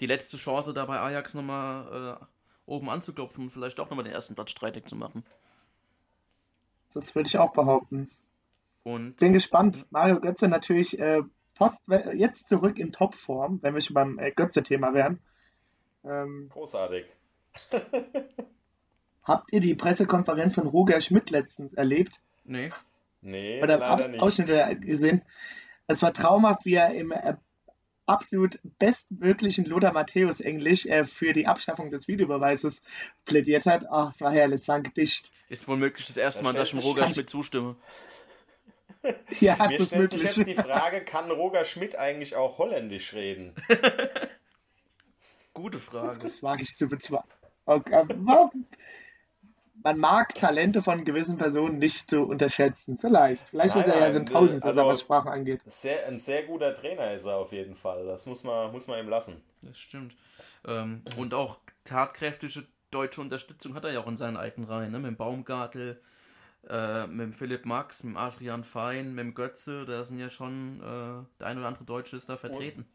Die 0.00 0.06
letzte 0.06 0.36
Chance 0.36 0.72
dabei 0.72 1.00
Ajax 1.00 1.34
nochmal 1.34 2.18
oben 2.66 2.90
anzuklopfen 2.90 3.44
und 3.44 3.50
vielleicht 3.50 3.80
auch 3.80 3.88
nochmal 3.88 4.04
den 4.04 4.12
ersten 4.14 4.34
Platz 4.34 4.50
streitig 4.50 4.86
zu 4.86 4.96
machen. 4.96 5.24
Das 6.92 7.14
würde 7.14 7.28
ich 7.28 7.38
auch 7.38 7.52
behaupten. 7.52 8.10
Und 8.82 9.16
Bin 9.16 9.32
gespannt. 9.32 9.86
Mario 9.90 10.20
Götze 10.20 10.48
natürlich 10.48 10.98
äh, 10.98 11.22
post, 11.54 11.82
jetzt 12.14 12.48
zurück 12.48 12.78
in 12.78 12.92
Topform, 12.92 13.58
wenn 13.62 13.74
wir 13.74 13.80
schon 13.80 13.94
beim 13.94 14.18
äh, 14.18 14.30
Götze-Thema 14.30 14.94
wären. 14.94 15.20
Ähm, 16.04 16.48
Großartig. 16.52 17.06
habt 19.24 19.52
ihr 19.52 19.60
die 19.60 19.74
Pressekonferenz 19.74 20.54
von 20.54 20.66
Roger 20.66 21.00
Schmidt 21.00 21.30
letztens 21.30 21.74
erlebt? 21.74 22.20
nee, 22.44 22.70
Nee, 23.22 23.60
Oder 23.60 23.78
leider 23.78 24.04
Ab 24.04 24.10
nicht. 24.10 24.22
Ausschnitte 24.22 24.76
gesehen? 24.78 25.22
Es 25.88 26.00
war 26.02 26.12
traumhaft, 26.12 26.64
wie 26.64 26.74
er 26.74 26.94
im 26.94 27.10
äh, 27.10 27.34
absolut 28.06 28.58
bestmöglichen 28.78 29.64
Lothar 29.64 29.92
Matthäus 29.92 30.40
Englisch 30.40 30.86
äh, 30.86 31.04
für 31.04 31.32
die 31.32 31.46
Abschaffung 31.46 31.90
des 31.90 32.08
Videobeweises 32.08 32.82
plädiert 33.24 33.66
hat. 33.66 33.86
Ach, 33.90 34.12
es 34.12 34.20
war 34.20 34.32
herrlich, 34.32 34.60
es 34.62 34.68
war 34.68 34.76
ein 34.76 34.82
Gedicht. 34.84 35.30
ist 35.48 35.68
wohl 35.68 35.76
möglich 35.76 36.06
das 36.06 36.16
erste 36.16 36.42
Mal, 36.44 36.52
dass 36.54 36.68
ich 36.72 36.78
dem 36.78 36.80
Roger 36.80 37.06
Schmidt 37.06 37.28
zustimme. 37.30 37.76
Ja, 39.38 39.68
Mir 39.68 39.78
ist 39.78 39.86
stellt 39.88 40.10
sich 40.10 40.20
möglich. 40.22 40.36
jetzt 40.36 40.48
die 40.48 40.54
Frage, 40.56 41.04
kann 41.04 41.30
Roger 41.30 41.64
Schmidt 41.64 41.94
eigentlich 41.94 42.34
auch 42.34 42.58
holländisch 42.58 43.14
reden? 43.14 43.54
Gute 45.54 45.78
Frage. 45.78 46.18
Das 46.18 46.42
wage 46.42 46.62
ich 46.62 46.76
zu 46.76 46.88
bezweifeln. 46.88 47.30
Okay, 47.66 48.04
man 49.86 49.98
mag 50.00 50.34
Talente 50.34 50.82
von 50.82 51.04
gewissen 51.04 51.38
Personen 51.38 51.78
nicht 51.78 52.10
so 52.10 52.24
unterschätzen. 52.24 52.98
Vielleicht. 53.00 53.48
Vielleicht 53.50 53.76
Nein, 53.76 53.84
ist 53.84 53.94
er 53.94 54.00
ja 54.00 54.10
so 54.12 54.18
ein 54.18 54.24
nein, 54.24 54.34
Tausendsasser, 54.34 54.78
also- 54.80 54.90
was 54.90 55.00
Sprachen 55.00 55.28
angeht. 55.28 55.60
Sehr, 55.66 56.06
ein 56.06 56.18
sehr 56.18 56.42
guter 56.42 56.74
Trainer 56.74 57.14
ist 57.14 57.24
er 57.24 57.36
auf 57.36 57.52
jeden 57.52 57.76
Fall. 57.76 58.04
Das 58.04 58.26
muss 58.26 58.42
man, 58.42 58.72
muss 58.72 58.88
man 58.88 58.98
ihm 58.98 59.08
lassen. 59.08 59.40
Das 59.62 59.78
stimmt. 59.78 60.16
Ähm, 60.66 61.02
und 61.16 61.34
auch 61.34 61.58
tatkräftige 61.84 62.64
deutsche 62.90 63.20
Unterstützung 63.20 63.74
hat 63.74 63.84
er 63.84 63.92
ja 63.92 64.00
auch 64.00 64.08
in 64.08 64.16
seinen 64.16 64.36
alten 64.36 64.64
Reihen, 64.64 64.90
ne? 64.90 64.98
Mit 64.98 65.06
dem 65.06 65.16
Baumgartel, 65.16 66.00
äh, 66.68 67.06
mit 67.06 67.20
dem 67.20 67.32
Philipp 67.32 67.64
Max, 67.64 68.02
mit 68.02 68.14
dem 68.14 68.16
Adrian 68.16 68.64
Fein, 68.64 69.14
mit 69.14 69.20
dem 69.24 69.34
Götze, 69.34 69.84
da 69.84 70.02
sind 70.02 70.18
ja 70.18 70.30
schon 70.30 70.80
äh, 70.80 71.38
der 71.38 71.46
ein 71.46 71.58
oder 71.58 71.68
andere 71.68 71.84
Deutsche 71.84 72.16
ist 72.16 72.28
da 72.28 72.36
vertreten. 72.36 72.88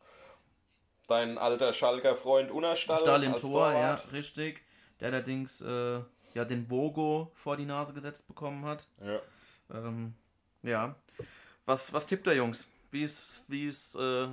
Dein 1.07 1.37
alter 1.37 1.71
Schalker 1.71 2.17
Freund 2.17 2.51
Unerstall. 2.51 2.99
Stahl 2.99 3.23
im 3.23 3.31
als 3.31 3.41
Tor, 3.41 3.71
ja, 3.71 3.95
Torwart. 3.95 4.11
richtig. 4.11 4.61
Der 4.99 5.07
allerdings 5.07 5.61
äh, 5.61 5.99
ja 6.33 6.45
den 6.45 6.69
Vogo 6.69 7.31
vor 7.33 7.57
die 7.57 7.65
Nase 7.65 7.93
gesetzt 7.93 8.27
bekommen 8.27 8.65
hat. 8.65 8.87
Ja. 8.99 9.19
Ähm, 9.73 10.13
ja. 10.63 10.95
Was, 11.65 11.93
was 11.93 12.05
tippt 12.05 12.27
der 12.27 12.35
Jungs? 12.35 12.67
Wie 12.91 13.03
ist, 13.03 13.43
wie 13.47 13.67
ist, 13.67 13.95
äh, 13.95 14.27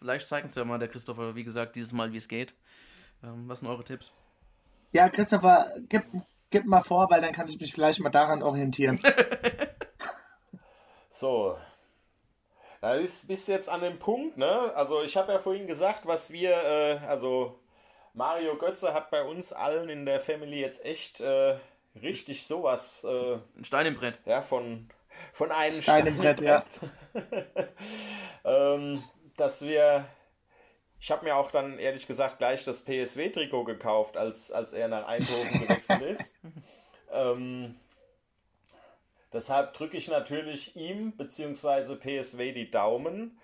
vielleicht 0.00 0.26
zeigen 0.26 0.46
es 0.46 0.54
ja 0.54 0.64
mal 0.64 0.78
der 0.78 0.88
Christopher, 0.88 1.34
wie 1.34 1.44
gesagt, 1.44 1.76
dieses 1.76 1.92
Mal, 1.92 2.12
wie 2.12 2.16
es 2.16 2.28
geht. 2.28 2.54
Ähm, 3.22 3.48
was 3.48 3.60
sind 3.60 3.68
eure 3.68 3.84
Tipps? 3.84 4.12
Ja, 4.92 5.08
Christopher, 5.08 5.72
gib, 5.88 6.04
gib 6.50 6.64
mal 6.64 6.82
vor, 6.82 7.10
weil 7.10 7.20
dann 7.20 7.32
kann 7.32 7.48
ich 7.48 7.60
mich 7.60 7.72
vielleicht 7.72 8.00
mal 8.00 8.10
daran 8.10 8.42
orientieren. 8.42 8.98
So. 11.18 11.58
Da 12.80 12.94
bist, 12.94 13.26
bist 13.26 13.48
du 13.48 13.52
jetzt 13.52 13.68
an 13.68 13.80
dem 13.80 13.98
Punkt, 13.98 14.36
ne? 14.36 14.72
Also 14.76 15.02
ich 15.02 15.16
habe 15.16 15.32
ja 15.32 15.40
vorhin 15.40 15.66
gesagt, 15.66 16.06
was 16.06 16.30
wir, 16.30 16.52
äh, 16.52 16.98
also 17.08 17.58
Mario 18.14 18.56
Götze 18.56 18.92
hat 18.94 19.10
bei 19.10 19.22
uns 19.22 19.52
allen 19.52 19.88
in 19.88 20.06
der 20.06 20.20
Family 20.20 20.60
jetzt 20.60 20.84
echt 20.84 21.20
äh, 21.20 21.56
richtig 22.00 22.46
sowas, 22.46 23.04
äh, 23.04 23.34
Ein 23.56 23.64
Stein 23.64 23.86
im 23.86 23.94
Brett. 23.94 24.18
ja, 24.24 24.42
von, 24.42 24.88
von 25.32 25.50
einem 25.52 25.80
Stein 25.82 26.06
im 26.06 26.16
Brett, 26.16 26.40
ja. 26.40 26.64
ähm, 28.44 29.02
dass 29.36 29.62
wir, 29.62 30.04
ich 31.00 31.10
habe 31.10 31.24
mir 31.24 31.36
auch 31.36 31.50
dann 31.50 31.78
ehrlich 31.78 32.06
gesagt 32.06 32.38
gleich 32.38 32.64
das 32.64 32.84
PSW-Trikot 32.84 33.64
gekauft, 33.64 34.16
als, 34.16 34.50
als 34.50 34.72
er 34.72 34.88
nach 34.88 35.06
Eindhoven 35.06 35.60
gewechselt 35.66 36.02
ist. 36.02 36.34
ähm, 37.12 37.76
deshalb 39.32 39.74
drücke 39.74 39.96
ich 39.96 40.08
natürlich 40.08 40.76
ihm 40.76 41.16
bzw. 41.16 41.96
PSW 41.96 42.52
die 42.52 42.70
Daumen, 42.70 43.40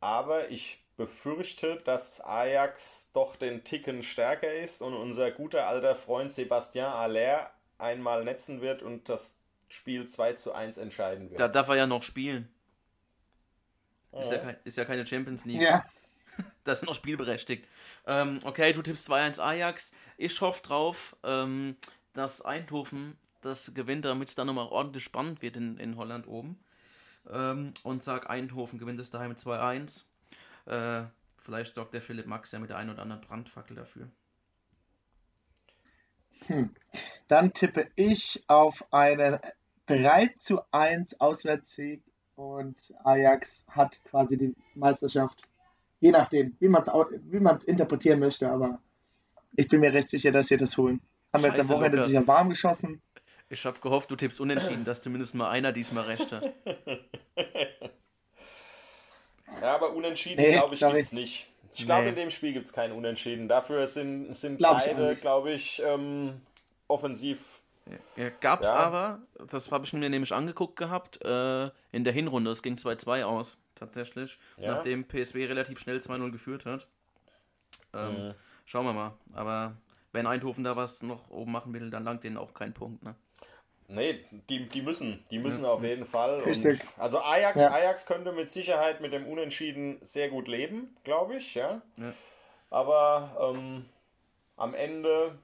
aber 0.00 0.50
ich 0.50 0.81
befürchte, 1.06 1.80
dass 1.84 2.20
Ajax 2.20 3.08
doch 3.12 3.36
den 3.36 3.64
Ticken 3.64 4.02
stärker 4.02 4.52
ist 4.52 4.82
und 4.82 4.94
unser 4.94 5.30
guter 5.30 5.66
alter 5.66 5.96
Freund 5.96 6.32
Sebastian 6.32 6.92
Aller 6.92 7.50
einmal 7.78 8.24
netzen 8.24 8.60
wird 8.60 8.82
und 8.82 9.08
das 9.08 9.34
Spiel 9.68 10.06
2 10.06 10.34
zu 10.34 10.52
1 10.52 10.76
entscheiden 10.76 11.28
wird. 11.30 11.40
Da 11.40 11.48
darf 11.48 11.68
er 11.68 11.76
ja 11.76 11.86
noch 11.86 12.02
spielen. 12.02 12.48
Ist 14.12 14.30
ja, 14.30 14.38
kein, 14.38 14.56
ist 14.64 14.76
ja 14.76 14.84
keine 14.84 15.06
Champions 15.06 15.44
League. 15.46 15.62
Ja, 15.62 15.84
Das 16.64 16.80
ist 16.80 16.86
noch 16.86 16.94
spielberechtigt. 16.94 17.66
Ähm, 18.06 18.38
okay, 18.44 18.72
du 18.72 18.82
tippst 18.82 19.10
2-1 19.10 19.40
Ajax. 19.40 19.92
Ich 20.16 20.40
hoffe 20.40 20.62
drauf, 20.62 21.16
ähm, 21.24 21.76
dass 22.12 22.42
Eindhoven 22.42 23.16
das 23.40 23.74
gewinnt, 23.74 24.04
damit 24.04 24.28
es 24.28 24.34
dann 24.34 24.46
nochmal 24.46 24.68
ordentlich 24.68 25.02
spannend 25.02 25.42
wird 25.42 25.56
in, 25.56 25.76
in 25.78 25.96
Holland 25.96 26.28
oben. 26.28 26.58
Ähm, 27.30 27.74
und 27.82 28.04
sag, 28.04 28.30
Eindhoven 28.30 28.78
gewinnt 28.78 29.00
es 29.00 29.10
daheim 29.10 29.30
mit 29.30 29.38
2-1. 29.38 30.04
Äh, 30.66 31.04
vielleicht 31.38 31.74
sorgt 31.74 31.94
der 31.94 32.02
Philipp 32.02 32.26
Max 32.26 32.52
ja 32.52 32.58
mit 32.58 32.70
der 32.70 32.76
einen 32.76 32.90
oder 32.90 33.02
anderen 33.02 33.20
Brandfackel 33.20 33.76
dafür. 33.76 34.10
dann 37.28 37.52
tippe 37.52 37.88
ich 37.96 38.44
auf 38.48 38.84
einen 38.92 39.38
3 39.86 40.28
zu 40.36 40.60
1 40.70 41.20
Auswärtssieg 41.20 42.02
und 42.36 42.92
Ajax 43.04 43.66
hat 43.68 44.02
quasi 44.04 44.36
die 44.36 44.54
Meisterschaft. 44.74 45.42
Je 46.00 46.10
nachdem, 46.10 46.56
wie 46.58 46.68
man 46.68 46.82
es 46.82 46.88
wie 46.88 47.40
man's 47.40 47.64
interpretieren 47.64 48.18
möchte, 48.18 48.48
aber 48.48 48.80
ich 49.54 49.68
bin 49.68 49.80
mir 49.80 49.92
recht 49.92 50.08
sicher, 50.08 50.32
dass 50.32 50.48
sie 50.48 50.56
das 50.56 50.76
holen. 50.76 51.00
Haben 51.32 51.44
jetzt 51.44 51.52
am 51.52 51.56
Scheiße, 51.60 51.74
Wochenende 51.74 51.96
Lukas. 51.98 52.10
sicher 52.10 52.26
warm 52.26 52.48
geschossen. 52.48 53.02
Ich 53.48 53.64
habe 53.66 53.78
gehofft, 53.80 54.10
du 54.10 54.16
tippst 54.16 54.40
unentschieden, 54.40 54.84
dass 54.84 55.02
zumindest 55.02 55.34
mal 55.34 55.50
einer 55.50 55.72
diesmal 55.72 56.04
recht 56.04 56.32
hat. 56.32 56.52
Ja, 59.60 59.74
aber 59.74 59.92
unentschieden, 59.92 60.40
Nee, 60.42 60.52
glaube 60.52 60.74
ich, 60.74 60.80
sorry. 60.80 60.98
gibt's 60.98 61.12
nicht. 61.12 61.48
Ich 61.74 61.86
glaube, 61.86 62.02
Nee. 62.04 62.08
in 62.10 62.16
dem 62.16 62.30
Spiel 62.30 62.52
gibt 62.52 62.66
es 62.66 62.72
keinen 62.72 62.92
Unentschieden. 62.92 63.48
Dafür 63.48 63.86
sind, 63.86 64.34
sind 64.36 64.58
Glaub 64.58 64.78
ich 64.78 64.84
beide, 64.86 65.14
glaube 65.16 65.52
ich, 65.52 65.82
ähm, 65.84 66.40
offensiv. 66.88 67.62
Ja, 68.16 68.28
gab's 68.40 68.68
Ja. 68.70 68.76
aber, 68.76 69.20
das 69.48 69.70
habe 69.72 69.84
ich 69.84 69.92
mir 69.92 70.08
nämlich 70.08 70.32
angeguckt 70.32 70.76
gehabt, 70.76 71.22
äh, 71.24 71.64
in 71.90 72.04
der 72.04 72.12
Hinrunde. 72.12 72.50
Es 72.50 72.62
ging 72.62 72.76
2-2 72.76 73.24
aus, 73.24 73.58
tatsächlich. 73.74 74.38
Ja. 74.58 74.74
Nachdem 74.74 75.04
PSW 75.04 75.46
relativ 75.46 75.78
schnell 75.80 76.00
2-0 76.00 76.30
geführt 76.30 76.66
hat. 76.66 76.86
Ähm, 77.94 78.28
Mhm. 78.28 78.34
Schauen 78.64 78.86
wir 78.86 78.92
mal. 78.92 79.12
Aber 79.34 79.76
wenn 80.12 80.26
Eindhoven 80.26 80.62
da 80.64 80.76
was 80.76 81.02
noch 81.02 81.28
oben 81.30 81.50
machen 81.52 81.74
will, 81.74 81.90
dann 81.90 82.04
langt 82.04 82.22
denen 82.24 82.36
auch 82.36 82.54
kein 82.54 82.72
Punkt. 82.72 83.02
Ne? 83.02 83.14
Nee, 83.92 84.24
die, 84.48 84.68
die 84.68 84.82
müssen. 84.82 85.24
Die 85.30 85.38
müssen 85.38 85.64
auf 85.64 85.82
jeden 85.82 86.06
Fall. 86.06 86.38
Richtig. 86.40 86.80
Und, 86.80 87.02
also 87.02 87.18
Ajax, 87.20 87.60
Ja. 87.60 87.70
Ajax 87.72 88.06
könnte 88.06 88.32
mit 88.32 88.50
Sicherheit 88.50 89.00
mit 89.00 89.12
dem 89.12 89.26
Unentschieden 89.26 89.98
sehr 90.02 90.30
gut 90.30 90.48
leben, 90.48 90.96
glaube 91.04 91.36
ich, 91.36 91.54
ja. 91.54 91.82
Ja. 91.98 92.12
Aber 92.70 93.54
ähm, 93.54 93.84
am 94.56 94.74
Ende 94.74 95.38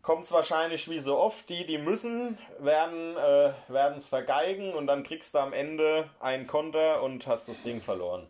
kommt 0.00 0.24
es 0.24 0.32
wahrscheinlich 0.32 0.88
wie 0.88 0.98
so 1.00 1.18
oft. 1.18 1.48
Die, 1.50 1.66
die 1.66 1.78
müssen, 1.78 2.38
werden 2.58 3.16
äh, 3.16 3.96
es 3.96 4.08
vergeigen 4.08 4.72
und 4.72 4.86
dann 4.86 5.02
kriegst 5.02 5.34
du 5.34 5.38
am 5.38 5.52
Ende 5.52 6.08
einen 6.18 6.46
Konter 6.46 7.02
und 7.02 7.26
hast 7.26 7.48
das 7.48 7.62
Ding 7.62 7.82
verloren. 7.82 8.26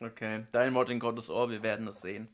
Okay, 0.00 0.44
dein 0.52 0.74
Wort 0.74 0.90
in 0.90 0.98
Gottes 0.98 1.30
Ohr, 1.30 1.50
wir 1.50 1.62
werden 1.62 1.86
es 1.86 2.00
sehen. 2.00 2.28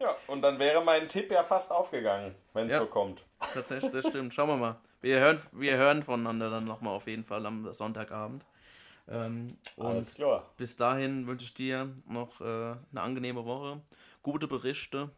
Ja, 0.00 0.16
und 0.26 0.42
dann 0.42 0.58
wäre 0.58 0.82
mein 0.84 1.08
Tipp 1.08 1.30
ja 1.30 1.44
fast 1.44 1.70
aufgegangen, 1.70 2.34
wenn 2.52 2.66
es 2.66 2.72
Ja. 2.72 2.80
so 2.80 2.86
kommt. 2.86 3.24
Tatsächlich, 3.52 3.90
das 3.92 4.06
stimmt. 4.08 4.32
Schauen 4.34 4.48
wir 4.48 4.56
mal. 4.56 4.76
Wir 5.00 5.18
hören, 5.20 5.40
wir 5.52 5.76
hören 5.76 6.02
voneinander 6.02 6.50
dann 6.50 6.64
nochmal 6.64 6.94
auf 6.94 7.06
jeden 7.06 7.24
Fall 7.24 7.44
am 7.46 7.72
Sonntagabend. 7.72 8.46
Ähm, 9.08 9.56
Alles 9.76 10.08
und 10.08 10.14
klar. 10.16 10.50
bis 10.56 10.76
dahin 10.76 11.26
wünsche 11.26 11.44
ich 11.44 11.54
dir 11.54 11.88
noch 12.08 12.40
äh, 12.40 12.44
eine 12.44 13.00
angenehme 13.00 13.44
Woche, 13.44 13.80
gute 14.22 14.48
Berichte 14.48 15.10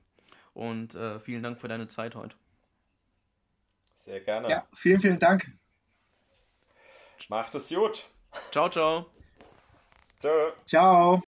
und 0.52 0.94
äh, 0.94 1.18
vielen 1.20 1.42
Dank 1.42 1.60
für 1.60 1.68
deine 1.68 1.86
Zeit 1.86 2.14
heute. 2.14 2.36
Sehr 4.04 4.20
gerne. 4.20 4.48
Ja, 4.48 4.66
vielen, 4.74 5.00
vielen 5.00 5.18
Dank. 5.18 5.50
Macht 7.28 7.54
es 7.54 7.68
gut. 7.68 8.08
Ciao, 8.50 8.68
ciao. 8.68 9.06
Tschö. 10.20 10.52
Ciao. 10.66 11.22